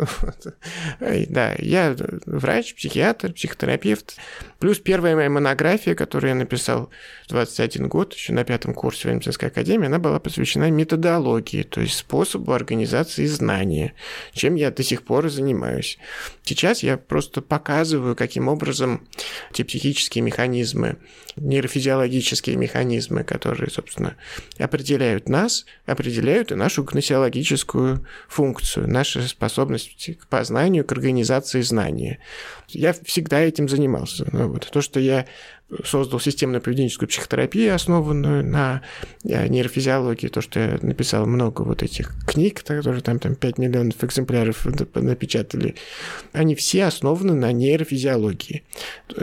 да, 1.01 1.55
я 1.59 1.97
врач, 2.27 2.75
психиатр, 2.75 3.33
психотерапевт. 3.33 4.17
Плюс 4.59 4.79
первая 4.79 5.17
моя 5.17 5.31
монография, 5.31 5.95
которую 5.95 6.31
я 6.31 6.35
написал 6.35 6.91
в 7.27 7.31
21 7.31 7.89
год, 7.89 8.15
еще 8.15 8.33
на 8.35 8.45
пятом 8.45 8.75
курсе 8.75 9.09
в 9.09 9.15
медицинской 9.15 9.49
академии, 9.49 9.87
она 9.87 9.99
была 9.99 10.21
посвящена 10.21 10.71
методологии, 10.71 11.63
то 11.63 11.81
есть 11.81 11.97
способу 11.97 12.53
организации 12.53 13.25
знания, 13.27 13.95
чем 14.33 14.55
я 14.55 14.71
до 14.71 14.83
сих 14.83 15.03
пор 15.03 15.31
занимаюсь. 15.31 15.99
Сейчас 16.43 16.83
я 16.83 16.99
просто 16.99 17.41
показываю, 17.41 18.17
каким 18.17 18.49
образом 18.49 19.07
те 19.53 19.65
психические 19.65 20.23
механизмы, 20.23 20.99
нейрофизиологические 21.37 22.57
механизмы, 22.57 23.25
которые, 23.25 23.71
собственно, 23.71 24.17
определяют 24.59 24.90
нас, 25.29 25.67
определяют 25.87 26.53
и 26.53 26.55
нашу 26.55 26.85
гносеологическую 26.85 28.05
функцию, 28.29 28.89
нашу 28.89 29.23
способность 29.23 30.19
к 30.19 30.27
познанию, 30.27 30.85
к 30.85 30.93
организации 30.93 31.61
знания. 31.63 32.19
Я 32.69 32.95
всегда 33.05 33.41
этим 33.41 33.69
занимался. 33.69 34.27
Ну, 34.33 34.49
вот. 34.49 34.69
То, 34.71 34.81
что 34.81 35.01
я 35.01 35.27
создал 35.85 36.19
системно-поведенческую 36.19 37.09
психотерапию, 37.09 37.75
основанную 37.75 38.45
на 38.45 38.83
э, 39.25 39.47
нейрофизиологии, 39.47 40.29
то, 40.29 40.41
что 40.41 40.61
я 40.61 40.79
написал 40.83 41.27
много 41.27 41.63
вот 41.63 41.83
этих 41.83 42.13
книг, 42.27 42.63
которые 42.65 43.03
там, 43.03 43.19
там 43.19 43.35
5 43.35 43.59
миллионов 43.59 44.03
экземпляров 44.03 44.67
напечатали, 44.95 45.77
они 46.33 46.55
все 46.55 46.85
основаны 46.85 47.35
на 47.35 47.53
нейрофизиологии. 47.53 48.65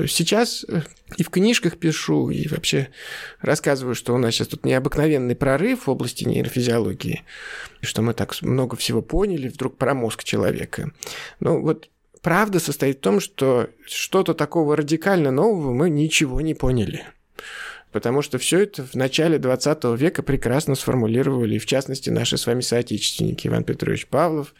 Сейчас 0.08 0.66
э, 0.68 0.82
и 1.16 1.24
в 1.24 1.30
книжках 1.30 1.78
пишу, 1.78 2.30
и 2.30 2.48
вообще 2.48 2.90
рассказываю, 3.40 3.96
что 3.96 4.14
у 4.14 4.18
нас 4.18 4.34
сейчас 4.34 4.50
тут 4.50 4.66
необыкновенный 4.66 5.36
прорыв 5.36 5.88
в 5.88 5.90
области 5.90 6.26
нейрофизиологии, 6.26 7.24
что 7.82 8.02
мы 8.02 8.14
так 8.14 8.42
много 8.42 8.76
всего 8.76 9.02
поняли 9.02 9.48
вдруг 9.48 9.78
про 9.78 9.94
мозг 9.94 10.24
человека. 10.24 10.92
Ну 11.40 11.62
вот 11.62 11.90
Правда 12.22 12.60
состоит 12.60 12.98
в 12.98 13.02
том, 13.02 13.20
что 13.22 13.70
что-то 13.86 14.34
такого 14.34 14.76
радикально 14.76 15.32
нового 15.32 15.72
мы 15.74 15.90
ничего 15.90 16.42
не 16.42 16.54
поняли. 16.54 17.06
Потому 17.92 18.22
что 18.22 18.38
все 18.38 18.60
это 18.60 18.84
в 18.86 18.96
начале 18.96 19.40
20 19.40 19.84
века 19.98 20.24
прекрасно 20.24 20.76
сформулировали, 20.76 21.58
в 21.58 21.66
частности, 21.66 22.10
наши 22.10 22.38
с 22.38 22.46
вами 22.46 22.62
соотечественники 22.62 23.48
Иван 23.48 23.64
Петрович 23.64 24.08
Павлов, 24.08 24.54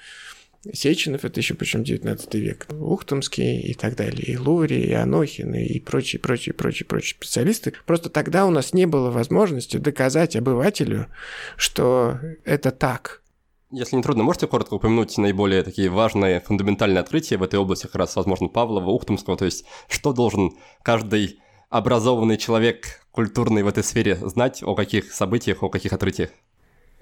Сеченов, 0.74 1.26
это 1.26 1.40
еще 1.40 1.54
причем 1.54 1.84
19 1.84 2.34
век, 2.36 2.68
Ухтомский 2.72 3.60
и 3.60 3.74
так 3.74 3.96
далее, 3.96 4.24
и 4.24 4.38
Лури, 4.38 4.82
и 4.82 4.94
Анохин, 4.94 5.54
и 5.54 5.80
прочие, 5.80 6.20
прочие, 6.20 6.54
прочие, 6.54 6.86
прочие 6.86 7.16
специалисты. 7.16 7.74
Просто 7.86 8.10
тогда 8.10 8.46
у 8.46 8.50
нас 8.50 8.74
не 8.74 8.86
было 8.86 9.10
возможности 9.10 9.78
доказать 9.78 10.36
обывателю, 10.36 11.08
что 11.56 12.20
это 12.46 12.72
так. 12.72 13.22
Если 13.70 13.98
не 13.98 14.04
трудно, 14.04 14.24
можете 14.24 14.48
коротко 14.48 14.76
упомянуть 14.76 15.18
наиболее 15.18 15.62
такие 15.62 15.90
важные 15.90 16.40
фундаментальные 16.40 17.02
открытия 17.02 17.38
в 17.38 17.44
этой 17.44 17.60
области, 17.60 17.88
как 17.88 17.96
раз, 17.96 18.16
возможно, 18.16 18.48
Павлова, 18.48 18.90
Ухтомского, 18.90 19.36
то 19.36 19.46
есть 19.46 19.66
что 19.90 20.14
должен 20.14 20.52
каждый 20.84 21.40
образованный 21.70 22.38
человек, 22.38 23.02
культурный 23.12 23.64
в 23.64 23.68
этой 23.68 23.84
сфере, 23.84 24.16
знать 24.16 24.64
о 24.64 24.74
каких 24.74 25.12
событиях, 25.12 25.64
о 25.64 25.70
каких 25.70 25.92
открытиях? 25.92 26.30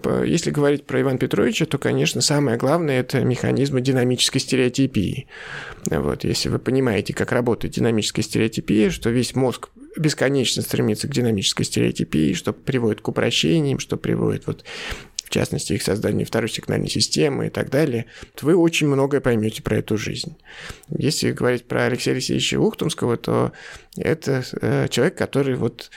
Если 0.03 0.51
говорить 0.51 0.85
про 0.85 1.01
Ивана 1.01 1.17
Петровича, 1.17 1.65
то, 1.65 1.77
конечно, 1.77 2.21
самое 2.21 2.57
главное– 2.57 2.99
это 3.01 3.23
механизмы 3.23 3.81
динамической 3.81 4.39
стереотипии. 4.39 5.27
Вот, 5.89 6.23
если 6.23 6.49
вы 6.49 6.59
понимаете, 6.59 7.13
как 7.13 7.31
работает 7.31 7.73
динамическая 7.73 8.23
стереотипия, 8.23 8.91
что 8.91 9.09
весь 9.09 9.35
мозг 9.35 9.69
бесконечно 9.97 10.61
стремится 10.61 11.07
к 11.07 11.11
динамической 11.11 11.65
стереотипии, 11.65 12.33
что 12.33 12.53
приводит 12.53 13.01
к 13.01 13.07
упрощениям, 13.07 13.79
что 13.79 13.97
приводит 13.97 14.47
вот 14.47 14.63
в 15.25 15.29
частности, 15.31 15.73
их 15.73 15.81
создание 15.81 16.23
второй 16.23 16.49
сигнальной 16.49 16.87
системы 16.87 17.47
и 17.47 17.49
так 17.49 17.71
далее, 17.71 18.05
то 18.35 18.45
вы 18.45 18.55
очень 18.55 18.87
многое 18.87 19.21
поймете 19.21 19.63
про 19.63 19.77
эту 19.77 19.97
жизнь. 19.97 20.37
Если 20.89 21.31
говорить 21.31 21.65
про 21.65 21.85
Алексея 21.85 22.13
Алексеевича 22.13 22.59
Ухтомского, 22.59 23.17
то 23.17 23.51
это 23.97 24.45
э, 24.61 24.87
человек, 24.89 25.17
который 25.17 25.55
вот 25.55 25.89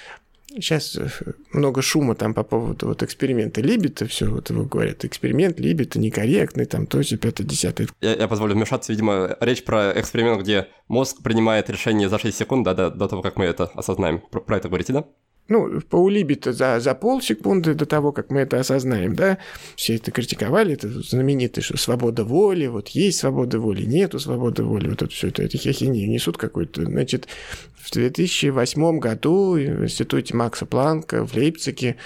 Сейчас 0.61 0.97
э, 0.97 1.09
много 1.53 1.83
шума 1.83 2.15
там 2.15 2.35
по 2.35 2.43
поводу 2.43 2.89
вот 2.89 3.03
эксперимента 3.03 3.61
Либета, 3.61 4.07
все 4.07 4.27
вот 4.27 4.51
его 4.51 4.65
говорят, 4.65 5.05
эксперимент 5.05 5.59
Либета 5.61 5.99
некорректный, 5.99 6.67
там 6.67 6.87
то, 6.87 7.03
все, 7.03 7.17
пятое, 7.17 7.47
десятое. 7.47 7.89
Я, 8.01 8.15
я 8.15 8.29
позволю 8.29 8.55
вмешаться, 8.55 8.93
видимо, 8.93 9.37
речь 9.41 9.65
про 9.65 9.93
эксперимент, 9.99 10.43
где 10.43 10.69
мозг 10.89 11.23
принимает 11.23 11.71
решение 11.71 12.09
за 12.09 12.19
6 12.19 12.37
секунд, 12.37 12.65
да, 12.65 12.75
да, 12.75 12.91
до 12.91 13.09
того, 13.09 13.23
как 13.23 13.37
мы 13.37 13.45
это 13.45 13.65
осознаем. 13.75 14.21
Про, 14.31 14.41
про 14.41 14.57
это 14.57 14.69
говорите, 14.69 14.93
да? 14.93 15.05
Ну, 15.49 15.81
по 15.81 15.97
улибе-то 15.97 16.53
за, 16.53 16.79
за 16.79 16.95
полсекунды 16.95 17.75
до 17.75 17.87
того, 17.87 18.13
как 18.13 18.31
мы 18.31 18.41
это 18.41 18.61
осознаем, 18.61 19.15
да, 19.15 19.39
все 19.77 19.97
это 19.97 20.11
критиковали, 20.11 20.75
это 20.75 20.89
знаменитое, 20.89 21.63
что 21.63 21.77
свобода 21.79 22.25
воли, 22.25 22.67
вот 22.67 22.89
есть 22.89 23.19
свобода 23.19 23.59
воли, 23.59 23.85
нету 23.85 24.19
свободы 24.19 24.63
воли, 24.63 24.89
вот 24.89 25.03
это 25.03 25.13
все 25.13 25.29
это, 25.29 25.43
это 25.43 25.57
хихинею 25.57 26.11
несут 26.11 26.37
какой-то, 26.37 26.85
значит, 26.85 27.29
в 27.77 27.91
2008 27.91 28.99
году 28.99 29.53
в 29.53 29.85
институте 29.85 30.37
Макса 30.37 30.67
Планка 30.67 31.27
в 31.27 31.35
Лейпциге 31.35 31.97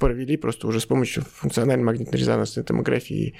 провели 0.00 0.36
просто 0.36 0.66
уже 0.66 0.80
с 0.80 0.86
помощью 0.86 1.24
функциональной 1.34 1.84
магнитно-резонансной 1.84 2.64
томографии 2.64 3.36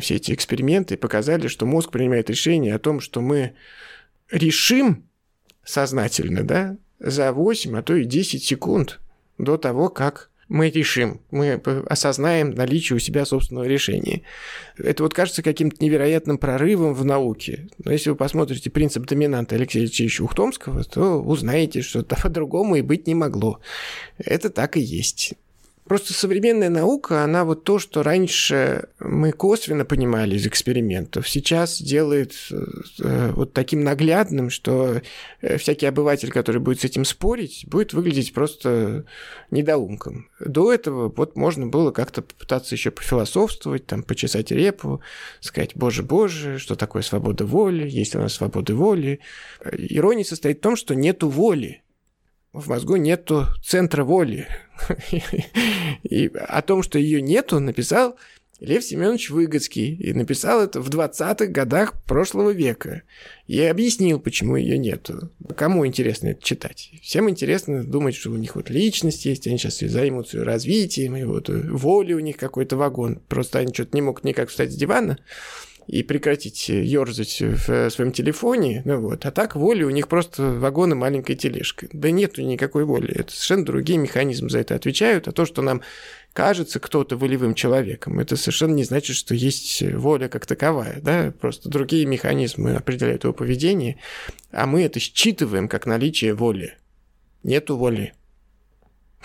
все 0.00 0.16
эти 0.16 0.32
эксперименты 0.32 0.94
и 0.94 0.98
показали, 0.98 1.46
что 1.46 1.66
мозг 1.66 1.90
принимает 1.90 2.28
решение 2.30 2.74
о 2.74 2.78
том, 2.78 3.00
что 3.00 3.20
мы 3.20 3.54
решим 4.30 5.04
сознательно, 5.64 6.42
да, 6.42 6.76
за 7.00 7.32
8, 7.32 7.76
а 7.76 7.82
то 7.82 7.96
и 7.96 8.04
10 8.04 8.42
секунд 8.42 9.00
до 9.38 9.56
того, 9.56 9.88
как 9.88 10.30
мы 10.50 10.68
решим, 10.68 11.20
мы 11.30 11.62
осознаем 11.86 12.50
наличие 12.50 12.96
у 12.96 12.98
себя 12.98 13.24
собственного 13.24 13.64
решения. 13.64 14.22
Это 14.76 15.04
вот 15.04 15.14
кажется 15.14 15.44
каким-то 15.44 15.82
невероятным 15.82 16.38
прорывом 16.38 16.92
в 16.92 17.04
науке. 17.04 17.68
Но 17.84 17.92
если 17.92 18.10
вы 18.10 18.16
посмотрите 18.16 18.68
принцип 18.68 19.06
доминанта 19.06 19.54
Алексея 19.54 19.84
Алексеевича 19.84 20.22
Ухтомского, 20.22 20.82
то 20.82 21.22
узнаете, 21.22 21.82
что 21.82 22.02
по-другому 22.22 22.76
и 22.76 22.82
быть 22.82 23.06
не 23.06 23.14
могло. 23.14 23.60
Это 24.18 24.50
так 24.50 24.76
и 24.76 24.80
есть. 24.80 25.34
Просто 25.90 26.12
современная 26.12 26.70
наука, 26.70 27.24
она 27.24 27.44
вот 27.44 27.64
то, 27.64 27.80
что 27.80 28.04
раньше 28.04 28.90
мы 29.00 29.32
косвенно 29.32 29.84
понимали 29.84 30.36
из 30.36 30.46
экспериментов, 30.46 31.28
сейчас 31.28 31.82
делает 31.82 32.32
э, 32.52 33.32
вот 33.32 33.54
таким 33.54 33.82
наглядным, 33.82 34.50
что 34.50 35.02
э, 35.40 35.56
всякий 35.58 35.86
обыватель, 35.86 36.30
который 36.30 36.60
будет 36.60 36.82
с 36.82 36.84
этим 36.84 37.04
спорить, 37.04 37.64
будет 37.66 37.92
выглядеть 37.92 38.32
просто 38.32 39.04
недоумком. 39.50 40.28
До 40.38 40.72
этого 40.72 41.08
вот 41.08 41.34
можно 41.34 41.66
было 41.66 41.90
как-то 41.90 42.22
попытаться 42.22 42.76
еще 42.76 42.92
пофилософствовать, 42.92 43.86
там, 43.86 44.04
почесать 44.04 44.52
репу, 44.52 45.00
сказать, 45.40 45.72
боже, 45.74 46.04
боже, 46.04 46.60
что 46.60 46.76
такое 46.76 47.02
свобода 47.02 47.44
воли, 47.46 47.90
есть 47.90 48.14
у 48.14 48.20
нас 48.20 48.34
свобода 48.34 48.76
воли. 48.76 49.18
Ирония 49.72 50.22
состоит 50.22 50.58
в 50.58 50.62
том, 50.62 50.76
что 50.76 50.94
нету 50.94 51.28
воли 51.28 51.82
в 52.52 52.68
мозгу 52.68 52.96
нету 52.96 53.46
центра 53.64 54.04
воли. 54.04 54.48
И 56.02 56.26
о 56.34 56.62
том, 56.62 56.82
что 56.82 56.98
ее 56.98 57.22
нету, 57.22 57.60
написал 57.60 58.16
Лев 58.60 58.84
Семенович 58.84 59.30
Выгодский. 59.30 59.94
И 59.94 60.12
написал 60.12 60.62
это 60.62 60.80
в 60.80 60.90
20-х 60.90 61.46
годах 61.46 62.02
прошлого 62.04 62.50
века. 62.50 63.02
И 63.46 63.60
объяснил, 63.60 64.20
почему 64.20 64.56
ее 64.56 64.78
нету. 64.78 65.30
Кому 65.56 65.86
интересно 65.86 66.28
это 66.28 66.42
читать? 66.42 66.90
Всем 67.02 67.30
интересно 67.30 67.84
думать, 67.84 68.14
что 68.14 68.30
у 68.30 68.36
них 68.36 68.56
вот 68.56 68.68
личность 68.68 69.24
есть, 69.24 69.46
они 69.46 69.56
сейчас 69.58 69.78
займутся 69.78 70.44
развитием, 70.44 71.16
и 71.16 71.24
вот 71.24 71.48
воли 71.48 72.12
у 72.12 72.20
них 72.20 72.36
какой-то 72.36 72.76
вагон. 72.76 73.20
Просто 73.28 73.60
они 73.60 73.72
что-то 73.72 73.96
не 73.96 74.02
могут 74.02 74.24
никак 74.24 74.50
встать 74.50 74.72
с 74.72 74.76
дивана 74.76 75.18
и 75.90 76.04
прекратить 76.04 76.68
ерзать 76.68 77.40
в 77.40 77.90
своем 77.90 78.12
телефоне, 78.12 78.82
ну 78.84 79.00
вот. 79.00 79.26
А 79.26 79.32
так 79.32 79.56
воли 79.56 79.82
у 79.82 79.90
них 79.90 80.06
просто 80.06 80.44
вагоны 80.44 80.94
маленькой 80.94 81.34
тележкой. 81.34 81.88
Да 81.92 82.12
нету 82.12 82.42
никакой 82.42 82.84
воли. 82.84 83.12
Это 83.12 83.32
совершенно 83.32 83.64
другие 83.64 83.98
механизмы 83.98 84.50
за 84.50 84.60
это 84.60 84.76
отвечают. 84.76 85.26
А 85.26 85.32
то, 85.32 85.44
что 85.44 85.62
нам 85.62 85.82
кажется 86.32 86.78
кто-то 86.78 87.16
волевым 87.16 87.54
человеком, 87.54 88.20
это 88.20 88.36
совершенно 88.36 88.74
не 88.74 88.84
значит, 88.84 89.16
что 89.16 89.34
есть 89.34 89.82
воля 89.82 90.28
как 90.28 90.46
таковая, 90.46 91.00
да, 91.00 91.32
просто 91.32 91.68
другие 91.68 92.06
механизмы 92.06 92.76
определяют 92.76 93.24
его 93.24 93.32
поведение, 93.32 93.98
а 94.52 94.66
мы 94.66 94.84
это 94.84 95.00
считываем 95.00 95.66
как 95.66 95.86
наличие 95.86 96.34
воли. 96.34 96.78
Нету 97.42 97.76
воли. 97.76 98.14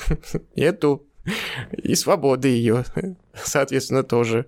Нету. 0.56 1.06
И 1.72 1.94
свободы 1.94 2.48
ее, 2.48 2.86
соответственно, 3.36 4.02
тоже. 4.02 4.48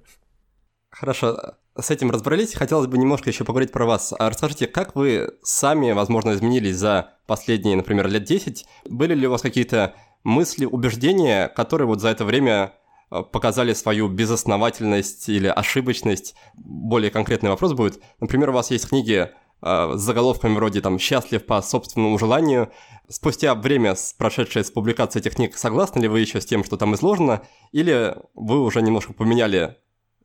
Хорошо 0.90 1.58
с 1.80 1.92
этим 1.92 2.12
разобрались, 2.12 2.54
хотелось 2.54 2.88
бы 2.88 2.98
немножко 2.98 3.30
еще 3.30 3.44
поговорить 3.44 3.72
про 3.72 3.86
вас. 3.86 4.14
А 4.18 4.30
расскажите, 4.30 4.68
как 4.68 4.96
вы 4.96 5.32
сами, 5.44 5.92
возможно, 5.92 6.34
изменились 6.34 6.76
за 6.76 7.14
последние, 7.28 7.76
например, 7.76 8.08
лет 8.08 8.24
10? 8.24 8.66
Были 8.90 9.14
ли 9.14 9.28
у 9.28 9.32
вас 9.32 9.42
какие-то 9.42 9.94
мысли, 10.24 10.66
убеждения, 10.66 11.48
которые 11.50 11.88
вот 11.88 12.02
за 12.02 12.10
это 12.10 12.26
время 12.26 12.74
э, 13.12 13.22
показали 13.22 13.74
свою 13.74 14.08
безосновательность 14.08 15.30
или 15.30 15.48
ошибочность? 15.48 16.36
Более 16.56 17.12
конкретный 17.12 17.50
вопрос 17.50 17.74
будет. 17.74 18.02
Например, 18.20 18.50
у 18.50 18.54
вас 18.54 18.72
есть 18.72 18.90
книги 18.90 19.30
э, 19.62 19.94
с 19.96 20.00
заголовками 20.00 20.56
вроде 20.56 20.82
там 20.82 20.98
«Счастлив 21.00 21.46
по 21.46 21.62
собственному 21.62 22.18
желанию». 22.18 22.72
Спустя 23.10 23.56
время, 23.56 23.96
прошедшее 24.18 24.66
с 24.66 24.72
публикацией 24.72 25.22
этих 25.22 25.36
книг, 25.36 25.58
согласны 25.58 26.02
ли 26.02 26.08
вы 26.08 26.20
еще 26.20 26.42
с 26.42 26.46
тем, 26.46 26.64
что 26.64 26.76
там 26.76 26.94
изложено, 26.96 27.42
или 27.72 28.18
вы 28.34 28.62
уже 28.62 28.82
немножко 28.82 29.14
поменяли 29.14 29.78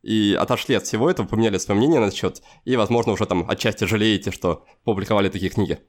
и 0.03 0.37
отошли 0.39 0.75
от 0.75 0.85
всего 0.85 1.11
этого, 1.11 1.27
поменяли 1.27 1.59
свое 1.59 1.79
мнение 1.79 2.01
на 2.01 2.11
и, 2.65 2.77
возможно, 2.77 3.13
уже 3.13 3.27
там 3.27 3.49
отчасти 3.49 3.85
жалеете, 3.85 4.31
что 4.31 4.65
публиковали 4.85 5.29
такие 5.29 5.51
книги 5.51 5.81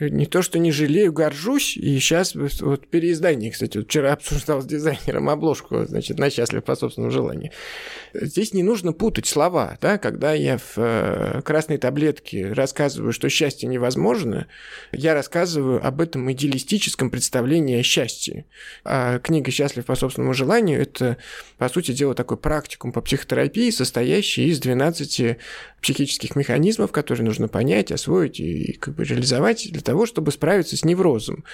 не 0.00 0.26
то, 0.26 0.42
что 0.42 0.58
не 0.58 0.72
жалею, 0.72 1.12
горжусь. 1.12 1.76
И 1.76 1.98
сейчас 1.98 2.34
вот 2.34 2.86
переиздание, 2.88 3.50
кстати, 3.50 3.78
вот 3.78 3.86
вчера 3.86 4.12
обсуждал 4.14 4.62
с 4.62 4.66
дизайнером 4.66 5.28
обложку, 5.28 5.84
значит, 5.84 6.18
на 6.18 6.30
счастлив 6.30 6.64
по 6.64 6.74
собственному 6.74 7.12
желанию. 7.12 7.52
Здесь 8.12 8.52
не 8.52 8.62
нужно 8.62 8.92
путать 8.92 9.26
слова, 9.26 9.78
да, 9.80 9.98
когда 9.98 10.32
я 10.32 10.58
в 10.58 10.74
э, 10.76 11.42
красной 11.42 11.78
таблетке 11.78 12.52
рассказываю, 12.52 13.12
что 13.12 13.28
счастье 13.28 13.68
невозможно, 13.68 14.46
я 14.92 15.14
рассказываю 15.14 15.84
об 15.84 16.00
этом 16.00 16.30
идеалистическом 16.32 17.10
представлении 17.10 17.78
о 17.78 17.82
счастье. 17.82 18.46
А 18.84 19.18
книга 19.18 19.50
«Счастлив 19.50 19.84
по 19.84 19.94
собственному 19.94 20.34
желанию»— 20.34 20.80
это, 20.82 21.16
по 21.58 21.68
сути 21.68 21.92
дела, 21.92 22.14
такой 22.14 22.36
практикум 22.36 22.92
по 22.92 23.00
психотерапии, 23.00 23.70
состоящий 23.70 24.46
из 24.46 24.60
12 24.60 25.38
психических 25.80 26.34
механизмов, 26.34 26.92
которые 26.92 27.26
нужно 27.26 27.46
понять, 27.46 27.92
освоить 27.92 28.40
и 28.40 28.72
как 28.72 28.94
бы 28.94 29.04
реализовать 29.04 29.68
для 29.70 29.82
того, 29.84 30.06
чтобы 30.06 30.32
справиться 30.32 30.76
с 30.76 30.84
неврозом. 30.84 31.44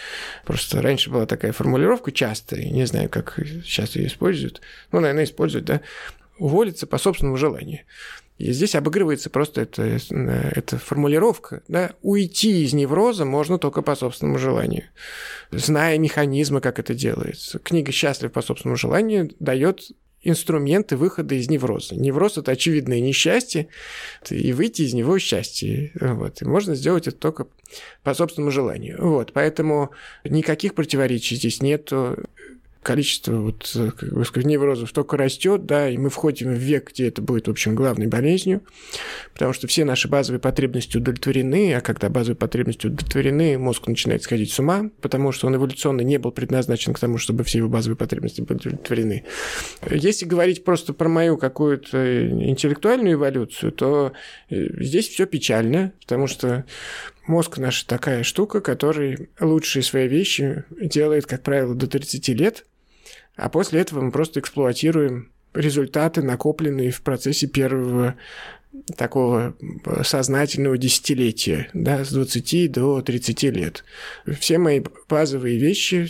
Просто 0.44 0.80
раньше 0.80 1.10
была 1.10 1.26
такая 1.26 1.52
формулировка 1.52 2.12
часто, 2.12 2.56
не 2.56 2.86
знаю, 2.86 3.10
как 3.10 3.38
сейчас 3.64 3.96
ее 3.96 4.06
используют, 4.06 4.62
ну, 4.92 5.00
наверное, 5.00 5.24
используют, 5.24 5.66
да, 5.66 5.80
уволиться 6.38 6.86
по 6.86 6.98
собственному 6.98 7.36
желанию. 7.36 7.80
И 8.40 8.52
здесь 8.52 8.74
обыгрывается 8.74 9.28
просто 9.28 9.60
эта, 9.60 9.82
эта 9.82 10.78
формулировка. 10.78 11.62
Да? 11.68 11.92
Уйти 12.00 12.64
из 12.64 12.72
невроза 12.72 13.26
можно 13.26 13.58
только 13.58 13.82
по 13.82 13.94
собственному 13.94 14.38
желанию, 14.38 14.84
зная 15.50 15.98
механизмы, 15.98 16.62
как 16.62 16.78
это 16.78 16.94
делается. 16.94 17.58
Книга 17.58 17.92
«Счастлив 17.92 18.32
по 18.32 18.40
собственному 18.40 18.78
желанию» 18.78 19.30
дает 19.40 19.90
инструменты 20.22 20.96
выхода 20.96 21.34
из 21.34 21.48
невроза. 21.48 21.94
Невроз– 21.94 22.36
это 22.38 22.52
очевидное 22.52 23.00
несчастье, 23.00 23.68
и 24.28 24.52
выйти 24.52 24.82
из 24.82 24.94
него– 24.94 25.18
счастье. 25.20 25.92
Вот. 25.98 26.42
И 26.42 26.44
можно 26.44 26.74
сделать 26.74 27.08
это 27.08 27.16
только 27.16 27.46
по 28.02 28.14
собственному 28.14 28.50
желанию. 28.50 28.96
Вот. 29.00 29.32
Поэтому 29.32 29.90
никаких 30.24 30.74
противоречий 30.74 31.36
здесь 31.36 31.62
нет 31.62 31.92
количество 32.90 33.36
вот, 33.36 33.70
как 33.72 34.12
бы 34.12 34.24
сказать, 34.24 34.48
неврозов 34.48 34.90
только 34.90 35.16
растет, 35.16 35.64
да, 35.64 35.88
и 35.88 35.96
мы 35.96 36.10
входим 36.10 36.52
в 36.52 36.58
век, 36.58 36.90
где 36.90 37.06
это 37.06 37.22
будет, 37.22 37.46
в 37.46 37.50
общем, 37.52 37.76
главной 37.76 38.08
болезнью, 38.08 38.62
потому 39.32 39.52
что 39.52 39.68
все 39.68 39.84
наши 39.84 40.08
базовые 40.08 40.40
потребности 40.40 40.96
удовлетворены, 40.96 41.72
а 41.74 41.82
когда 41.82 42.08
базовые 42.08 42.36
потребности 42.36 42.88
удовлетворены, 42.88 43.58
мозг 43.58 43.86
начинает 43.86 44.24
сходить 44.24 44.50
с 44.50 44.58
ума, 44.58 44.90
потому 45.02 45.30
что 45.30 45.46
он 45.46 45.54
эволюционно 45.54 46.00
не 46.00 46.18
был 46.18 46.32
предназначен 46.32 46.92
к 46.92 46.98
тому, 46.98 47.18
чтобы 47.18 47.44
все 47.44 47.58
его 47.58 47.68
базовые 47.68 47.96
потребности 47.96 48.40
были 48.40 48.58
удовлетворены. 48.58 49.22
Если 49.88 50.26
говорить 50.26 50.64
просто 50.64 50.92
про 50.92 51.08
мою 51.08 51.36
какую-то 51.36 52.28
интеллектуальную 52.28 53.14
эволюцию, 53.14 53.70
то 53.70 54.14
э, 54.48 54.82
здесь 54.82 55.06
все 55.06 55.26
печально, 55.26 55.92
потому 56.00 56.26
что 56.26 56.64
мозг 57.28 57.58
наш 57.58 57.84
такая 57.84 58.24
штука, 58.24 58.60
который 58.60 59.30
лучшие 59.38 59.84
свои 59.84 60.08
вещи 60.08 60.64
делает, 60.70 61.26
как 61.26 61.44
правило, 61.44 61.76
до 61.76 61.86
30 61.86 62.28
лет, 62.30 62.66
а 63.36 63.48
после 63.48 63.80
этого 63.80 64.00
мы 64.00 64.10
просто 64.10 64.40
эксплуатируем 64.40 65.32
результаты, 65.54 66.22
накопленные 66.22 66.90
в 66.90 67.02
процессе 67.02 67.46
первого 67.46 68.16
такого 68.96 69.56
сознательного 70.02 70.78
десятилетия, 70.78 71.68
да, 71.74 72.04
с 72.04 72.12
20 72.12 72.70
до 72.70 73.02
30 73.02 73.42
лет. 73.44 73.84
Все 74.38 74.58
мои 74.58 74.80
базовые 75.08 75.58
вещи, 75.58 76.08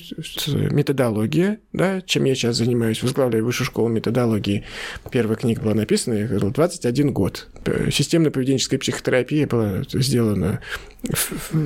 методология, 0.71 1.61
да, 1.73 2.01
чем 2.03 2.25
я 2.25 2.35
сейчас 2.35 2.57
занимаюсь, 2.57 3.03
возглавляю 3.03 3.45
высшую 3.45 3.67
школу 3.67 3.89
методологии. 3.89 4.65
Первая 5.11 5.37
книга 5.37 5.63
была 5.63 5.75
написана, 5.75 6.15
я 6.15 6.27
говорил, 6.27 6.51
21 6.51 7.13
год. 7.13 7.49
Системно-поведенческая 7.65 8.79
психотерапия 8.79 9.47
была 9.47 9.83
сделана, 9.93 10.61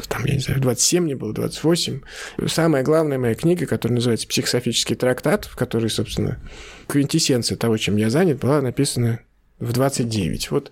там, 0.09 0.25
я 0.25 0.35
не 0.35 0.41
знаю, 0.41 0.61
27 0.61 1.05
мне 1.05 1.17
было, 1.17 1.33
28. 1.33 2.01
Самая 2.47 2.83
главная 2.85 3.19
моя 3.19 3.35
книга, 3.35 3.67
которая 3.67 3.97
называется 3.97 4.29
«Психософический 4.29 4.95
трактат», 4.95 5.45
в 5.45 5.57
которой, 5.57 5.91
собственно, 5.91 6.41
квинтэссенция 6.87 7.57
того, 7.57 7.77
чем 7.79 7.97
я 7.97 8.11
занят, 8.11 8.39
была 8.39 8.61
написана 8.61 9.21
в 9.61 9.73
29. 9.73 10.51
Вот 10.51 10.71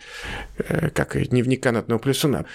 э, 0.58 0.90
как 0.90 1.16
дневник 1.28 1.62
канатного 1.62 1.98
плюсуна. 1.98 2.46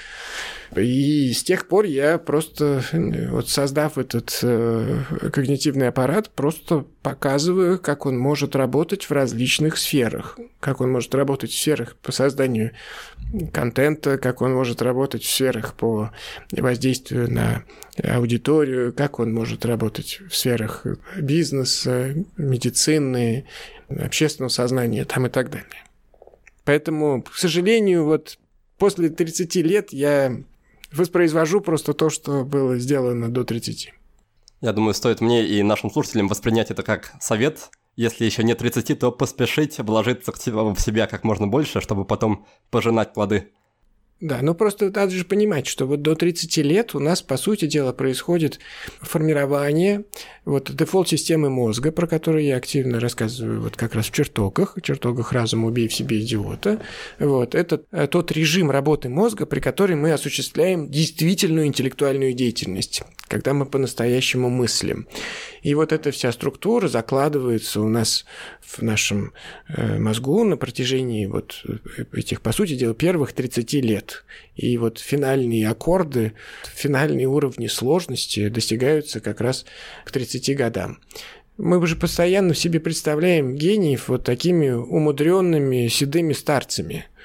И 0.76 1.32
с 1.32 1.44
тех 1.44 1.68
пор 1.68 1.86
я 1.86 2.18
просто, 2.18 2.84
вот 2.92 3.50
создав 3.50 3.98
этот 3.98 4.38
э, 4.44 5.04
когнитивный 5.32 5.88
аппарат, 5.88 6.30
просто 6.30 6.86
показываю, 7.02 7.80
как 7.80 8.06
он 8.06 8.20
может 8.20 8.56
работать 8.56 9.06
в 9.06 9.12
различных 9.12 9.78
сферах. 9.78 10.38
Как 10.60 10.82
он 10.82 10.92
может 10.92 11.16
работать 11.16 11.52
в 11.52 11.58
сферах 11.58 11.96
по 11.96 12.12
созданию 12.12 12.72
контента, 13.54 14.18
как 14.18 14.42
он 14.42 14.54
может 14.54 14.82
работать 14.82 15.24
в 15.24 15.32
сферах 15.32 15.74
по 15.74 16.12
воздействию 16.52 17.32
на 17.32 17.64
аудиторию, 18.04 18.94
как 18.94 19.20
он 19.20 19.34
может 19.34 19.66
работать 19.66 20.20
в 20.30 20.36
сферах 20.36 20.86
бизнеса, 21.16 22.14
медицины, 22.36 23.46
общественного 23.88 24.50
сознания 24.50 25.06
там 25.06 25.28
и 25.28 25.30
так 25.30 25.50
далее. 25.50 25.87
Поэтому, 26.68 27.22
к 27.24 27.34
сожалению, 27.34 28.04
вот 28.04 28.38
после 28.78 29.08
30 29.08 29.56
лет 29.56 29.94
я 29.94 30.36
воспроизвожу 30.92 31.62
просто 31.62 31.94
то, 31.94 32.10
что 32.10 32.44
было 32.44 32.78
сделано 32.78 33.30
до 33.30 33.46
30. 33.46 33.94
Я 34.60 34.74
думаю, 34.74 34.94
стоит 34.94 35.22
мне 35.22 35.48
и 35.48 35.64
нашим 35.64 35.90
слушателям 35.90 36.28
воспринять 36.28 36.70
это 36.70 36.84
как 36.84 37.14
совет. 37.22 37.70
Если 37.96 38.26
еще 38.26 38.44
нет 38.44 38.58
30, 38.58 39.00
то 39.00 39.14
поспешить 39.14 39.80
вложиться 39.80 40.34
в 40.34 40.38
себя 40.82 41.08
как 41.08 41.24
можно 41.24 41.48
больше, 41.48 41.80
чтобы 41.80 42.04
потом 42.04 42.46
пожинать 42.70 43.14
плоды. 43.14 43.54
Да, 44.20 44.40
ну 44.42 44.56
просто 44.56 44.86
надо 44.86 45.12
же 45.12 45.26
понимать, 45.26 45.68
что 45.68 45.86
вот 45.86 46.02
до 46.02 46.16
30 46.16 46.58
лет 46.58 46.96
у 46.96 47.00
нас, 47.00 47.22
по 47.22 47.38
сути 47.38 47.68
дела, 47.68 47.94
происходит 47.94 48.60
формирование 49.00 50.06
вот 50.44 50.76
дефолт-системы 50.76 51.52
мозга, 51.52 51.92
про 51.92 52.08
которую 52.08 52.44
я 52.44 52.58
активно 52.58 53.00
рассказываю 53.00 53.62
вот 53.62 53.76
как 53.76 53.94
раз 53.94 54.08
в 54.08 54.12
чертогах, 54.12 54.76
в 54.76 54.82
чертогах 54.82 55.34
разума 55.34 55.68
«Убей 55.68 55.88
в 55.88 55.94
себе 55.94 56.20
идиота». 56.22 56.82
Вот, 57.20 57.54
это 57.54 57.84
э, 57.92 58.08
тот 58.08 58.32
режим 58.32 58.72
работы 58.72 59.08
мозга, 59.08 59.46
при 59.46 59.60
котором 59.60 60.02
мы 60.02 60.14
осуществляем 60.14 60.90
действительную 60.90 61.68
интеллектуальную 61.68 62.34
деятельность, 62.34 63.04
когда 63.28 63.54
мы 63.54 63.66
по-настоящему 63.66 64.50
мыслим. 64.50 65.08
И 65.62 65.76
вот 65.76 65.92
эта 65.92 66.12
вся 66.12 66.32
структура 66.32 66.88
закладывается 66.88 67.82
у 67.82 67.90
нас 67.90 68.26
в 68.62 68.82
нашем 68.82 69.34
э, 69.68 70.00
мозгу 70.00 70.44
на 70.46 70.56
протяжении 70.56 71.26
вот 71.26 71.62
этих, 72.14 72.42
по 72.42 72.54
сути 72.54 72.76
дела, 72.76 72.94
первых 72.94 73.34
30 73.34 73.74
лет. 73.74 74.07
И 74.56 74.78
вот 74.78 75.00
финальные 75.00 75.70
аккорды, 75.70 76.34
финальные 76.74 77.28
уровни 77.28 77.68
сложности 77.68 78.50
достигаются 78.50 79.20
как 79.20 79.42
раз 79.42 79.66
к 80.06 80.12
30 80.12 80.56
годам. 80.56 81.00
Мы 81.58 81.80
уже 81.80 81.96
постоянно 81.96 82.54
в 82.54 82.58
себе 82.58 82.80
представляем 82.80 83.56
гениев 83.56 84.10
вот 84.10 84.24
такими 84.24 84.70
умудренными 84.70 85.88
седыми 85.88 86.34
старцами– 86.34 87.06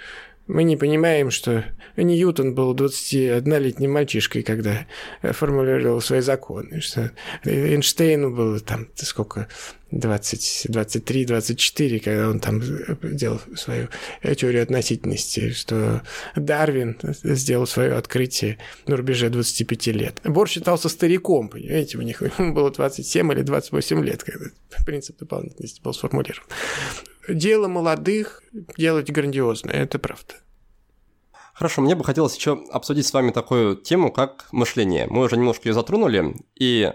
мы 0.52 0.64
не 0.64 0.76
понимаем, 0.76 1.30
что 1.30 1.64
Ньютон 1.96 2.54
был 2.54 2.74
21-летним 2.74 3.90
мальчишкой, 3.90 4.42
когда 4.42 4.86
формулировал 5.22 6.00
свои 6.00 6.20
законы, 6.20 6.80
что 6.80 7.10
Эйнштейну 7.44 8.30
было 8.30 8.60
там 8.60 8.88
сколько, 8.96 9.48
20, 9.90 10.66
23, 10.68 11.24
24, 11.26 12.00
когда 12.00 12.28
он 12.28 12.40
там 12.40 12.62
делал 13.02 13.40
свою 13.56 13.88
теорию 14.36 14.62
относительности, 14.62 15.50
что 15.50 16.02
Дарвин 16.34 16.98
сделал 17.02 17.66
свое 17.66 17.94
открытие 17.94 18.58
на 18.86 18.96
рубеже 18.96 19.28
25 19.28 19.86
лет. 19.88 20.20
Бор 20.24 20.48
считался 20.48 20.88
стариком, 20.88 21.48
понимаете, 21.48 21.98
у 21.98 22.02
них 22.02 22.22
было 22.38 22.70
27 22.70 23.32
или 23.32 23.42
28 23.42 24.04
лет, 24.04 24.22
когда 24.22 24.46
принцип 24.84 25.18
дополнительности 25.18 25.80
был 25.82 25.92
сформулирован 25.92 26.44
дело 27.28 27.68
молодых 27.68 28.42
делать 28.76 29.10
грандиозное, 29.10 29.74
это 29.74 29.98
правда. 29.98 30.34
Хорошо, 31.54 31.82
мне 31.82 31.94
бы 31.94 32.04
хотелось 32.04 32.36
еще 32.36 32.64
обсудить 32.70 33.06
с 33.06 33.12
вами 33.12 33.30
такую 33.30 33.76
тему, 33.76 34.10
как 34.10 34.48
мышление. 34.52 35.06
Мы 35.08 35.22
уже 35.22 35.36
немножко 35.36 35.68
ее 35.68 35.74
затронули, 35.74 36.34
и 36.54 36.92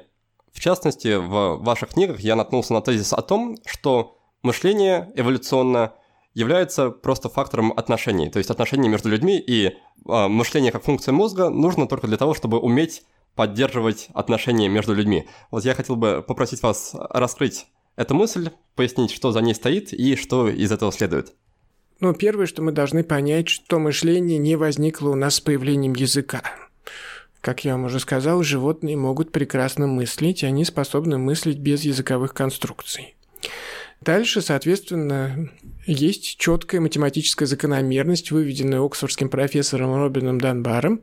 в 0.52 0.60
частности, 0.60 1.16
в 1.16 1.64
ваших 1.64 1.90
книгах 1.90 2.20
я 2.20 2.36
наткнулся 2.36 2.74
на 2.74 2.82
тезис 2.82 3.14
о 3.14 3.22
том, 3.22 3.58
что 3.66 4.18
мышление 4.42 5.12
эволюционно 5.16 5.94
является 6.34 6.90
просто 6.90 7.30
фактором 7.30 7.72
отношений, 7.72 8.30
то 8.30 8.40
есть 8.40 8.50
отношений 8.50 8.90
между 8.90 9.10
людьми, 9.10 9.40
и 9.40 9.68
э, 9.68 10.28
мышление 10.28 10.72
как 10.72 10.84
функция 10.84 11.12
мозга 11.12 11.50
нужно 11.50 11.88
только 11.88 12.08
для 12.08 12.18
того, 12.18 12.34
чтобы 12.34 12.60
уметь 12.60 13.04
поддерживать 13.36 14.10
отношения 14.14 14.68
между 14.68 14.94
людьми. 14.96 15.28
Вот 15.52 15.64
я 15.64 15.76
хотел 15.76 15.96
бы 15.96 16.24
попросить 16.28 16.64
вас 16.64 16.96
раскрыть 16.96 17.68
эту 17.98 18.16
мысль, 18.16 18.52
пояснить, 18.76 19.12
что 19.12 19.32
за 19.32 19.42
ней 19.42 19.54
стоит 19.54 19.92
и 19.92 20.16
что 20.16 20.48
из 20.48 20.72
этого 20.72 20.94
следует. 20.94 21.34
Ну, 22.00 22.14
первое, 22.14 22.46
что 22.46 22.62
мы 22.62 22.72
должны 22.72 23.04
понять, 23.04 23.50
что 23.50 23.80
мышление 23.80 24.38
не 24.38 24.56
возникло 24.56 25.10
у 25.10 25.16
нас 25.16 25.36
с 25.36 25.42
появлением 25.42 25.94
языка. 25.94 26.44
Как 27.42 27.66
я 27.66 27.74
вам 27.74 27.86
уже 27.86 28.00
сказал, 28.00 28.44
животные 28.44 28.96
могут 28.96 29.32
прекрасно 29.32 29.88
мыслить, 29.88 30.44
они 30.44 30.64
способны 30.64 31.18
мыслить 31.18 31.58
без 31.58 31.82
языковых 31.82 32.34
конструкций. 32.34 33.16
Дальше, 34.02 34.42
соответственно, 34.42 35.50
есть 35.86 36.38
четкая 36.38 36.82
математическая 36.82 37.48
закономерность, 37.48 38.32
выведенная 38.32 38.80
оксфордским 38.82 39.30
профессором 39.30 39.96
Робином 39.96 40.40
Данбаром, 40.40 41.02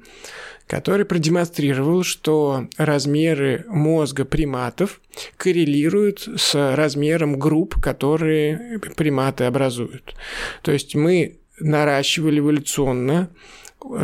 который 0.67 1.05
продемонстрировал, 1.05 2.05
что 2.05 2.69
размеры 2.77 3.65
мозга 3.69 4.25
приматов 4.25 5.01
коррелируют 5.37 6.29
с 6.37 6.55
размером 6.75 7.39
групп, 7.39 7.81
которые 7.81 8.79
приматы 8.97 9.45
образуют. 9.45 10.15
То 10.63 10.73
есть 10.73 10.95
мы 10.95 11.39
наращивали 11.59 12.39
эволюционно 12.39 13.31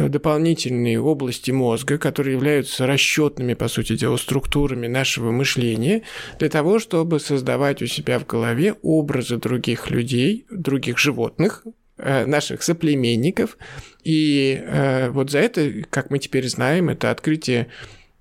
дополнительные 0.08 1.00
области 1.00 1.50
мозга, 1.50 1.98
которые 1.98 2.34
являются 2.34 2.86
расчетными, 2.86 3.54
по 3.54 3.68
сути 3.68 3.96
дела, 3.96 4.16
структурами 4.16 4.86
нашего 4.86 5.30
мышления, 5.30 6.02
для 6.38 6.48
того, 6.48 6.78
чтобы 6.78 7.20
создавать 7.20 7.82
у 7.82 7.86
себя 7.86 8.18
в 8.18 8.26
голове 8.26 8.74
образы 8.82 9.36
других 9.36 9.90
людей, 9.90 10.46
других 10.50 10.98
животных, 10.98 11.64
Э, 12.02 12.24
наших 12.24 12.62
соплеменников. 12.62 13.58
И 14.04 14.62
э, 14.64 15.10
вот 15.10 15.30
за 15.30 15.40
это, 15.40 15.70
как 15.90 16.10
мы 16.10 16.18
теперь 16.18 16.48
знаем, 16.48 16.88
это 16.88 17.10
открытие 17.10 17.66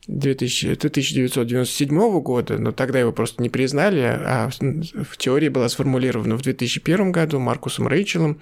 2000, 0.07 0.65
это 0.67 0.87
1997 0.87 2.19
года, 2.19 2.57
но 2.57 2.73
тогда 2.73 2.99
его 2.99 3.13
просто 3.13 3.41
не 3.41 3.49
признали, 3.49 4.01
а 4.01 4.49
в 4.51 5.17
теории 5.17 5.47
была 5.47 5.69
сформулирована 5.69 6.35
в 6.35 6.41
2001 6.41 7.13
году 7.13 7.39
Маркусом 7.39 7.87
Рейчелом. 7.87 8.41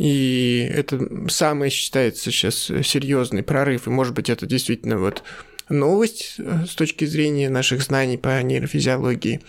И 0.00 0.66
это 0.72 1.28
самый 1.28 1.68
считается 1.68 2.30
сейчас 2.30 2.54
серьезный 2.54 3.42
прорыв, 3.42 3.86
и 3.86 3.90
может 3.90 4.14
быть 4.14 4.30
это 4.30 4.46
действительно 4.46 4.96
вот 4.96 5.22
новость 5.68 6.36
э, 6.38 6.64
с 6.66 6.74
точки 6.74 7.04
зрения 7.04 7.50
наших 7.50 7.82
знаний 7.82 8.16
по 8.16 8.42
нейрофизиологии. 8.42 9.42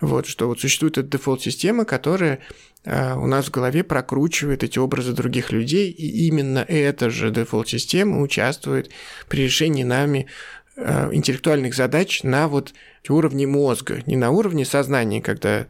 Вот, 0.00 0.28
что 0.28 0.46
вот 0.46 0.60
существует 0.60 0.98
эта 0.98 1.08
дефолт-система, 1.08 1.84
которая 1.84 2.38
а, 2.84 3.16
у 3.16 3.26
нас 3.26 3.46
в 3.46 3.50
голове 3.50 3.82
прокручивает 3.82 4.62
эти 4.62 4.78
образы 4.78 5.12
других 5.14 5.50
людей, 5.50 5.90
и 5.90 6.28
именно 6.28 6.60
эта 6.60 7.10
же 7.10 7.32
дефолт-система 7.32 8.22
участвует 8.22 8.90
при 9.28 9.42
решении 9.42 9.82
нами 9.82 10.28
а, 10.76 11.08
интеллектуальных 11.12 11.74
задач 11.74 12.22
на 12.22 12.46
вот 12.46 12.72
уровне 13.08 13.48
мозга, 13.48 14.00
не 14.06 14.14
на 14.14 14.30
уровне 14.30 14.64
сознания, 14.64 15.20
когда 15.20 15.66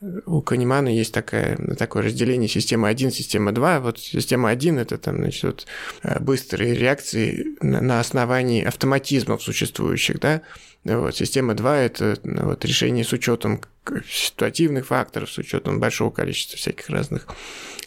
у 0.00 0.42
Канемана 0.42 0.88
есть 0.88 1.14
такое, 1.14 1.56
такое 1.78 2.02
разделение 2.02 2.48
система 2.48 2.88
1, 2.88 3.10
система 3.10 3.52
2. 3.52 3.80
Вот 3.80 3.98
система 3.98 4.50
1– 4.50 4.78
это 4.80 4.98
там, 4.98 5.16
значит, 5.16 5.44
вот, 5.44 5.66
а, 6.02 6.20
быстрые 6.20 6.74
реакции 6.74 7.56
на 7.62 8.00
основании 8.00 8.62
автоматизмов 8.62 9.42
существующих, 9.42 10.20
да, 10.20 10.42
вот, 10.84 11.16
система 11.16 11.54
2– 11.54 11.78
это 11.80 12.18
ну, 12.24 12.44
вот, 12.46 12.64
решение 12.64 13.04
с 13.04 13.12
учетом 13.12 13.62
ситуативных 14.08 14.86
факторов, 14.86 15.30
с 15.30 15.38
учетом 15.38 15.80
большого 15.80 16.10
количества 16.10 16.58
всяких 16.58 16.90
разных 16.90 17.26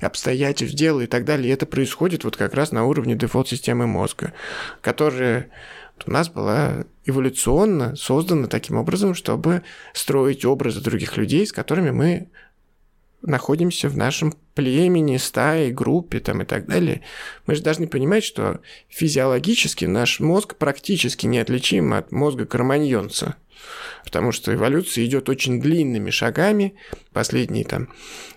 обстоятельств 0.01 0.76
дела 0.76 1.01
и 1.01 1.07
так 1.07 1.26
далее. 1.26 1.49
И 1.49 1.53
это 1.53 1.66
происходит 1.66 2.24
вот 2.24 2.38
как 2.38 2.53
раз 2.53 2.72
на 2.72 2.86
уровне 2.86 3.16
дефолт-системы 3.16 3.86
мозга, 3.86 4.34
которая 4.82 5.49
у 6.08 6.12
нас 6.12 6.30
была 6.30 6.86
эволюционно 7.06 7.95
создана 7.95 8.47
таким 8.47 8.78
образом, 8.78 9.14
чтобы 9.16 9.64
строить 9.93 10.45
образы 10.45 10.82
других 10.82 11.18
людей, 11.18 11.45
с 11.45 11.52
которыми 11.52 11.91
мы 11.91 12.30
находимся 13.22 13.89
в 13.89 13.97
нашем 13.97 14.34
племени, 14.56 15.18
стае, 15.18 15.72
группе 15.72 16.20
там, 16.20 16.41
и 16.41 16.45
так 16.45 16.68
далее, 16.68 17.02
мы 17.45 17.56
же 17.56 17.62
должны 17.62 17.88
понимать, 17.88 18.24
что 18.24 18.62
физиологически 18.88 19.86
наш 19.86 20.20
мозг 20.20 20.56
практически 20.56 21.26
неотличим 21.26 21.93
от 21.93 22.12
мозга 22.12 22.45
кроманьонца. 22.45 23.36
Потому 24.06 24.32
что 24.32 24.54
эволюция 24.54 25.06
идет 25.06 25.28
очень 25.28 25.60
длинными 25.60 26.10
шагами. 26.12 26.76
Последние 27.12 27.66
там 27.66 27.89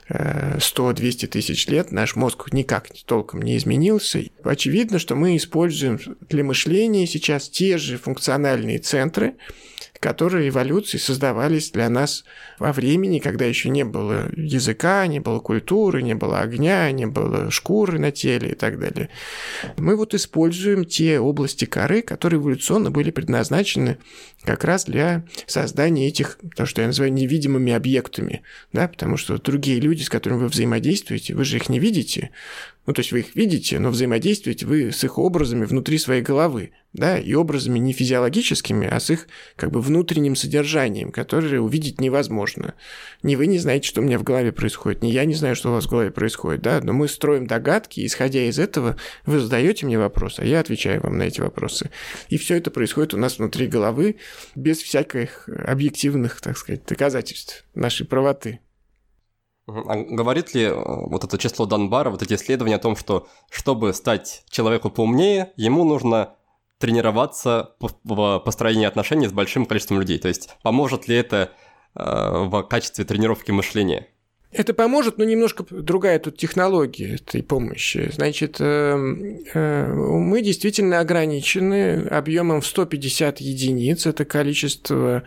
100-200 0.08 1.26
тысяч 1.28 1.66
лет 1.68 1.92
наш 1.92 2.16
мозг 2.16 2.52
никак 2.52 2.88
толком 3.06 3.42
не 3.42 3.56
изменился. 3.56 4.24
Очевидно, 4.42 4.98
что 4.98 5.14
мы 5.14 5.36
используем 5.36 5.98
для 6.28 6.44
мышления 6.44 7.06
сейчас 7.06 7.48
те 7.48 7.78
же 7.78 7.98
функциональные 7.98 8.78
центры, 8.78 9.34
которые 10.02 10.48
эволюции 10.48 10.98
создавались 10.98 11.70
для 11.70 11.88
нас 11.88 12.24
во 12.58 12.72
времени, 12.72 13.20
когда 13.20 13.44
еще 13.44 13.68
не 13.68 13.84
было 13.84 14.28
языка, 14.36 15.06
не 15.06 15.20
было 15.20 15.38
культуры, 15.38 16.02
не 16.02 16.14
было 16.14 16.40
огня, 16.40 16.90
не 16.90 17.06
было 17.06 17.52
шкуры 17.52 18.00
на 18.00 18.10
теле 18.10 18.50
и 18.50 18.54
так 18.56 18.80
далее. 18.80 19.10
Мы 19.76 19.94
вот 19.94 20.12
используем 20.12 20.84
те 20.84 21.20
области 21.20 21.66
коры, 21.66 22.02
которые 22.02 22.40
эволюционно 22.40 22.90
были 22.90 23.12
предназначены 23.12 23.98
как 24.42 24.64
раз 24.64 24.86
для 24.86 25.24
создания 25.46 26.08
этих, 26.08 26.40
то, 26.56 26.66
что 26.66 26.80
я 26.80 26.88
называю 26.88 27.12
невидимыми 27.12 27.72
объектами, 27.72 28.42
да, 28.72 28.88
потому 28.88 29.16
что 29.16 29.38
другие 29.38 29.78
люди, 29.78 30.01
с 30.04 30.08
которыми 30.08 30.40
вы 30.40 30.48
взаимодействуете, 30.48 31.34
вы 31.34 31.44
же 31.44 31.56
их 31.56 31.68
не 31.68 31.78
видите, 31.78 32.30
ну, 32.84 32.92
то 32.94 33.00
есть 33.00 33.12
вы 33.12 33.20
их 33.20 33.36
видите, 33.36 33.78
но 33.78 33.90
взаимодействуете 33.90 34.66
вы 34.66 34.90
с 34.90 35.04
их 35.04 35.16
образами 35.16 35.64
внутри 35.64 35.98
своей 35.98 36.20
головы, 36.20 36.72
да, 36.92 37.16
и 37.16 37.32
образами 37.32 37.78
не 37.78 37.92
физиологическими, 37.92 38.88
а 38.88 38.98
с 38.98 39.10
их 39.10 39.28
как 39.54 39.70
бы 39.70 39.80
внутренним 39.80 40.34
содержанием, 40.34 41.12
которое 41.12 41.60
увидеть 41.60 42.00
невозможно. 42.00 42.74
Ни 43.22 43.36
вы 43.36 43.46
не 43.46 43.58
знаете, 43.58 43.88
что 43.88 44.00
у 44.00 44.04
меня 44.04 44.18
в 44.18 44.24
голове 44.24 44.50
происходит, 44.50 45.02
ни 45.02 45.10
я 45.10 45.24
не 45.24 45.34
знаю, 45.34 45.54
что 45.54 45.70
у 45.70 45.74
вас 45.74 45.86
в 45.86 45.90
голове 45.90 46.10
происходит, 46.10 46.62
да, 46.62 46.80
но 46.82 46.92
мы 46.92 47.06
строим 47.06 47.46
догадки, 47.46 48.00
и, 48.00 48.06
исходя 48.06 48.42
из 48.42 48.58
этого, 48.58 48.96
вы 49.26 49.38
задаете 49.38 49.86
мне 49.86 49.96
вопросы, 49.96 50.40
а 50.40 50.44
я 50.44 50.58
отвечаю 50.58 51.00
вам 51.02 51.18
на 51.18 51.22
эти 51.22 51.40
вопросы. 51.40 51.90
И 52.30 52.36
все 52.36 52.56
это 52.56 52.72
происходит 52.72 53.14
у 53.14 53.16
нас 53.16 53.38
внутри 53.38 53.68
головы 53.68 54.16
без 54.56 54.82
всяких 54.82 55.48
объективных, 55.48 56.40
так 56.40 56.58
сказать, 56.58 56.84
доказательств 56.84 57.64
нашей 57.74 58.06
правоты. 58.06 58.58
А 59.66 59.96
говорит 59.96 60.54
ли 60.54 60.64
э, 60.64 60.74
вот 60.74 61.24
это 61.24 61.38
число 61.38 61.66
Данбара, 61.66 62.10
вот 62.10 62.22
эти 62.22 62.34
исследования 62.34 62.76
о 62.76 62.80
том, 62.80 62.96
что 62.96 63.28
чтобы 63.50 63.92
стать 63.94 64.44
человеку 64.50 64.90
поумнее, 64.90 65.52
ему 65.56 65.84
нужно 65.84 66.34
тренироваться 66.78 67.76
в 67.78 68.40
построении 68.40 68.86
отношений 68.86 69.28
с 69.28 69.32
большим 69.32 69.66
количеством 69.66 70.00
людей? 70.00 70.18
То 70.18 70.28
есть 70.28 70.56
поможет 70.62 71.06
ли 71.06 71.14
это 71.14 71.52
э, 71.94 72.44
в 72.46 72.62
качестве 72.64 73.04
тренировки 73.04 73.52
мышления? 73.52 74.08
Это 74.52 74.74
поможет, 74.74 75.16
но 75.16 75.24
немножко 75.24 75.64
другая 75.70 76.18
тут 76.18 76.36
технология 76.36 77.14
этой 77.14 77.42
помощи. 77.42 78.10
Значит, 78.12 78.56
эм, 78.60 79.38
э, 79.54 79.86
мы 79.92 80.42
действительно 80.42 81.00
ограничены 81.00 82.06
объемом 82.08 82.60
в 82.60 82.66
150 82.66 83.40
единиц. 83.40 84.04
Это 84.04 84.26
количество 84.26 85.22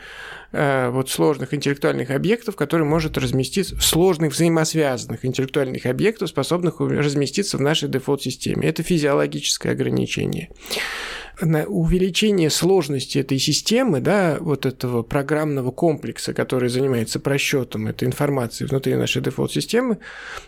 э, 0.51 0.89
вот 0.89 1.09
сложных 1.09 1.55
интеллектуальных 1.55 2.11
объектов, 2.11 2.55
которые 2.55 2.87
может 2.87 3.17
разместиться, 3.17 3.75
сложных 3.81 4.33
взаимосвязанных 4.33 5.25
интеллектуальных 5.25 5.87
объектов, 5.87 6.29
способных 6.29 6.79
разместиться 6.79 7.57
в 7.57 7.61
нашей 7.61 7.89
дефолт-системе. 7.89 8.67
Это 8.67 8.83
физиологическое 8.83 9.71
ограничение 9.71 10.49
на 11.41 11.65
увеличение 11.65 12.49
сложности 12.49 13.19
этой 13.19 13.39
системы, 13.39 13.99
да, 13.99 14.37
вот 14.39 14.65
этого 14.65 15.03
программного 15.03 15.71
комплекса, 15.71 16.33
который 16.33 16.69
занимается 16.69 17.19
просчетом 17.19 17.87
этой 17.87 18.07
информации 18.07 18.65
внутри 18.65 18.95
нашей 18.95 19.21
дефолт-системы, 19.21 19.97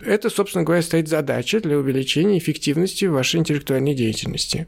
это, 0.01 0.29
собственно 0.29 0.63
говоря, 0.63 0.81
стоит 0.81 1.07
задача 1.07 1.59
для 1.59 1.77
увеличения 1.77 2.37
эффективности 2.37 3.05
вашей 3.05 3.39
интеллектуальной 3.39 3.93
деятельности. 3.93 4.67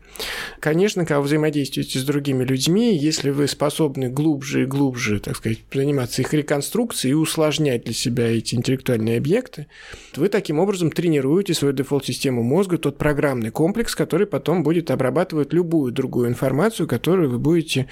Конечно, 0.60 1.06
когда 1.06 1.20
вы 1.20 1.26
взаимодействуете 1.26 2.00
с 2.00 2.04
другими 2.04 2.44
людьми, 2.44 2.98
если 2.98 3.30
вы 3.30 3.48
способны 3.48 4.10
глубже 4.10 4.64
и 4.64 4.66
глубже, 4.66 5.20
так 5.20 5.38
сказать, 5.38 5.60
заниматься 5.74 6.22
их 6.22 6.34
реконструкцией 6.34 7.12
и 7.12 7.16
усложнять 7.16 7.86
для 7.86 7.94
себя 7.94 8.28
эти 8.28 8.56
интеллектуальные 8.56 9.18
объекты, 9.18 9.68
вы 10.16 10.28
таким 10.30 10.60
образом 10.60 10.92
тренируете 10.92 11.54
свою 11.54 11.74
дефолт-систему 11.74 12.44
мозга, 12.44 12.78
тот 12.78 12.98
программный 12.98 13.52
комплекс, 13.52 13.96
который 13.96 14.28
потом 14.28 14.64
будет 14.64 14.92
обрабатывать 14.92 15.54
любую 15.54 15.92
другую 15.92 16.09
другую 16.10 16.30
информацию, 16.30 16.88
которую 16.88 17.30
вы 17.30 17.38
будете 17.38 17.86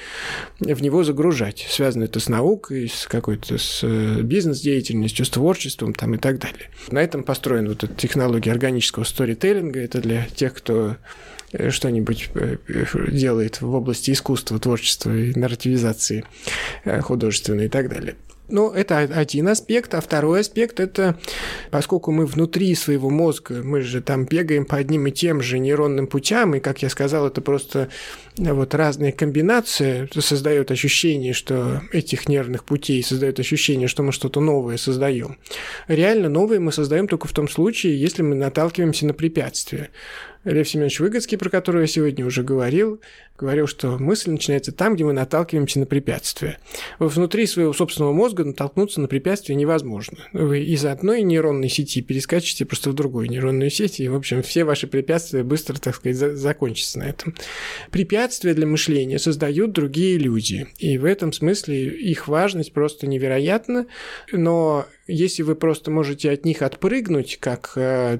в 0.59 0.82
него 0.82 1.03
загружать. 1.03 1.68
Связано 1.70 2.05
это 2.05 2.20
с 2.20 2.28
наукой, 2.28 2.89
с 2.89 3.05
какой-то 3.05 3.59
с 3.59 3.82
э, 3.84 4.22
бизнес-деятельностью, 4.24 5.24
с 5.24 5.30
творчеством 5.30 5.93
там, 5.93 6.15
и 6.15 6.18
так 6.18 6.39
далее. 6.39 6.72
На 6.89 7.03
этом 7.03 7.24
построена 7.24 7.70
вот 7.70 7.84
эта 7.84 7.93
технология 7.93 8.51
органического 8.51 9.03
сторителлинга. 9.03 9.80
Это 9.80 10.01
для 10.01 10.26
тех, 10.36 10.55
кто 10.55 10.97
э, 11.51 11.70
что-нибудь 11.70 12.32
э, 12.34 12.57
делает 13.11 13.61
в 13.61 13.72
области 13.76 14.09
искусства, 14.09 14.57
творчества 14.59 15.15
и 15.15 15.38
нарративизации 15.38 16.26
художественной 17.01 17.65
и 17.65 17.70
так 17.70 17.88
далее. 17.88 18.15
Ну, 18.49 18.71
это 18.71 18.99
один 18.99 19.49
аспект, 19.49 19.93
а 19.93 20.01
второй 20.01 20.39
аспект– 20.39 20.79
это 20.79 21.19
поскольку 21.69 22.11
мы 22.11 22.25
внутри 22.25 22.73
своего 22.75 23.09
мозга, 23.09 23.61
мы 23.63 23.81
же 23.81 24.01
там 24.01 24.25
бегаем 24.25 24.65
по 24.65 24.77
одним 24.77 25.07
и 25.07 25.11
тем 25.11 25.41
же 25.41 25.59
нейронным 25.59 26.07
путям, 26.07 26.55
и, 26.55 26.59
как 26.59 26.81
я 26.81 26.89
сказал, 26.89 27.27
это 27.27 27.41
просто 27.41 27.89
вот 28.37 28.73
разные 28.73 29.11
комбинации 29.11 30.07
создают 30.19 30.71
ощущение, 30.71 31.33
что 31.33 31.81
этих 31.91 32.29
нервных 32.29 32.63
путей 32.63 33.03
создают 33.03 33.39
ощущение, 33.39 33.87
что 33.87 34.03
мы 34.03 34.11
что-то 34.13 34.39
новое 34.39 34.77
создаем. 34.77 35.37
Реально 35.87 36.29
новое 36.29 36.59
мы 36.59 36.71
создаем 36.71 37.07
только 37.07 37.27
в 37.27 37.33
том 37.33 37.49
случае, 37.49 37.99
если 37.99 38.21
мы 38.21 38.35
наталкиваемся 38.35 39.05
на 39.05 39.13
препятствия. 39.13 39.89
Лев 40.47 40.67
Семенович 40.67 40.99
Выгодский, 41.01 41.37
про 41.37 41.49
которого 41.49 41.81
я 41.81 41.87
сегодня 41.87 42.25
уже 42.25 42.41
говорил, 42.41 43.01
говорил, 43.37 43.67
что 43.67 43.97
мысль 43.97 44.31
начинается 44.31 44.71
там, 44.71 44.95
где 44.95 45.03
мы 45.03 45.13
наталкиваемся 45.13 45.79
на 45.79 45.85
препятствия. 45.85 46.57
Внутри 46.99 47.45
своего 47.45 47.73
собственного 47.73 48.13
мозга 48.13 48.45
натолкнуться 48.45 49.01
на 49.01 49.07
препятствия 49.07 49.55
невозможно. 49.55 50.17
Вы 50.31 50.63
из 50.63 50.85
одной 50.85 51.21
нейронной 51.21 51.69
сети 51.69 52.01
перескачете 52.01 52.65
просто 52.65 52.89
в 52.89 52.93
другую 52.93 53.29
нейронную 53.29 53.69
сеть, 53.69 53.99
и, 53.99 54.07
в 54.07 54.15
общем, 54.15 54.41
все 54.41 54.63
ваши 54.63 54.87
препятствия 54.87 55.43
быстро, 55.43 55.77
так 55.77 55.95
сказать, 55.95 56.37
закончатся 56.37 56.99
на 56.99 57.03
этом. 57.09 57.35
Препятствия 57.91 58.53
для 58.53 58.67
мышления 58.67 59.19
создают 59.19 59.73
другие 59.73 60.17
люди, 60.17 60.67
и 60.77 60.97
в 60.97 61.05
этом 61.05 61.33
смысле 61.33 61.89
их 61.89 62.27
важность 62.27 62.71
просто 62.71 63.05
невероятна, 63.05 63.87
но 64.31 64.85
если 65.07 65.43
вы 65.43 65.55
просто 65.55 65.91
можете 65.91 66.31
от 66.31 66.45
них 66.45 66.61
отпрыгнуть, 66.61 67.37
как 67.39 67.73
э, 67.75 68.19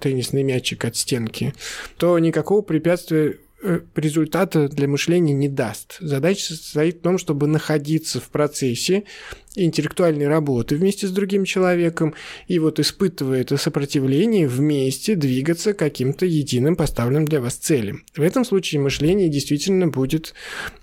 теннисный 0.00 0.42
мячик 0.42 0.84
от 0.84 0.96
стенки, 0.96 1.54
то 1.96 2.18
никакого 2.18 2.62
препятствия 2.62 3.38
Э, 3.60 3.80
результата 3.96 4.68
для 4.68 4.86
мышления 4.86 5.32
не 5.32 5.48
даст. 5.48 5.96
Задача 5.98 6.54
состоит 6.54 6.98
в 6.98 7.00
том, 7.00 7.18
чтобы 7.18 7.48
находиться 7.48 8.20
в 8.20 8.28
процессе 8.28 9.02
интеллектуальной 9.54 10.28
работы 10.28 10.76
вместе 10.76 11.06
с 11.06 11.10
другим 11.10 11.44
человеком 11.44 12.14
и 12.46 12.58
вот 12.58 12.78
испытывая 12.80 13.40
это 13.40 13.56
сопротивление 13.56 14.46
вместе 14.48 15.14
двигаться 15.14 15.74
каким-то 15.74 16.26
единым 16.26 16.76
поставленным 16.76 17.26
для 17.26 17.40
вас 17.40 17.54
целям. 17.54 18.04
В 18.16 18.22
этом 18.22 18.44
случае 18.44 18.80
мышление 18.80 19.28
действительно 19.28 19.88
будет 19.88 20.34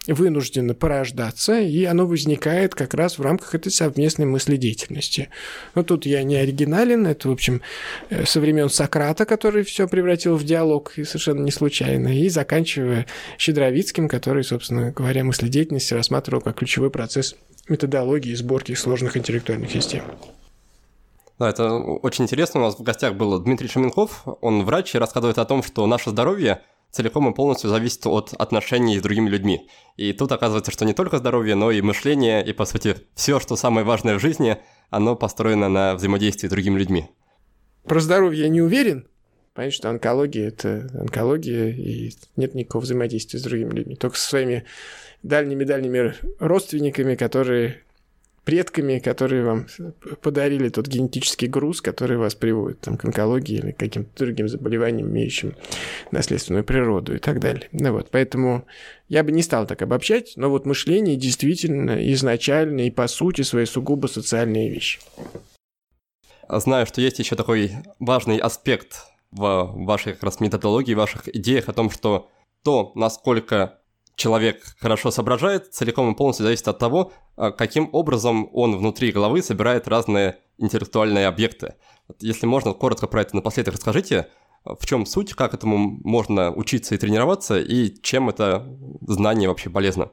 вынуждено 0.07 0.73
порождаться, 0.73 1.59
и 1.59 1.83
оно 1.85 2.05
возникает 2.05 2.75
как 2.75 2.93
раз 2.93 3.17
в 3.17 3.21
рамках 3.21 3.55
этой 3.55 3.71
совместной 3.71 4.25
мыследеятельности. 4.25 5.29
Но 5.73 5.83
тут 5.83 6.05
я 6.05 6.23
не 6.23 6.35
оригинален, 6.35 7.07
это, 7.07 7.29
в 7.29 7.31
общем, 7.31 7.61
э, 8.09 8.25
со 8.25 8.39
времен 8.39 8.69
Сократа, 8.69 9.25
который 9.25 9.63
все 9.63 9.87
превратил 9.87 10.35
в 10.35 10.43
диалог, 10.43 10.93
и 10.97 11.03
совершенно 11.03 11.43
не 11.43 11.51
случайно, 11.51 12.19
и 12.19 12.29
заканчивая 12.29 13.05
Щедровицким, 13.37 14.07
который, 14.07 14.43
собственно 14.43 14.91
говоря, 14.91 15.23
мыследеятельность 15.23 15.91
рассматривал 15.91 16.41
как 16.41 16.57
ключевой 16.57 16.91
процесс 16.91 17.35
методологии 17.67 18.33
сборки 18.33 18.73
сложных 18.73 19.17
интеллектуальных 19.17 19.71
систем. 19.71 20.03
Да, 21.39 21.49
это 21.49 21.73
очень 21.73 22.23
интересно. 22.23 22.61
У 22.61 22.63
нас 22.63 22.77
в 22.77 22.83
гостях 22.83 23.15
был 23.15 23.37
Дмитрий 23.39 23.67
Шеменков. 23.67 24.23
Он 24.41 24.63
врач 24.63 24.95
и 24.95 24.97
рассказывает 24.97 25.37
о 25.37 25.45
том, 25.45 25.63
что 25.63 25.85
наше 25.85 26.11
здоровье 26.11 26.61
целиком 26.91 27.29
и 27.29 27.35
полностью 27.35 27.69
зависит 27.69 28.05
от 28.07 28.33
отношений 28.33 28.97
с 28.97 29.01
другими 29.01 29.29
людьми. 29.29 29.67
И 29.97 30.13
тут 30.13 30.31
оказывается, 30.31 30.71
что 30.71 30.85
не 30.85 30.93
только 30.93 31.17
здоровье, 31.17 31.55
но 31.55 31.71
и 31.71 31.81
мышление, 31.81 32.45
и, 32.45 32.53
по 32.53 32.63
сути, 32.63 32.95
все, 33.15 33.41
что 33.41 33.57
самое 33.57 33.85
важное 33.85 34.15
в 34.17 34.21
жизни, 34.21 34.57
оно 34.89 35.17
построено 35.17 35.67
на 35.67 35.95
взаимодействии 35.95 36.47
с 36.47 36.51
другими 36.51 36.79
людьми. 36.79 37.09
Про 37.83 37.99
здоровье 37.99 38.43
я 38.43 38.49
не 38.49 38.61
уверен. 38.61 39.07
Понятно, 39.53 39.75
что 39.75 39.89
онкология– 39.89 40.47
это 40.49 40.89
онкология, 40.99 41.69
и 41.69 42.11
нет 42.37 42.55
никакого 42.55 42.83
взаимодействия 42.83 43.39
с 43.39 43.43
другими 43.43 43.73
людьми. 43.73 43.95
Только 43.95 44.17
со 44.17 44.29
своими 44.29 44.65
дальними-дальними 45.27 46.13
родственниками, 46.39 47.15
которые 47.15 47.81
предками, 48.43 48.99
которые 48.99 49.43
вам 49.43 49.65
подарили 50.21 50.69
тот 50.69 50.87
генетический 50.87 51.47
груз, 51.47 51.81
который 51.81 52.17
вас 52.17 52.35
приводит 52.35 52.79
там, 52.79 52.95
к 52.95 53.03
онкологии 53.03 53.57
или 53.57 53.71
каким-то 53.71 54.23
другим 54.23 54.47
заболеваниям, 54.47 55.09
имеющим 55.09 55.55
наследственную 56.11 56.63
природу 56.63 57.15
и 57.15 57.17
так 57.17 57.39
далее. 57.39 57.67
Ну 57.71 57.91
вот, 57.91 58.09
поэтому 58.11 58.65
я 59.09 59.23
бы 59.23 59.31
не 59.31 59.41
стал 59.41 59.65
так 59.65 59.81
обобщать, 59.81 60.33
но 60.35 60.49
вот 60.49 60.67
мышление 60.67 61.15
действительно 61.15 62.11
изначально 62.13 62.81
и 62.81 62.91
по 62.91 63.07
сути 63.07 63.41
своей 63.41 63.65
сугубо 63.65 64.05
социальные 64.05 64.69
вещи. 64.69 64.99
Знаю, 66.47 66.85
что 66.85 67.01
есть 67.01 67.17
еще 67.17 67.35
такой 67.35 67.71
важный 67.99 68.37
аспект 68.37 69.05
в 69.31 69.73
вашей 69.73 70.13
как 70.13 70.23
раз 70.23 70.39
методологии, 70.39 70.93
в 70.93 70.97
ваших 70.97 71.27
идеях 71.35 71.67
о 71.67 71.73
том, 71.73 71.89
что 71.89 72.29
то, 72.63 72.91
насколько 72.93 73.79
человек 74.15 74.63
хорошо 74.79 75.11
соображает, 75.11 75.73
целиком 75.73 76.11
и 76.11 76.15
полностью 76.15 76.45
зависит 76.45 76.67
от 76.67 76.79
того, 76.79 77.11
а, 77.35 77.51
каким 77.51 77.89
образом 77.91 78.49
он 78.53 78.77
внутри 78.77 79.11
головы 79.11 79.41
собирает 79.41 79.87
разные 79.87 80.39
интеллектуальные 80.57 81.27
объекты. 81.27 81.75
Если 82.19 82.45
можно, 82.45 82.73
коротко 82.73 83.07
про 83.07 83.21
это 83.21 83.35
напоследок 83.35 83.75
расскажите, 83.75 84.29
в 84.63 84.85
чем 84.85 85.05
суть, 85.05 85.33
как 85.33 85.53
этому 85.53 85.77
можно 86.03 86.51
учиться 86.51 86.95
и 86.95 86.97
тренироваться, 86.97 87.59
и 87.59 87.93
чем 88.01 88.29
это 88.29 88.67
знание 89.01 89.47
вообще 89.47 89.69
полезно? 89.69 90.11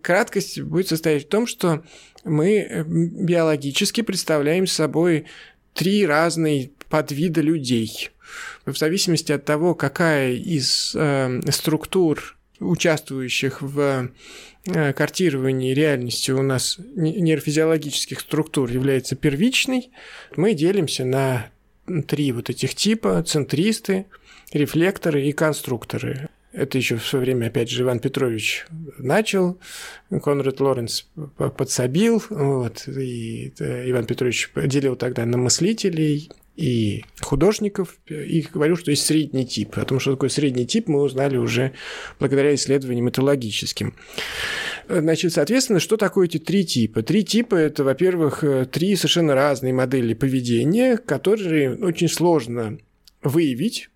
Краткость 0.00 0.60
будет 0.60 0.88
состоять 0.88 1.26
в 1.26 1.28
том, 1.28 1.46
что 1.46 1.82
мы 2.24 2.58
э, 2.58 2.84
биологически 2.84 4.02
представляем 4.02 4.66
собой 4.66 5.26
три 5.74 6.06
разные 6.06 6.70
подвида 6.88 7.40
людей. 7.40 8.10
В 8.64 8.76
зависимости 8.76 9.32
от 9.32 9.44
того, 9.44 9.74
какая 9.74 10.32
из 10.32 10.94
э, 10.94 11.40
структур 11.50 12.35
участвующих 12.60 13.62
в 13.62 14.10
э, 14.66 14.92
картировании 14.92 15.74
реальности 15.74 16.30
у 16.30 16.42
нас 16.42 16.78
нейрофизиологических 16.94 18.20
структур 18.20 18.70
является 18.70 19.16
первичной, 19.16 19.90
мы 20.36 20.54
делимся 20.54 21.04
на 21.04 21.50
три 22.06 22.32
вот 22.32 22.50
этих 22.50 22.74
типа– 22.74 23.22
центристы, 23.26 24.06
рефлекторы 24.52 25.26
и 25.26 25.32
конструкторы. 25.32 26.28
Это 26.52 26.78
еще 26.78 26.96
в 26.96 27.06
свое 27.06 27.26
время, 27.26 27.48
опять 27.48 27.68
же, 27.68 27.82
Иван 27.82 28.00
Петрович 28.00 28.66
начал, 28.96 29.58
Конрад 30.22 30.58
Лоренс 30.58 31.06
подсобил, 31.36 32.22
вот, 32.30 32.88
и 32.88 33.52
э, 33.58 33.90
Иван 33.90 34.06
Петрович 34.06 34.50
делил 34.54 34.96
тогда 34.96 35.26
на 35.26 35.36
мыслителей, 35.36 36.30
и 36.56 37.04
художников, 37.20 37.98
и 38.08 38.46
говорю, 38.52 38.76
что 38.76 38.90
есть 38.90 39.04
средний 39.04 39.46
тип. 39.46 39.76
О 39.76 39.84
том, 39.84 40.00
что 40.00 40.12
такое 40.12 40.30
средний 40.30 40.66
тип, 40.66 40.88
мы 40.88 41.02
узнали 41.02 41.36
уже 41.36 41.72
благодаря 42.18 42.54
исследованиям 42.54 43.06
методологическим. 43.06 43.94
Значит, 44.88 45.32
соответственно, 45.32 45.80
что 45.80 45.96
такое 45.96 46.26
эти 46.26 46.38
три 46.38 46.64
типа? 46.64 47.02
Три 47.02 47.24
типа– 47.24 47.54
это, 47.56 47.84
во-первых, 47.84 48.42
три 48.72 48.96
совершенно 48.96 49.34
разные 49.34 49.72
модели 49.72 50.14
поведения, 50.14 50.96
которые 50.96 51.76
очень 51.76 52.08
сложно 52.08 52.78
выявить 53.22 53.90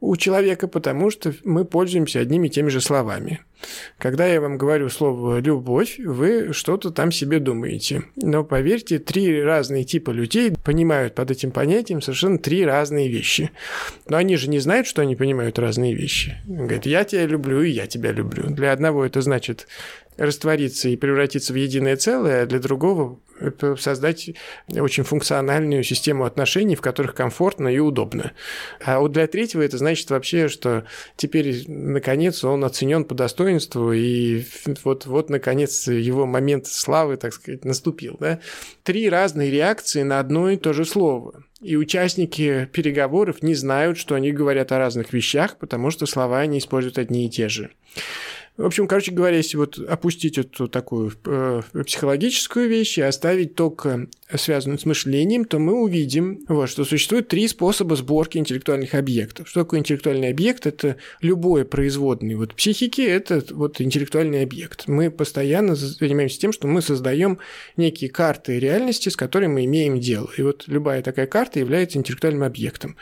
у 0.00 0.16
человека, 0.16 0.68
потому 0.68 1.10
что 1.10 1.34
мы 1.44 1.64
пользуемся 1.64 2.20
одними 2.20 2.46
и 2.48 2.50
теми 2.50 2.68
же 2.68 2.80
словами. 2.80 3.40
Когда 3.98 4.26
я 4.26 4.40
вам 4.40 4.58
говорю 4.58 4.88
слово 4.90 5.38
«любовь», 5.40 5.98
вы 5.98 6.52
что-то 6.52 6.90
там 6.90 7.10
себе 7.10 7.38
думаете. 7.38 8.04
Но 8.16 8.44
поверьте, 8.44 8.98
три 8.98 9.42
разные 9.42 9.84
типа 9.84 10.10
людей 10.10 10.52
понимают 10.64 11.14
под 11.14 11.30
этим 11.30 11.50
понятием 11.50 12.02
совершенно 12.02 12.38
три 12.38 12.64
разные 12.64 13.08
вещи. 13.08 13.50
Но 14.08 14.18
они 14.18 14.36
же 14.36 14.50
не 14.50 14.58
знают, 14.58 14.86
что 14.86 15.02
они 15.02 15.16
понимают 15.16 15.58
разные 15.58 15.94
вещи. 15.94 16.36
Говорят, 16.46 16.86
я 16.86 17.04
тебя 17.04 17.26
люблю, 17.26 17.62
и 17.62 17.70
я 17.70 17.86
тебя 17.86 18.12
люблю. 18.12 18.44
Для 18.50 18.72
одного 18.72 19.04
это 19.04 19.22
значит 19.22 19.66
раствориться 20.16 20.88
и 20.88 20.96
превратиться 20.96 21.52
в 21.52 21.56
единое 21.56 21.96
целое, 21.96 22.42
а 22.42 22.46
для 22.46 22.58
другого 22.58 23.18
создать 23.78 24.30
очень 24.74 25.04
функциональную 25.04 25.82
систему 25.82 26.24
отношений, 26.24 26.74
в 26.74 26.80
которых 26.80 27.14
комфортно 27.14 27.68
и 27.68 27.78
удобно. 27.78 28.32
А 28.82 28.98
вот 28.98 29.12
для 29.12 29.26
третьего 29.26 29.62
это 29.62 29.78
значит 29.78 30.10
вообще, 30.10 30.48
что 30.48 30.84
теперь, 31.16 31.64
наконец, 31.68 32.44
он 32.44 32.64
оценен 32.64 33.04
по 33.04 33.14
достоинству, 33.14 33.92
и 33.92 34.44
вот, 34.84 35.06
вот 35.06 35.28
наконец, 35.28 35.86
его 35.86 36.26
момент 36.26 36.66
славы, 36.66 37.16
так 37.16 37.34
сказать, 37.34 37.64
наступил. 37.64 38.16
Да? 38.18 38.40
Три 38.82 39.08
разные 39.08 39.50
реакции 39.50 40.02
на 40.02 40.18
одно 40.18 40.50
и 40.50 40.56
то 40.56 40.72
же 40.72 40.84
слово. 40.84 41.44
И 41.60 41.76
участники 41.76 42.68
переговоров 42.72 43.42
не 43.42 43.54
знают, 43.54 43.98
что 43.98 44.14
они 44.14 44.30
говорят 44.30 44.72
о 44.72 44.78
разных 44.78 45.12
вещах, 45.12 45.58
потому 45.58 45.90
что 45.90 46.06
слова 46.06 46.40
они 46.40 46.58
используют 46.58 46.98
одни 46.98 47.26
и 47.26 47.30
те 47.30 47.48
же. 47.48 47.70
В 48.56 48.64
общем, 48.64 48.88
короче 48.88 49.12
говоря, 49.12 49.36
если 49.36 49.58
вот 49.58 49.78
опустить 49.78 50.38
эту 50.38 50.66
такую 50.66 51.12
э, 51.26 51.62
психологическую 51.84 52.68
вещь 52.68 52.96
и 52.96 53.02
оставить 53.02 53.54
только 53.54 54.08
связанную 54.34 54.78
с 54.78 54.86
мышлением, 54.86 55.44
то 55.44 55.58
мы 55.58 55.74
увидим, 55.74 56.40
вот, 56.48 56.70
что 56.70 56.84
существует 56.84 57.28
три 57.28 57.46
способа 57.48 57.96
сборки 57.96 58.38
интеллектуальных 58.38 58.94
объектов. 58.94 59.48
Что 59.48 59.60
такое 59.60 59.80
интеллектуальный 59.80 60.30
объект? 60.30 60.66
Это 60.66 60.96
любое 61.20 61.64
производное 61.64 62.36
вот 62.36 62.54
психики, 62.54 63.02
это 63.02 63.44
вот 63.50 63.80
интеллектуальный 63.80 64.42
объект. 64.42 64.88
Мы 64.88 65.10
постоянно 65.10 65.74
занимаемся 65.74 66.40
тем, 66.40 66.52
что 66.52 66.66
мы 66.66 66.80
создаем 66.80 67.38
некие 67.76 68.08
карты 68.08 68.58
реальности, 68.58 69.10
с 69.10 69.16
которыми 69.16 69.52
мы 69.52 69.64
имеем 69.66 70.00
дело. 70.00 70.30
И 70.38 70.42
вот 70.42 70.64
любая 70.66 71.02
такая 71.02 71.26
карта 71.26 71.60
является 71.60 71.98
интеллектуальным 71.98 72.42
объектом. 72.42 72.96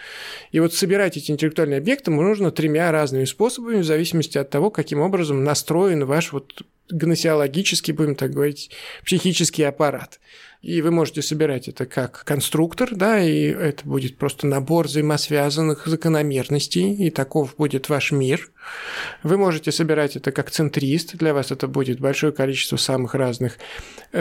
И 0.50 0.59
вот 0.59 0.74
собирать 0.74 1.16
эти 1.16 1.30
интеллектуальные 1.30 1.78
объекты 1.78 2.11
нужно 2.11 2.50
тремя 2.50 2.90
разными 2.90 3.24
способами, 3.24 3.80
в 3.80 3.84
зависимости 3.84 4.36
от 4.36 4.50
того, 4.50 4.70
каким 4.70 4.98
образом 5.00 5.43
настроен 5.45 6.05
ваш 6.05 6.32
вот 6.32 6.62
гносеологический, 6.91 7.93
будем 7.93 8.14
так 8.14 8.32
говорить, 8.32 8.70
психический 9.05 9.62
аппарат 9.64 10.20
и 10.64 10.80
вы 10.80 10.91
можете 10.91 11.20
собирать 11.20 11.68
это 11.68 11.85
как 11.85 12.24
конструктор, 12.24 12.89
да, 12.95 13.20
и 13.20 13.43
это 13.49 13.87
будет 13.87 14.16
просто 14.16 14.47
набор 14.47 14.87
взаимосвязанных 14.87 15.87
закономерностей, 15.87 16.95
и 16.95 17.11
таков 17.11 17.55
будет 17.57 17.91
ваш 17.91 18.12
мир. 18.12 18.51
Вы 19.22 19.37
можете 19.37 19.72
собирать 19.72 20.16
это 20.16 20.32
как 20.32 20.51
центрист, 20.51 21.16
для 21.16 21.35
вас 21.35 21.51
это 21.51 21.68
будет 21.68 22.01
большое 22.01 22.32
количество 22.32 22.78
самых 22.78 23.14
разных 23.14 23.59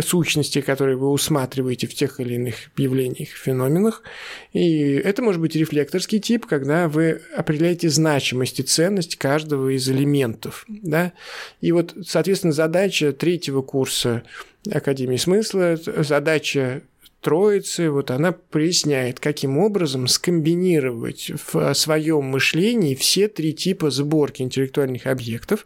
сущностей, 0.02 0.62
которые 0.62 0.98
вы 0.98 1.10
усматриваете 1.12 1.88
в 1.88 1.94
тех 1.94 2.20
или 2.20 2.34
иных 2.34 2.56
явлениях, 2.76 3.30
феноменах. 3.30 4.04
И 4.52 4.96
это 4.96 5.22
может 5.22 5.40
быть 5.40 5.56
рефлекторский 5.56 6.20
тип, 6.20 6.46
когда 6.46 6.90
вы 6.90 7.22
определяете 7.38 7.88
значимость 7.90 8.60
и 8.60 8.64
ценность 8.64 9.16
каждого 9.16 9.70
из 9.70 9.88
элементов, 9.88 10.66
да. 10.68 11.14
И 11.62 11.72
вот, 11.72 11.96
соответственно, 12.06 12.53
задача 12.54 13.12
третьего 13.12 13.62
курса 13.62 14.24
Академии 14.72 15.18
смысла, 15.18 15.78
задача 15.98 16.84
Троицы, 17.24 17.90
вот 17.90 18.12
она 18.12 18.34
проясняет, 18.34 19.20
каким 19.20 19.58
образом 19.58 20.08
скомбинировать 20.08 21.32
в 21.52 21.74
своем 21.74 22.26
мышлении 22.26 22.96
все 22.96 23.30
три 23.30 23.54
типа 23.54 23.92
сборки 23.92 24.42
интеллектуальных 24.42 25.08
объектов 25.08 25.66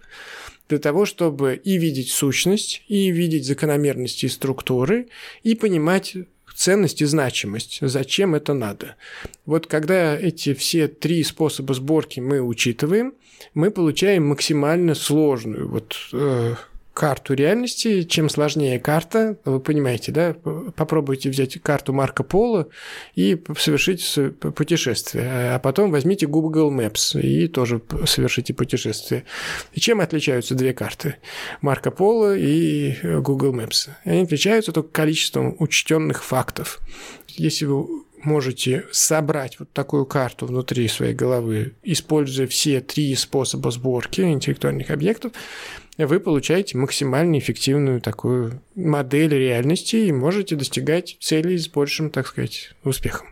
для 0.69 0.77
того, 0.77 1.05
чтобы 1.05 1.55
и 1.55 1.77
видеть 1.77 2.11
сущность, 2.11 2.83
и 2.87 3.11
видеть 3.11 3.45
закономерности 3.45 4.25
и 4.25 4.29
структуры, 4.29 5.07
и 5.43 5.55
понимать 5.55 6.15
ценность 6.57 7.01
и 7.01 7.05
значимость, 7.05 7.79
зачем 7.81 8.35
это 8.35 8.53
надо. 8.53 8.95
Вот 9.45 9.67
когда 9.67 10.17
эти 10.17 10.53
все 10.53 10.87
три 10.87 11.23
способа 11.23 11.73
сборки 11.73 12.19
мы 12.19 12.41
учитываем, 12.41 13.13
мы 13.53 13.71
получаем 13.71 14.27
максимально 14.27 14.95
сложную 14.95 15.69
вот, 15.69 15.95
э, 16.13 16.55
карту 16.97 17.35
реальности. 17.35 18.01
Чем 18.01 18.27
сложнее 18.27 18.79
карта, 18.79 19.37
вы 19.45 19.59
понимаете, 19.59 20.11
да, 20.11 20.33
попробуйте 20.75 21.29
взять 21.29 21.61
карту 21.61 21.93
Марко 21.93 22.23
Поло 22.23 22.69
и 23.13 23.39
совершить 23.55 24.17
путешествие. 24.55 25.53
А 25.53 25.59
потом 25.59 25.91
возьмите 25.91 26.25
Google 26.25 26.73
Maps 26.73 27.21
и 27.21 27.47
тоже 27.47 27.83
совершите 28.07 28.55
путешествие. 28.55 29.25
И 29.73 29.79
чем 29.79 30.01
отличаются 30.01 30.55
две 30.55 30.73
карты? 30.73 31.17
Марко 31.61 31.91
Поло 31.91 32.35
и 32.35 32.95
Google 33.21 33.53
Maps. 33.53 33.89
Они 34.03 34.21
отличаются 34.21 34.71
только 34.71 34.89
количеством 34.89 35.55
учтенных 35.59 36.23
фактов. 36.23 36.79
Если 37.27 37.65
вы 37.65 38.06
можете 38.23 38.85
собрать 38.91 39.59
вот 39.59 39.71
такую 39.71 40.05
карту 40.05 40.45
внутри 40.45 40.87
своей 40.87 41.13
головы, 41.13 41.75
используя 41.83 42.47
все 42.47 42.81
три 42.81 43.15
способа 43.15 43.71
сборки 43.71 44.21
интеллектуальных 44.21 44.89
объектов, 44.89 45.33
вы 45.97 46.19
получаете 46.19 46.77
максимально 46.77 47.39
эффективную 47.39 48.01
такую 48.01 48.61
модель 48.75 49.33
реальности 49.33 49.95
и 49.95 50.11
можете 50.11 50.55
достигать 50.55 51.17
целей 51.19 51.57
с 51.57 51.67
большим, 51.67 52.11
так 52.11 52.27
сказать, 52.27 52.71
успехом. 52.83 53.27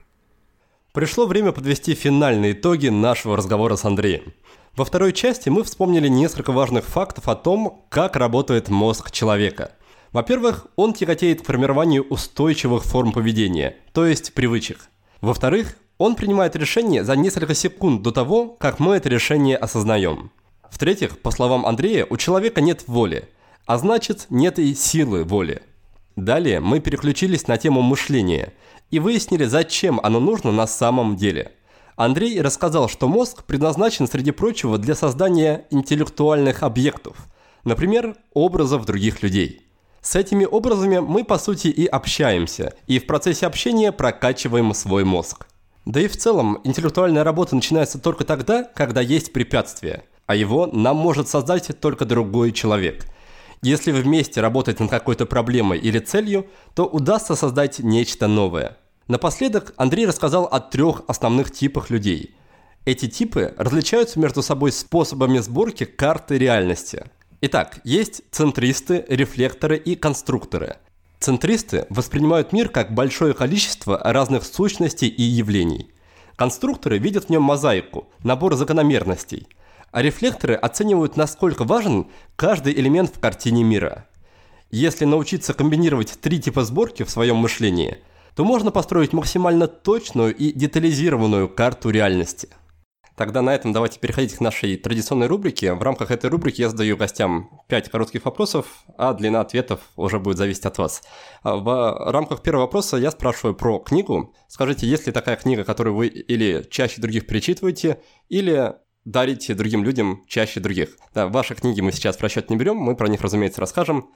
Пришло 0.92 1.28
время 1.28 1.52
подвести 1.52 1.94
финальные 1.94 2.54
итоги 2.54 2.88
нашего 2.88 3.38
разговора 3.38 3.76
с 3.76 3.86
Андреем. 3.86 4.34
Во 4.76 4.84
второй 4.84 5.14
части 5.14 5.50
мы 5.50 5.64
вспомнили 5.64 6.08
несколько 6.08 6.52
важных 6.52 6.86
фактов 6.86 7.28
о 7.28 7.36
том, 7.36 7.86
как 7.90 8.16
работает 8.16 8.70
мозг 8.70 9.12
человека. 9.12 9.72
Во-первых, 10.12 10.68
он 10.76 10.94
тяготеет 10.94 11.42
к 11.42 11.46
формированию 11.46 12.04
устойчивых 12.08 12.84
форм 12.84 13.12
поведения, 13.12 13.76
то 13.94 14.06
есть 14.06 14.34
привычек. 14.34 14.90
Во-вторых, 15.22 15.76
он 15.98 16.16
принимает 16.16 16.56
решение 16.56 17.04
за 17.04 17.16
несколько 17.16 17.54
секунд 17.54 18.02
до 18.02 18.12
того, 18.12 18.48
как 18.48 18.80
мы 18.80 18.96
это 18.96 19.10
решение 19.10 19.58
осознаем. 19.58 20.32
В-третьих, 20.70 21.20
по 21.20 21.32
словам 21.32 21.66
Андрея, 21.66 22.06
у 22.10 22.18
человека 22.18 22.62
нет 22.62 22.84
воли, 22.88 23.30
а 23.66 23.78
значит 23.78 24.28
нет 24.30 24.60
и 24.60 24.74
силы 24.76 25.24
воли. 25.24 25.62
Далее 26.16 26.60
мы 26.60 26.80
переключились 26.80 27.48
на 27.48 27.58
тему 27.58 27.82
мышления 27.82 28.54
и 28.92 29.00
выяснили, 29.00 29.46
зачем 29.46 30.00
оно 30.04 30.20
нужно 30.20 30.52
на 30.52 30.68
самом 30.68 31.16
деле. 31.16 31.54
Андрей 31.96 32.42
рассказал, 32.42 32.90
что 32.90 33.08
мозг 33.08 33.46
предназначен, 33.46 34.08
среди 34.08 34.32
прочего, 34.32 34.78
для 34.78 34.96
создания 34.96 35.66
интеллектуальных 35.72 36.64
объектов, 36.64 37.28
например, 37.64 38.16
образов 38.34 38.86
других 38.86 39.24
людей. 39.24 39.65
С 40.06 40.16
этими 40.16 40.46
образами 40.46 41.00
мы, 41.00 41.24
по 41.24 41.38
сути, 41.38 41.68
и 41.68 41.86
общаемся, 41.86 42.74
и 42.88 43.00
в 43.00 43.08
процессе 43.08 43.48
общения 43.48 43.92
прокачиваем 43.92 44.74
свой 44.74 45.04
мозг. 45.04 45.48
Да 45.86 46.00
и 46.00 46.08
в 46.08 46.16
целом, 46.16 46.60
интеллектуальная 46.64 47.24
работа 47.24 47.56
начинается 47.56 48.00
только 48.00 48.24
тогда, 48.24 48.64
когда 48.64 49.02
есть 49.02 49.34
препятствия– 49.34 50.04
а 50.28 50.36
его 50.36 50.68
нам 50.68 50.98
может 50.98 51.28
создать 51.28 51.80
только 51.80 52.06
другой 52.06 52.52
человек. 52.52 53.06
Если 53.62 53.92
вместе 53.92 54.42
работаете 54.42 54.84
над 54.84 54.92
какой-то 54.92 55.26
проблемой 55.26 55.80
или 55.80 56.00
целью, 56.00 56.48
то 56.74 56.86
удастся 56.86 57.36
создать 57.36 57.80
нечто 57.80 58.28
новое. 58.28 58.78
Напоследок 59.08 59.74
Андрей 59.78 60.08
рассказал 60.08 60.46
о 60.46 60.60
трех 60.60 61.04
основных 61.08 61.52
типах 61.52 61.90
людей. 61.90 62.36
Эти 62.86 63.08
типы 63.08 63.54
различаются 63.58 64.20
между 64.20 64.42
собой 64.42 64.72
способами 64.72 65.40
сборки 65.40 65.86
карты 65.86 66.38
реальности. 66.38 67.06
Итак, 67.48 67.80
есть 67.84 68.24
центристы, 68.32 69.06
рефлекторы 69.08 69.78
и 69.78 69.96
конструкторы. 69.96 70.78
Центристы 71.20 71.86
воспринимают 71.92 72.54
мир 72.54 72.70
как 72.70 72.92
большое 72.96 73.36
количество 73.36 74.00
разных 74.04 74.44
сущностей 74.44 75.10
и 75.10 75.22
явлений. 75.22 75.92
Конструкторы 76.38 76.98
видят 76.98 77.26
в 77.26 77.30
нем 77.30 77.44
мозаику, 77.44 78.10
набор 78.24 78.56
закономерностей– 78.56 79.48
а 79.92 80.02
рефлекторы 80.02 80.56
оценивают, 80.56 81.16
насколько 81.16 81.64
важен 81.64 82.08
каждый 82.36 82.74
элемент 82.74 83.16
в 83.16 83.20
картине 83.20 83.64
мира. 83.64 84.08
Если 84.70 85.06
научиться 85.06 85.54
комбинировать 85.54 86.20
три 86.20 86.42
типа 86.42 86.66
сборки 86.66 87.04
в 87.04 87.10
своем 87.10 87.38
мышлении, 87.38 88.00
то 88.36 88.44
можно 88.44 88.72
построить 88.72 89.14
максимально 89.14 89.68
точную 89.68 90.36
и 90.36 90.52
детализированную 90.52 91.48
карту 91.48 91.92
реальности. 91.92 92.50
Тогда 93.16 93.42
на 93.42 93.56
этом 93.56 93.72
давайте 93.72 94.00
переходить 94.00 94.34
к 94.34 94.42
нашей 94.42 94.76
традиционной 94.76 95.28
рубрике. 95.28 95.74
В 95.74 95.82
рамках 95.82 96.12
этой 96.12 96.30
рубрики 96.30 96.62
я 96.62 96.70
задаю 96.70 96.98
гостям 96.98 97.62
5 97.70 97.90
коротких 97.90 98.26
вопросов, 98.26 98.84
а 98.98 99.14
длина 99.14 99.40
ответов 99.40 99.80
уже 99.96 100.20
будет 100.20 100.38
зависеть 100.38 100.66
от 100.66 100.78
вас. 100.78 101.02
А 101.42 101.56
в 101.56 102.12
рамках 102.12 102.42
первого 102.42 102.64
вопроса 102.64 102.98
я 102.98 103.12
спрашиваю 103.12 103.56
про 103.56 103.80
книгу. 103.80 104.36
Скажите, 104.50 104.86
есть 104.86 105.08
ли 105.08 105.14
такая 105.14 105.38
книга, 105.38 105.64
которую 105.64 105.96
вы 105.96 106.08
или 106.08 106.68
чаще 106.70 107.00
других 107.00 107.26
перечитываете, 107.26 108.02
или 108.28 108.74
дарите 109.06 109.54
другим 109.54 109.86
людям 109.86 110.24
чаще 110.28 110.60
других? 110.60 110.98
Да, 111.14 111.28
ваши 111.28 111.56
книги 111.56 111.80
мы 111.80 111.94
сейчас 111.94 112.18
в 112.18 112.22
расчет 112.22 112.50
не 112.50 112.58
берем, 112.58 112.76
мы 112.76 112.98
про 112.98 113.08
них, 113.08 113.22
разумеется, 113.22 113.62
расскажем. 113.62 114.10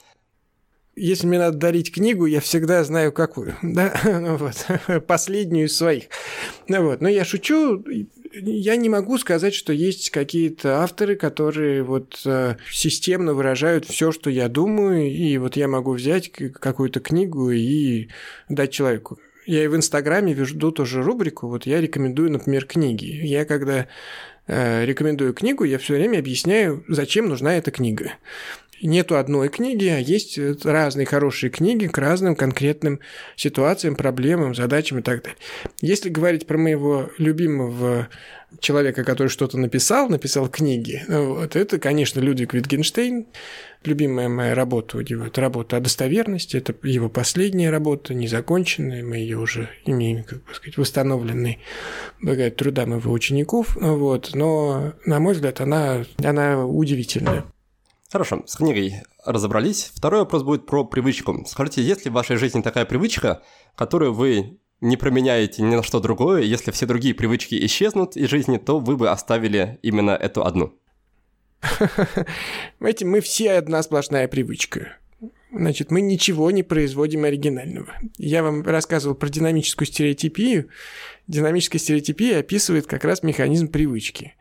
Если 1.00 1.28
мне 1.28 1.40
надо 1.40 1.58
дарить 1.58 1.94
книгу, 1.94 2.26
я 2.26 2.42
всегда 2.42 2.84
знаю 2.84 3.14
какую, 3.14 3.56
да, 3.62 3.94
ну 4.04 4.36
вот, 4.36 4.68
последнюю 5.08 5.68
из 5.68 5.78
своих. 5.78 6.06
Ну 6.68 6.84
вот, 6.84 7.00
но 7.00 7.08
я 7.08 7.24
шучу, 7.24 7.84
я 8.34 8.76
не 8.76 8.90
могу 8.90 9.18
сказать, 9.18 9.54
что 9.54 9.72
есть 9.72 10.10
какие-то 10.10 10.84
авторы, 10.84 11.16
которые 11.16 11.84
вот 11.84 12.22
э, 12.26 12.58
системно 12.70 13.34
выражают 13.34 13.86
все, 13.86 14.12
что 14.12 14.30
я 14.30 14.50
думаю, 14.50 15.10
и 15.10 15.38
вот 15.38 15.56
я 15.56 15.70
могу 15.70 15.94
взять 15.94 16.32
какую-то 16.32 17.00
книгу 17.00 17.50
и 17.50 18.10
дать 18.50 18.72
человеку. 18.72 19.20
Я 19.46 19.64
и 19.64 19.68
в 19.68 19.76
Инстаграме 19.78 20.34
веду 20.34 20.72
тоже 20.72 21.02
рубрику, 21.02 21.48
вот 21.48 21.66
я 21.66 21.80
рекомендую, 21.80 22.32
например, 22.32 22.66
книги. 22.66 23.06
Я 23.06 23.46
когда 23.46 23.88
э, 24.48 24.86
рекомендую 24.86 25.34
книгу, 25.34 25.64
я 25.64 25.78
все 25.78 25.96
время 25.96 26.20
объясняю, 26.20 26.84
зачем 26.90 27.30
нужна 27.30 27.56
эта 27.56 27.72
книга 27.72 28.12
нету 28.82 29.18
одной 29.18 29.50
книги, 29.50 29.88
а 29.88 29.98
есть 29.98 30.38
э, 30.38 30.56
разные 30.64 31.06
хорошие 31.06 31.50
книги 31.50 31.88
к 31.88 31.98
разным 31.98 32.36
конкретным 32.36 33.00
ситуациям, 33.36 33.96
проблемам, 33.96 34.56
задачам 34.56 35.00
и 35.00 35.02
так 35.02 35.24
далее. 35.24 35.38
Если 35.82 36.10
говорить 36.10 36.48
про 36.48 36.58
моего 36.58 37.10
любимого 37.18 38.10
человека, 38.60 39.04
который 39.04 39.28
что-то 39.28 39.58
написал, 39.58 40.10
написал 40.10 40.50
книги, 40.50 41.04
вот, 41.08 41.56
это, 41.56 41.80
конечно, 41.80 42.20
Людвиг 42.20 42.54
Витгенштейн, 42.54 43.28
любимая 43.84 44.28
моя 44.28 44.56
работа 44.56 44.98
у 44.98 45.02
него, 45.02 45.26
это 45.26 45.40
работа 45.42 45.78
о 45.78 45.80
достоверности, 45.80 46.58
это 46.58 46.74
его 46.84 47.10
последняя 47.10 47.70
работа, 47.70 48.14
незаконченная, 48.14 49.04
мы 49.04 49.18
ее 49.18 49.38
уже 49.38 49.70
имеем, 49.86 50.24
как 50.24 50.44
бы 50.44 50.54
сказать, 50.54 50.78
восстановленной 50.78 51.60
благодаря 52.22 52.52
трудам 52.52 52.98
его 52.98 53.12
учеников, 53.12 53.78
вот, 53.80 54.32
но, 54.34 54.94
на 55.06 55.20
мой 55.20 55.34
взгляд, 55.34 55.62
она, 55.62 56.06
она 56.24 56.66
удивительная. 56.66 57.46
Хорошо, 58.12 58.44
с 58.48 58.56
книгой 58.56 59.04
разобрались. 59.24 59.92
Второй 59.94 60.22
вопрос 60.22 60.42
будет 60.42 60.66
про 60.66 60.84
привычку. 60.84 61.46
Скажите, 61.48 61.84
есть 61.84 62.06
ли 62.06 62.12
в 62.12 62.16
вашей 62.16 62.38
жизни 62.38 62.62
такая 62.62 62.86
привычка, 62.86 63.44
которую 63.76 64.14
вы 64.14 64.58
не 64.82 64.98
променяете 64.98 65.62
ни 65.62 65.76
на 65.76 65.84
что 65.84 66.00
другое, 66.00 66.42
если 66.42 66.72
все 66.72 66.88
другие 66.88 67.14
привычки 67.14 67.64
исчезнут 67.66 68.18
из 68.18 68.28
жизни, 68.28 68.58
то 68.58 68.80
вы 68.80 68.98
бы 68.98 69.12
оставили 69.12 69.78
именно 69.84 70.12
эту 70.12 70.44
одну? 70.44 70.74
Знаете, 72.80 73.06
мы 73.06 73.22
все 73.22 73.52
одна 73.52 73.84
сплошная 73.84 74.28
привычка. 74.28 74.98
Значит, 75.52 75.92
мы 75.92 76.02
ничего 76.02 76.50
не 76.50 76.64
производим 76.64 77.26
оригинального. 77.26 77.94
Я 78.18 78.42
вам 78.42 78.64
рассказывал 78.64 79.16
про 79.16 79.30
динамическую 79.30 79.88
стереотипию. 79.88 80.70
Динамическая 81.28 81.80
стереотипия 81.80 82.40
описывает 82.40 82.88
как 82.88 83.04
раз 83.04 83.22
механизм 83.22 83.68
привычки. 83.68 84.36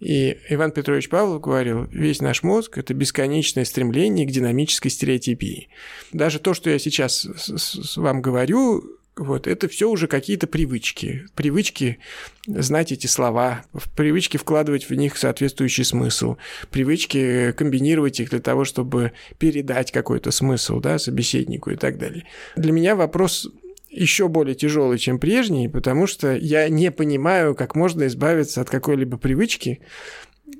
И 0.00 0.38
Иван 0.48 0.72
Петрович 0.72 1.08
Павлов 1.08 1.40
говорил, 1.40 1.84
весь 1.84 2.20
наш 2.20 2.42
мозг– 2.42 2.78
это 2.78 2.92
бесконечное 2.94 3.64
стремление 3.64 4.26
к 4.26 4.30
динамической 4.30 4.90
стереотипии. 4.90 5.68
Даже 6.12 6.38
то, 6.38 6.52
что 6.52 6.68
я 6.70 6.78
сейчас 6.78 7.26
с 7.46 7.96
вам 7.96 8.20
говорю, 8.20 8.98
вот, 9.16 9.46
это 9.46 9.68
все 9.68 9.88
уже 9.88 10.08
какие-то 10.08 10.48
привычки. 10.48 11.26
Привычки 11.36 11.98
знать 12.46 12.90
эти 12.90 13.06
слова, 13.06 13.64
привычки 13.96 14.36
вкладывать 14.36 14.90
в 14.90 14.94
них 14.94 15.16
соответствующий 15.16 15.84
смысл, 15.84 16.36
привычки 16.70 17.52
комбинировать 17.52 18.18
их 18.18 18.30
для 18.30 18.40
того, 18.40 18.64
чтобы 18.64 19.12
передать 19.38 19.92
какой-то 19.92 20.32
смысл 20.32 20.80
да, 20.80 20.98
собеседнику 20.98 21.70
и 21.70 21.76
так 21.76 21.96
далее. 21.96 22.26
Для 22.56 22.72
меня 22.72 22.96
вопрос 22.96 23.48
еще 23.94 24.28
более 24.28 24.54
тяжелый, 24.54 24.98
чем 24.98 25.18
прежний, 25.18 25.68
потому 25.68 26.06
что 26.06 26.34
я 26.34 26.68
не 26.68 26.90
понимаю, 26.90 27.54
как 27.54 27.74
можно 27.74 28.06
избавиться 28.06 28.60
от 28.60 28.70
какой-либо 28.70 29.16
привычки. 29.16 29.80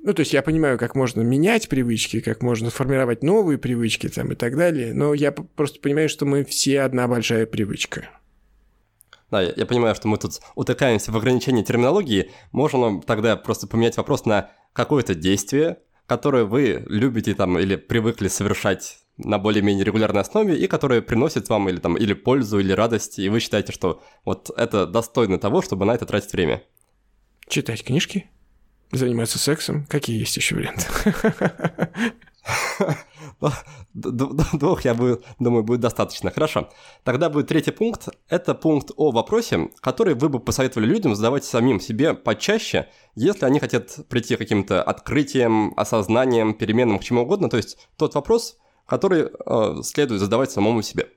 Ну, 0.03 0.15
то 0.15 0.21
есть 0.21 0.33
я 0.33 0.43
понимаю, 0.43 0.79
как 0.79 0.95
можно 0.95 1.21
менять 1.21 1.69
привычки, 1.69 2.21
как 2.21 2.43
можно 2.43 2.71
формировать 2.71 3.23
новые 3.23 3.59
привычки 3.59 4.09
там 4.09 4.33
и 4.33 4.35
так 4.35 4.57
далее, 4.57 4.95
но 4.95 5.15
я 5.15 5.33
просто 5.33 5.81
понимаю, 5.81 6.09
что 6.09 6.25
мы 6.25 6.45
все 6.45 6.81
одна 6.81 7.07
большая 7.09 7.47
привычка. 7.47 8.09
Да, 9.31 9.43
я, 9.43 9.53
я 9.57 9.67
понимаю, 9.67 9.95
что 9.95 10.09
мы 10.09 10.17
тут 10.17 10.41
утыкаемся 10.55 11.11
в 11.11 11.17
ограничении 11.17 11.63
терминологии. 11.63 12.31
Можно 12.53 13.03
тогда 13.03 13.37
просто 13.37 13.67
поменять 13.67 13.97
вопрос 13.97 14.27
на 14.27 14.51
какое-то 14.73 15.15
действие, 15.15 15.79
которое 16.07 16.45
вы 16.45 16.85
любите 16.89 17.35
там 17.35 17.59
или 17.59 17.77
привыкли 17.77 18.29
совершать 18.29 18.99
на 19.17 19.39
более-менее 19.39 19.85
регулярной 19.85 20.23
основе 20.23 20.57
и 20.59 20.67
которые 20.67 21.01
приносят 21.03 21.49
вам 21.49 21.69
или, 21.69 21.79
там, 21.79 21.97
или 21.97 22.15
пользу, 22.15 22.59
или 22.59 22.73
радость, 22.73 23.19
и 23.19 23.29
вы 23.29 23.41
считаете, 23.41 23.73
что 23.73 24.03
вот 24.25 24.51
это 24.57 24.87
достойно 24.87 25.39
того, 25.39 25.63
чтобы 25.63 25.85
на 25.85 25.95
это 25.95 26.05
тратить 26.05 26.33
время? 26.33 26.63
Читать 27.49 27.85
книжки, 27.85 28.29
заниматься 28.91 29.39
сексом. 29.39 29.87
Какие 29.87 30.19
есть 30.19 30.37
еще 30.37 30.57
варианты? 30.57 30.87
Двух, 33.93 34.85
я 34.85 34.95
думаю, 35.39 35.65
будет 35.65 35.81
достаточно. 35.81 36.31
Хорошо. 36.31 36.71
Тогда 37.03 37.31
будет 37.31 37.49
третий 37.49 37.71
пункт. 37.71 38.09
Это 38.29 38.55
пункт 38.55 38.91
о 38.97 39.11
вопросе, 39.11 39.71
который 39.81 40.15
вы 40.15 40.29
бы 40.29 40.41
посоветовали 40.41 40.87
людям 40.87 41.15
задавать 41.15 41.45
самим 41.45 41.81
себе 41.81 42.15
почаще, 42.15 42.89
если 43.15 43.47
они 43.47 43.61
хотят 43.61 44.09
прийти 44.09 44.37
к 44.37 44.39
каким-то 44.39 44.83
открытиям, 44.83 45.73
осознаниям, 45.77 46.55
переменам, 46.55 46.99
к 46.99 47.05
чему 47.05 47.23
угодно. 47.23 47.49
То 47.49 47.57
есть 47.57 47.89
тот 47.97 48.15
вопрос, 48.15 48.59
который 48.87 49.29
э, 49.29 49.83
следует 49.83 50.21
задавать 50.21 50.51
самому 50.51 50.83
себе. 50.83 51.09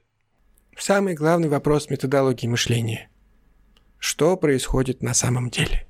Самый 0.77 1.15
главный 1.15 1.49
вопрос 1.49 1.89
методологии 1.89 2.47
мышления. 2.47 3.09
Что 3.97 4.37
происходит 4.37 5.01
на 5.01 5.13
самом 5.13 5.49
деле? 5.49 5.87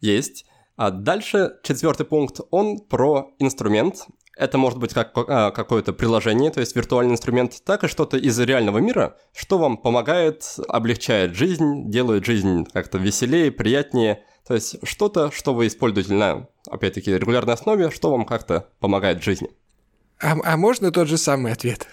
Есть. 0.00 0.46
А 0.78 0.92
дальше 0.92 1.56
четвертый 1.64 2.06
пункт, 2.06 2.38
он 2.52 2.78
про 2.78 3.32
инструмент. 3.40 4.06
Это 4.36 4.58
может 4.58 4.78
быть 4.78 4.94
как 4.94 5.10
а, 5.16 5.50
какое-то 5.50 5.92
приложение, 5.92 6.52
то 6.52 6.60
есть 6.60 6.76
виртуальный 6.76 7.14
инструмент, 7.14 7.60
так 7.64 7.82
и 7.82 7.88
что-то 7.88 8.16
из 8.16 8.38
реального 8.38 8.78
мира, 8.78 9.16
что 9.34 9.58
вам 9.58 9.76
помогает, 9.76 10.44
облегчает 10.68 11.34
жизнь, 11.34 11.90
делает 11.90 12.24
жизнь 12.24 12.64
как-то 12.72 12.98
веселее, 12.98 13.50
приятнее. 13.50 14.22
То 14.46 14.54
есть 14.54 14.76
что-то, 14.86 15.32
что 15.32 15.52
вы 15.52 15.66
используете 15.66 16.14
на, 16.14 16.46
опять-таки, 16.70 17.10
регулярной 17.10 17.54
основе, 17.54 17.90
что 17.90 18.12
вам 18.12 18.24
как-то 18.24 18.68
помогает 18.78 19.20
в 19.20 19.24
жизни. 19.24 19.50
А, 20.20 20.36
а 20.44 20.56
можно 20.56 20.92
тот 20.92 21.08
же 21.08 21.18
самый 21.18 21.50
ответ? 21.50 21.88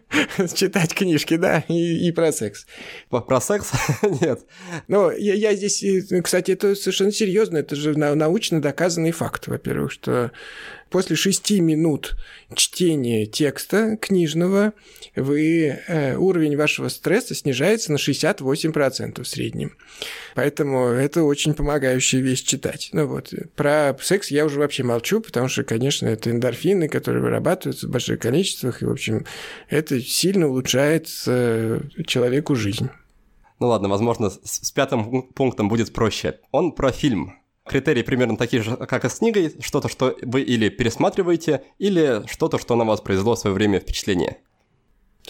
Читать 0.54 0.94
книжки, 0.94 1.36
да, 1.36 1.64
и, 1.68 2.08
и 2.08 2.12
про 2.12 2.32
секс. 2.32 2.66
Про 3.10 3.40
секс? 3.40 3.70
Нет. 4.20 4.40
Но 4.88 5.10
я, 5.10 5.34
я 5.34 5.54
здесь, 5.54 5.84
кстати, 6.22 6.52
это 6.52 6.74
совершенно 6.74 7.12
серьезно, 7.12 7.58
это 7.58 7.76
же 7.76 7.96
научно 7.96 8.60
доказанный 8.60 9.12
факт, 9.12 9.46
во-первых, 9.48 9.92
что 9.92 10.32
после 10.92 11.16
шести 11.16 11.60
минут 11.60 12.14
чтения 12.54 13.26
текста 13.26 13.96
книжного 13.96 14.74
вы, 15.16 15.78
э, 15.88 16.16
уровень 16.16 16.56
вашего 16.56 16.88
стресса 16.88 17.34
снижается 17.34 17.90
на 17.90 17.96
68% 17.96 19.22
в 19.22 19.26
среднем. 19.26 19.76
Поэтому 20.34 20.88
это 20.88 21.24
очень 21.24 21.54
помогающая 21.54 22.20
вещь 22.20 22.42
читать. 22.42 22.90
Ну 22.92 23.06
вот, 23.06 23.32
про 23.56 23.96
секс 24.00 24.30
я 24.30 24.44
уже 24.44 24.60
вообще 24.60 24.82
молчу, 24.82 25.20
потому 25.20 25.48
что, 25.48 25.64
конечно, 25.64 26.06
это 26.06 26.30
эндорфины, 26.30 26.88
которые 26.88 27.22
вырабатываются 27.22 27.88
в 27.88 27.90
больших 27.90 28.20
количествах, 28.20 28.82
и, 28.82 28.84
в 28.84 28.90
общем, 28.90 29.26
это 29.68 30.00
сильно 30.00 30.46
улучшает 30.46 31.08
э, 31.26 31.80
человеку 32.06 32.54
жизнь. 32.54 32.90
Ну 33.58 33.68
ладно, 33.68 33.88
возможно, 33.88 34.30
с 34.30 34.70
пятым 34.72 35.22
пунктом 35.22 35.68
будет 35.68 35.92
проще. 35.92 36.38
Он 36.50 36.72
про 36.72 36.92
фильм. 36.92 37.41
Критерии 37.66 38.02
примерно 38.02 38.36
такие 38.36 38.62
же, 38.62 38.76
как 38.76 39.04
и 39.04 39.08
с 39.08 39.18
книгой. 39.18 39.54
Что-то, 39.60 39.88
что 39.88 40.16
вы 40.22 40.42
или 40.42 40.68
пересматриваете, 40.68 41.62
или 41.78 42.22
что-то, 42.26 42.58
что 42.58 42.74
на 42.76 42.84
вас 42.84 43.00
произвело 43.00 43.34
в 43.34 43.38
свое 43.38 43.54
время 43.54 43.78
впечатление. 43.78 44.38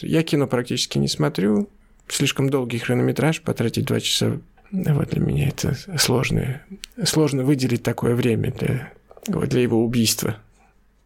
Я 0.00 0.22
кино 0.22 0.46
практически 0.46 0.98
не 0.98 1.08
смотрю. 1.08 1.68
Слишком 2.08 2.48
долгий 2.50 2.78
хронометраж, 2.78 3.42
потратить 3.42 3.84
два 3.84 4.00
часа 4.00 4.40
вот 4.72 5.10
для 5.10 5.20
меня 5.20 5.48
это 5.48 5.76
сложно. 5.98 6.62
Сложно 7.04 7.44
выделить 7.44 7.82
такое 7.82 8.14
время 8.14 8.52
для, 8.52 8.92
вот, 9.28 9.48
для 9.48 9.60
его 9.60 9.84
убийства. 9.84 10.38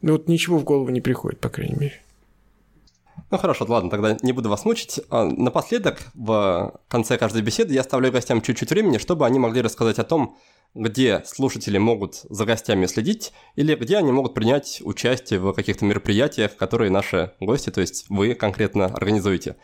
Ну 0.03 0.13
вот 0.13 0.29
ничего 0.29 0.59
в 0.59 0.65
голову 0.65 0.91
не 0.91 1.01
приходит, 1.01 1.41
по 1.41 1.49
крайней 1.49 1.75
мере. 1.75 2.01
Ну 3.31 3.39
хорошо, 3.39 3.67
ладно, 3.69 3.91
тогда 3.91 4.17
не 4.23 4.33
буду 4.33 4.49
вас 4.49 4.65
мучить. 4.65 5.01
А, 5.11 5.25
напоследок, 5.25 5.99
в 6.15 6.79
конце 6.87 7.19
каждой 7.19 7.43
беседы 7.43 7.75
я 7.75 7.81
оставляю 7.81 8.13
гостям 8.13 8.41
чуть-чуть 8.41 8.71
времени, 8.71 8.99
чтобы 8.99 9.27
они 9.27 9.41
могли 9.41 9.63
рассказать 9.63 9.99
о 9.99 10.05
том, 10.05 10.37
где 10.77 11.23
слушатели 11.25 11.79
могут 11.79 12.21
за 12.29 12.45
гостями 12.45 12.87
следить 12.87 13.33
или 13.57 13.75
где 13.75 13.97
они 13.97 14.13
могут 14.13 14.35
принять 14.35 14.81
участие 14.85 15.41
в 15.41 15.53
каких-то 15.53 15.85
мероприятиях, 15.85 16.57
которые 16.57 16.91
наши 16.91 17.33
гости, 17.41 17.71
то 17.71 17.81
есть 17.81 18.07
вы 18.09 18.35
конкретно 18.35 18.87
организуете. 18.87 19.57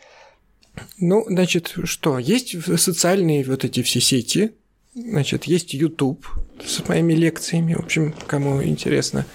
Ну, 0.97 1.23
значит, 1.27 1.75
что? 1.83 2.17
Есть 2.17 2.55
социальные 2.79 3.45
вот 3.45 3.63
эти 3.63 3.83
все 3.83 4.01
сети, 4.01 4.53
Значит, 4.95 5.45
есть 5.45 5.73
YouTube 5.73 6.27
с 6.63 6.87
моими 6.87 7.13
лекциями, 7.13 7.73
в 7.73 7.79
общем, 7.79 8.13
кому 8.27 8.61
интересно. 8.63 9.25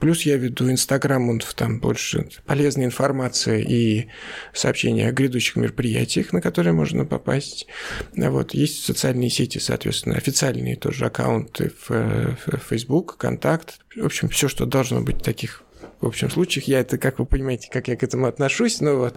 Плюс 0.00 0.22
я 0.22 0.36
веду 0.36 0.70
Инстаграм, 0.70 1.30
он 1.30 1.40
там 1.56 1.80
больше 1.80 2.28
полезной 2.44 2.84
информации 2.84 3.64
и 3.66 4.08
сообщения 4.52 5.08
о 5.08 5.12
грядущих 5.12 5.56
мероприятиях, 5.56 6.34
на 6.34 6.42
которые 6.42 6.74
можно 6.74 7.06
попасть. 7.06 7.66
Вот. 8.14 8.52
Есть 8.52 8.84
социальные 8.84 9.30
сети, 9.30 9.58
соответственно, 9.58 10.16
официальные 10.16 10.76
тоже 10.76 11.06
аккаунты 11.06 11.72
в 11.88 12.36
Facebook, 12.68 13.16
Контакт. 13.16 13.78
В 13.96 14.04
общем, 14.04 14.28
все, 14.28 14.46
что 14.46 14.66
должно 14.66 15.00
быть 15.00 15.22
таких 15.22 15.62
в 16.02 16.06
общем 16.06 16.30
случаях. 16.30 16.66
Я 16.66 16.80
это, 16.80 16.98
как 16.98 17.18
вы 17.18 17.26
понимаете, 17.26 17.68
как 17.70 17.88
я 17.88 17.96
к 17.96 18.02
этому 18.02 18.26
отношусь, 18.26 18.80
но 18.80 18.96
вот 18.96 19.14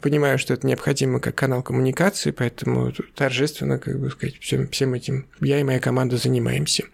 понимаю, 0.00 0.38
что 0.38 0.54
это 0.54 0.66
необходимо 0.66 1.20
как 1.20 1.34
канал 1.34 1.62
коммуникации, 1.62 2.30
поэтому 2.30 2.92
торжественно, 3.14 3.78
как 3.78 4.00
бы 4.00 4.10
сказать, 4.10 4.38
всем, 4.40 4.68
всем 4.68 4.94
этим 4.94 5.26
я 5.40 5.60
и 5.60 5.62
моя 5.62 5.78
команда 5.78 6.16
занимаемся. 6.16 6.84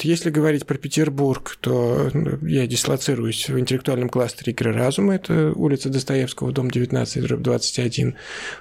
Если 0.00 0.30
говорить 0.30 0.66
про 0.66 0.76
Петербург, 0.76 1.56
то 1.60 2.10
ну, 2.12 2.38
я 2.46 2.66
дислоцируюсь 2.66 3.48
в 3.48 3.58
интеллектуальном 3.58 4.08
кластере 4.08 4.52
игры 4.52 4.72
разума, 4.72 5.14
это 5.14 5.52
улица 5.54 5.88
Достоевского, 5.88 6.52
дом 6.52 6.70
19, 6.70 7.22
дробь 7.22 7.42
21. 7.42 8.16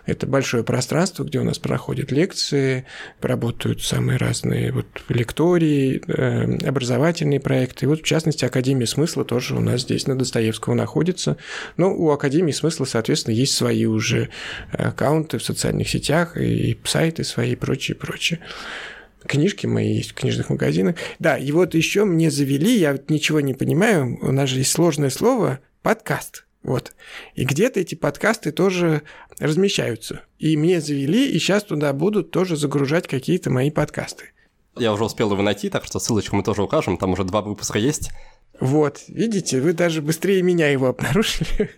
Это 0.05 0.27
большое 0.27 0.63
пространство, 0.63 1.23
где 1.23 1.39
у 1.39 1.43
нас 1.43 1.57
проходят 1.57 2.11
лекции, 2.11 2.85
работают 3.19 3.81
самые 3.81 4.17
разные 4.17 4.71
вот 4.71 4.85
лектории, 5.09 6.03
э, 6.07 6.67
образовательные 6.67 7.39
проекты. 7.39 7.85
И 7.85 7.87
вот, 7.87 8.01
в 8.01 8.03
частности, 8.03 8.45
Академия 8.45 8.85
смысла 8.85 9.25
тоже 9.25 9.55
у 9.55 9.59
нас 9.59 9.81
здесь 9.81 10.05
на 10.05 10.18
Достоевского 10.19 10.75
находится. 10.75 11.37
Но 11.77 11.93
у 11.93 12.11
Академии 12.11 12.51
смысла, 12.51 12.85
соответственно, 12.85 13.33
есть 13.33 13.55
свои 13.55 13.85
уже 13.85 14.29
аккаунты 14.71 15.39
в 15.39 15.43
социальных 15.43 15.89
сетях 15.89 16.37
и 16.37 16.77
сайты 16.83 17.23
свои 17.23 17.53
и 17.53 17.55
прочее, 17.55 17.95
прочее. 17.95 18.39
Книжки 19.25 19.65
мои 19.65 19.95
есть 19.95 20.11
в 20.11 20.13
книжных 20.13 20.49
магазинах. 20.49 20.95
Да, 21.17 21.37
и 21.37 21.51
вот 21.51 21.73
еще 21.73 22.05
мне 22.05 22.29
завели, 22.31 22.77
я 22.77 22.97
ничего 23.09 23.41
не 23.41 23.53
понимаю, 23.53 24.17
у 24.21 24.31
нас 24.31 24.49
же 24.49 24.59
есть 24.59 24.71
сложное 24.71 25.09
слово 25.09 25.59
подкаст. 25.81 26.45
Вот. 26.63 26.93
И 27.35 27.45
где-то 27.45 27.79
эти 27.79 27.95
подкасты 27.95 28.51
тоже 28.51 29.01
размещаются. 29.39 30.21
И 30.37 30.57
мне 30.57 30.81
завели, 30.81 31.29
и 31.29 31.39
сейчас 31.39 31.63
туда 31.63 31.93
будут 31.93 32.31
тоже 32.31 32.55
загружать 32.55 33.07
какие-то 33.07 33.49
мои 33.49 33.71
подкасты. 33.71 34.31
Я 34.77 34.93
уже 34.93 35.03
успел 35.03 35.31
его 35.31 35.41
найти, 35.41 35.69
так 35.69 35.85
что 35.85 35.99
ссылочку 35.99 36.35
мы 36.35 36.43
тоже 36.43 36.63
укажем. 36.63 36.97
Там 36.97 37.11
уже 37.11 37.23
два 37.23 37.41
выпуска 37.41 37.79
есть. 37.79 38.11
Вот, 38.59 39.03
видите, 39.07 39.61
вы 39.61 39.73
даже 39.73 40.01
быстрее 40.01 40.41
меня 40.41 40.69
его 40.69 40.87
обнаружили. 40.87 41.71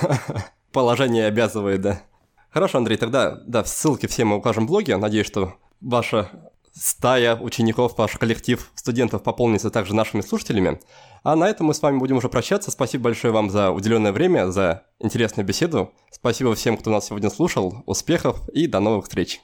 Положение 0.72 1.26
обязывает, 1.26 1.80
да. 1.80 2.02
Хорошо, 2.50 2.78
Андрей, 2.78 2.96
тогда, 2.96 3.42
да, 3.46 3.64
ссылки 3.64 4.06
все 4.06 4.24
мы 4.24 4.36
укажем 4.36 4.64
в 4.64 4.68
блоге. 4.68 4.96
Надеюсь, 4.96 5.26
что 5.26 5.54
ваша 5.80 6.30
стая 6.72 7.36
учеников, 7.36 7.96
ваш 7.96 8.12
коллектив 8.12 8.70
студентов 8.74 9.22
пополнится 9.22 9.70
также 9.70 9.94
нашими 9.94 10.20
слушателями. 10.20 10.80
А 11.22 11.34
на 11.34 11.48
этом 11.48 11.66
мы 11.66 11.74
с 11.74 11.82
вами 11.82 11.98
будем 11.98 12.16
уже 12.16 12.28
прощаться. 12.28 12.70
Спасибо 12.70 13.04
большое 13.04 13.32
вам 13.32 13.50
за 13.50 13.70
уделенное 13.70 14.12
время, 14.12 14.50
за 14.50 14.84
интересную 15.00 15.46
беседу. 15.46 15.92
Спасибо 16.10 16.54
всем, 16.54 16.76
кто 16.76 16.90
нас 16.90 17.06
сегодня 17.06 17.30
слушал. 17.30 17.82
Успехов 17.86 18.48
и 18.50 18.66
до 18.66 18.80
новых 18.80 19.04
встреч. 19.04 19.40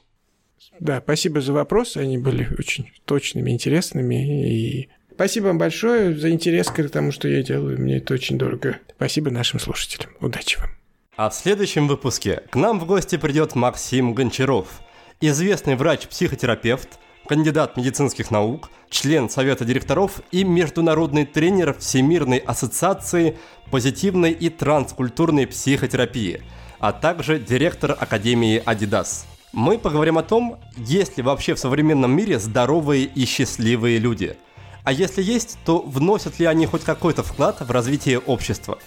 Да, 0.79 1.01
спасибо 1.03 1.41
за 1.41 1.53
вопросы. 1.53 1.97
Они 1.97 2.17
были 2.17 2.47
очень 2.57 2.89
точными, 3.05 3.51
интересными 3.51 4.49
и 4.49 4.89
Спасибо 5.15 5.47
вам 5.47 5.59
большое 5.59 6.15
за 6.15 6.31
интерес 6.31 6.67
к 6.69 6.89
тому, 6.89 7.11
что 7.11 7.27
я 7.27 7.43
делаю. 7.43 7.79
Мне 7.79 7.97
это 7.97 8.15
очень 8.15 8.37
дорого. 8.37 8.79
Спасибо 8.95 9.29
нашим 9.29 9.59
слушателям. 9.59 10.11
Удачи 10.19 10.57
вам. 10.59 10.69
А 11.15 11.29
в 11.29 11.35
следующем 11.35 11.87
выпуске 11.87 12.41
к 12.49 12.55
нам 12.55 12.79
в 12.79 12.87
гости 12.87 13.17
придет 13.17 13.53
Максим 13.53 14.15
Гончаров, 14.15 14.81
известный 15.21 15.75
врач-психотерапевт, 15.75 16.97
кандидат 17.27 17.77
медицинских 17.77 18.31
наук, 18.31 18.71
член 18.89 19.29
Совета 19.29 19.65
директоров 19.65 20.21
и 20.31 20.43
международный 20.43 21.27
тренер 21.27 21.75
Всемирной 21.77 22.39
ассоциации 22.39 23.37
позитивной 23.69 24.31
и 24.31 24.49
транскультурной 24.49 25.45
психотерапии, 25.45 26.41
а 26.79 26.91
также 26.91 27.37
директор 27.37 27.91
Академии 27.91 28.63
Adidas. 28.65 29.25
Мы 29.51 29.77
поговорим 29.77 30.17
о 30.17 30.23
том, 30.23 30.59
есть 30.75 31.17
ли 31.17 31.23
вообще 31.23 31.53
в 31.53 31.59
современном 31.59 32.11
мире 32.11 32.39
здоровые 32.39 33.03
и 33.03 33.25
счастливые 33.25 33.99
люди– 33.99 34.35
а 34.83 34.91
если 34.91 35.21
есть, 35.23 35.57
то 35.65 35.79
вносят 35.79 36.39
ли 36.39 36.45
они 36.45 36.65
хоть 36.65 36.83
какой-то 36.83 37.23
вклад 37.23 37.61
в 37.61 37.71
развитие 37.71 38.19
общества? 38.19 38.79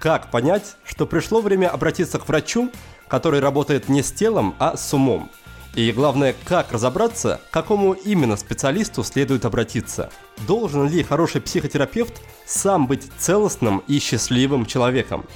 Как 0.00 0.30
понять, 0.30 0.76
что 0.84 1.06
пришло 1.06 1.40
время 1.40 1.68
обратиться 1.68 2.18
к 2.18 2.28
врачу, 2.28 2.70
который 3.08 3.40
работает 3.40 3.88
не 3.88 4.02
с 4.02 4.12
телом, 4.12 4.54
а 4.58 4.76
с 4.76 4.92
умом? 4.94 5.30
И 5.74 5.92
главное, 5.92 6.34
как 6.46 6.72
разобраться, 6.72 7.40
к 7.50 7.52
какому 7.52 7.92
именно 7.92 8.36
специалисту 8.36 9.04
следует 9.04 9.44
обратиться? 9.44 10.10
Должен 10.46 10.88
ли 10.88 11.02
хороший 11.02 11.42
психотерапевт 11.42 12.22
сам 12.46 12.86
быть 12.86 13.10
целостным 13.18 13.82
и 13.86 13.98
счастливым 13.98 14.64
человеком? 14.64 15.26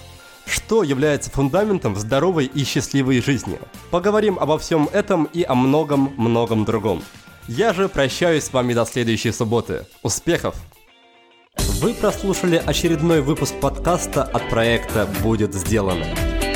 Что 0.47 0.83
является 0.83 1.31
фундаментом 1.31 1.95
здоровой 1.95 2.47
и 2.47 2.65
счастливой 2.65 3.21
жизни? 3.21 3.61
Поговорим 3.91 4.39
обо 4.39 4.59
всем 4.59 4.89
этом 4.93 5.25
и 5.25 5.43
о 5.43 5.55
многом-многом 5.55 6.65
другом. 6.65 7.03
Я 7.53 7.73
же 7.73 7.89
прощаюсь 7.89 8.45
с 8.45 8.53
вами 8.53 8.75
до 8.75 8.85
следующей 8.85 9.33
субботы. 9.33 9.85
Успехов! 10.05 10.55
Вы 11.81 11.95
прослушали 11.95 12.63
очередной 12.65 13.23
выпуск 13.23 13.57
подкаста 13.61 14.23
от 14.23 14.49
проекта 14.49 15.09
«Будет 15.21 15.53
сделано». 15.53 16.07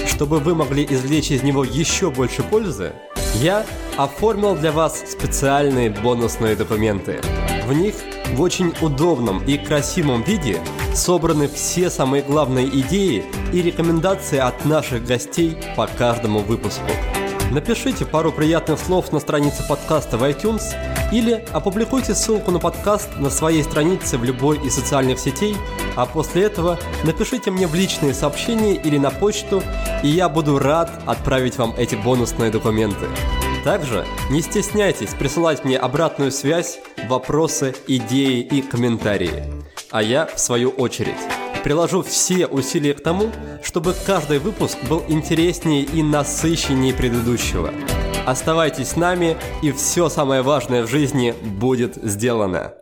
Чтобы 0.07 0.39
вы 0.39 0.55
могли 0.55 0.87
извлечь 0.89 1.33
из 1.33 1.43
него 1.43 1.65
еще 1.65 2.13
больше 2.13 2.45
пользы, 2.45 2.93
я 3.43 3.67
оформил 3.97 4.55
для 4.55 4.71
вас 4.71 5.03
специальные 5.11 5.91
бонусные 5.91 6.55
документы. 6.55 7.21
В 7.67 7.73
них 7.73 7.97
в 8.33 8.41
очень 8.41 8.73
удобном 8.81 9.45
и 9.45 9.59
красивом 9.59 10.23
виде 10.23 10.61
собраны 10.95 11.49
все 11.49 11.91
самые 11.91 12.23
главные 12.23 12.69
идеи 12.69 13.25
и 13.53 13.63
рекомендации 13.63 14.39
от 14.39 14.65
наших 14.65 15.05
гостей 15.05 15.59
по 15.75 15.89
каждому 15.89 16.39
выпуску. 16.39 16.87
Напишите 17.55 18.05
пару 18.05 18.33
приятных 18.33 18.81
слов 18.81 19.13
на 19.13 19.21
странице 19.21 19.65
подкаста 19.69 20.19
в 20.19 20.25
iTunes 20.25 20.75
или 21.13 21.45
опубликуйте 21.53 22.13
ссылку 22.13 22.51
на 22.51 22.59
подкаст 22.59 23.11
на 23.19 23.31
своей 23.31 23.63
странице 23.63 24.19
в 24.19 24.25
любой 24.25 24.59
из 24.67 24.75
социальных 24.75 25.21
сетей, 25.21 25.57
а 25.95 26.05
после 26.05 26.43
этого 26.43 26.81
напишите 27.05 27.53
мне 27.53 27.69
в 27.69 27.75
личные 27.77 28.13
сообщения 28.13 28.75
или 28.75 28.99
на 28.99 29.13
почту, 29.13 29.63
и 30.03 30.09
я 30.09 30.29
буду 30.29 30.59
рад 30.59 30.91
отправить 31.07 31.57
вам 31.57 31.77
эти 31.79 31.95
бонусные 31.95 32.51
документы. 32.51 33.07
Также 33.63 34.05
не 34.31 34.43
стесняйтесь 34.43 35.15
присылать 35.15 35.65
мне 35.65 35.79
обратную 35.79 36.33
связь, 36.33 36.81
вопросы, 37.09 37.73
идеи 37.87 38.41
и 38.41 38.63
комментарии. 38.63 39.45
А 39.93 40.03
я, 40.03 40.27
в 40.27 40.41
свою 40.41 40.71
очередь, 40.71 41.15
приложу 41.65 42.03
все 42.03 42.47
усилия 42.47 42.95
к 42.95 43.03
тому, 43.03 43.31
чтобы 43.63 43.95
каждый 44.07 44.39
выпуск 44.39 44.79
был 44.89 45.03
интереснее 45.09 45.83
и 45.83 46.03
насыщеннее 46.03 46.95
предыдущего. 46.95 47.73
Оставайтесь 48.27 48.91
с 48.91 48.97
нами, 48.97 49.37
и 49.63 49.73
все 49.73 50.09
самое 50.09 50.43
важное 50.43 50.83
в 50.83 50.89
жизни 50.89 51.35
будет 51.43 51.97
сделано. 51.97 52.75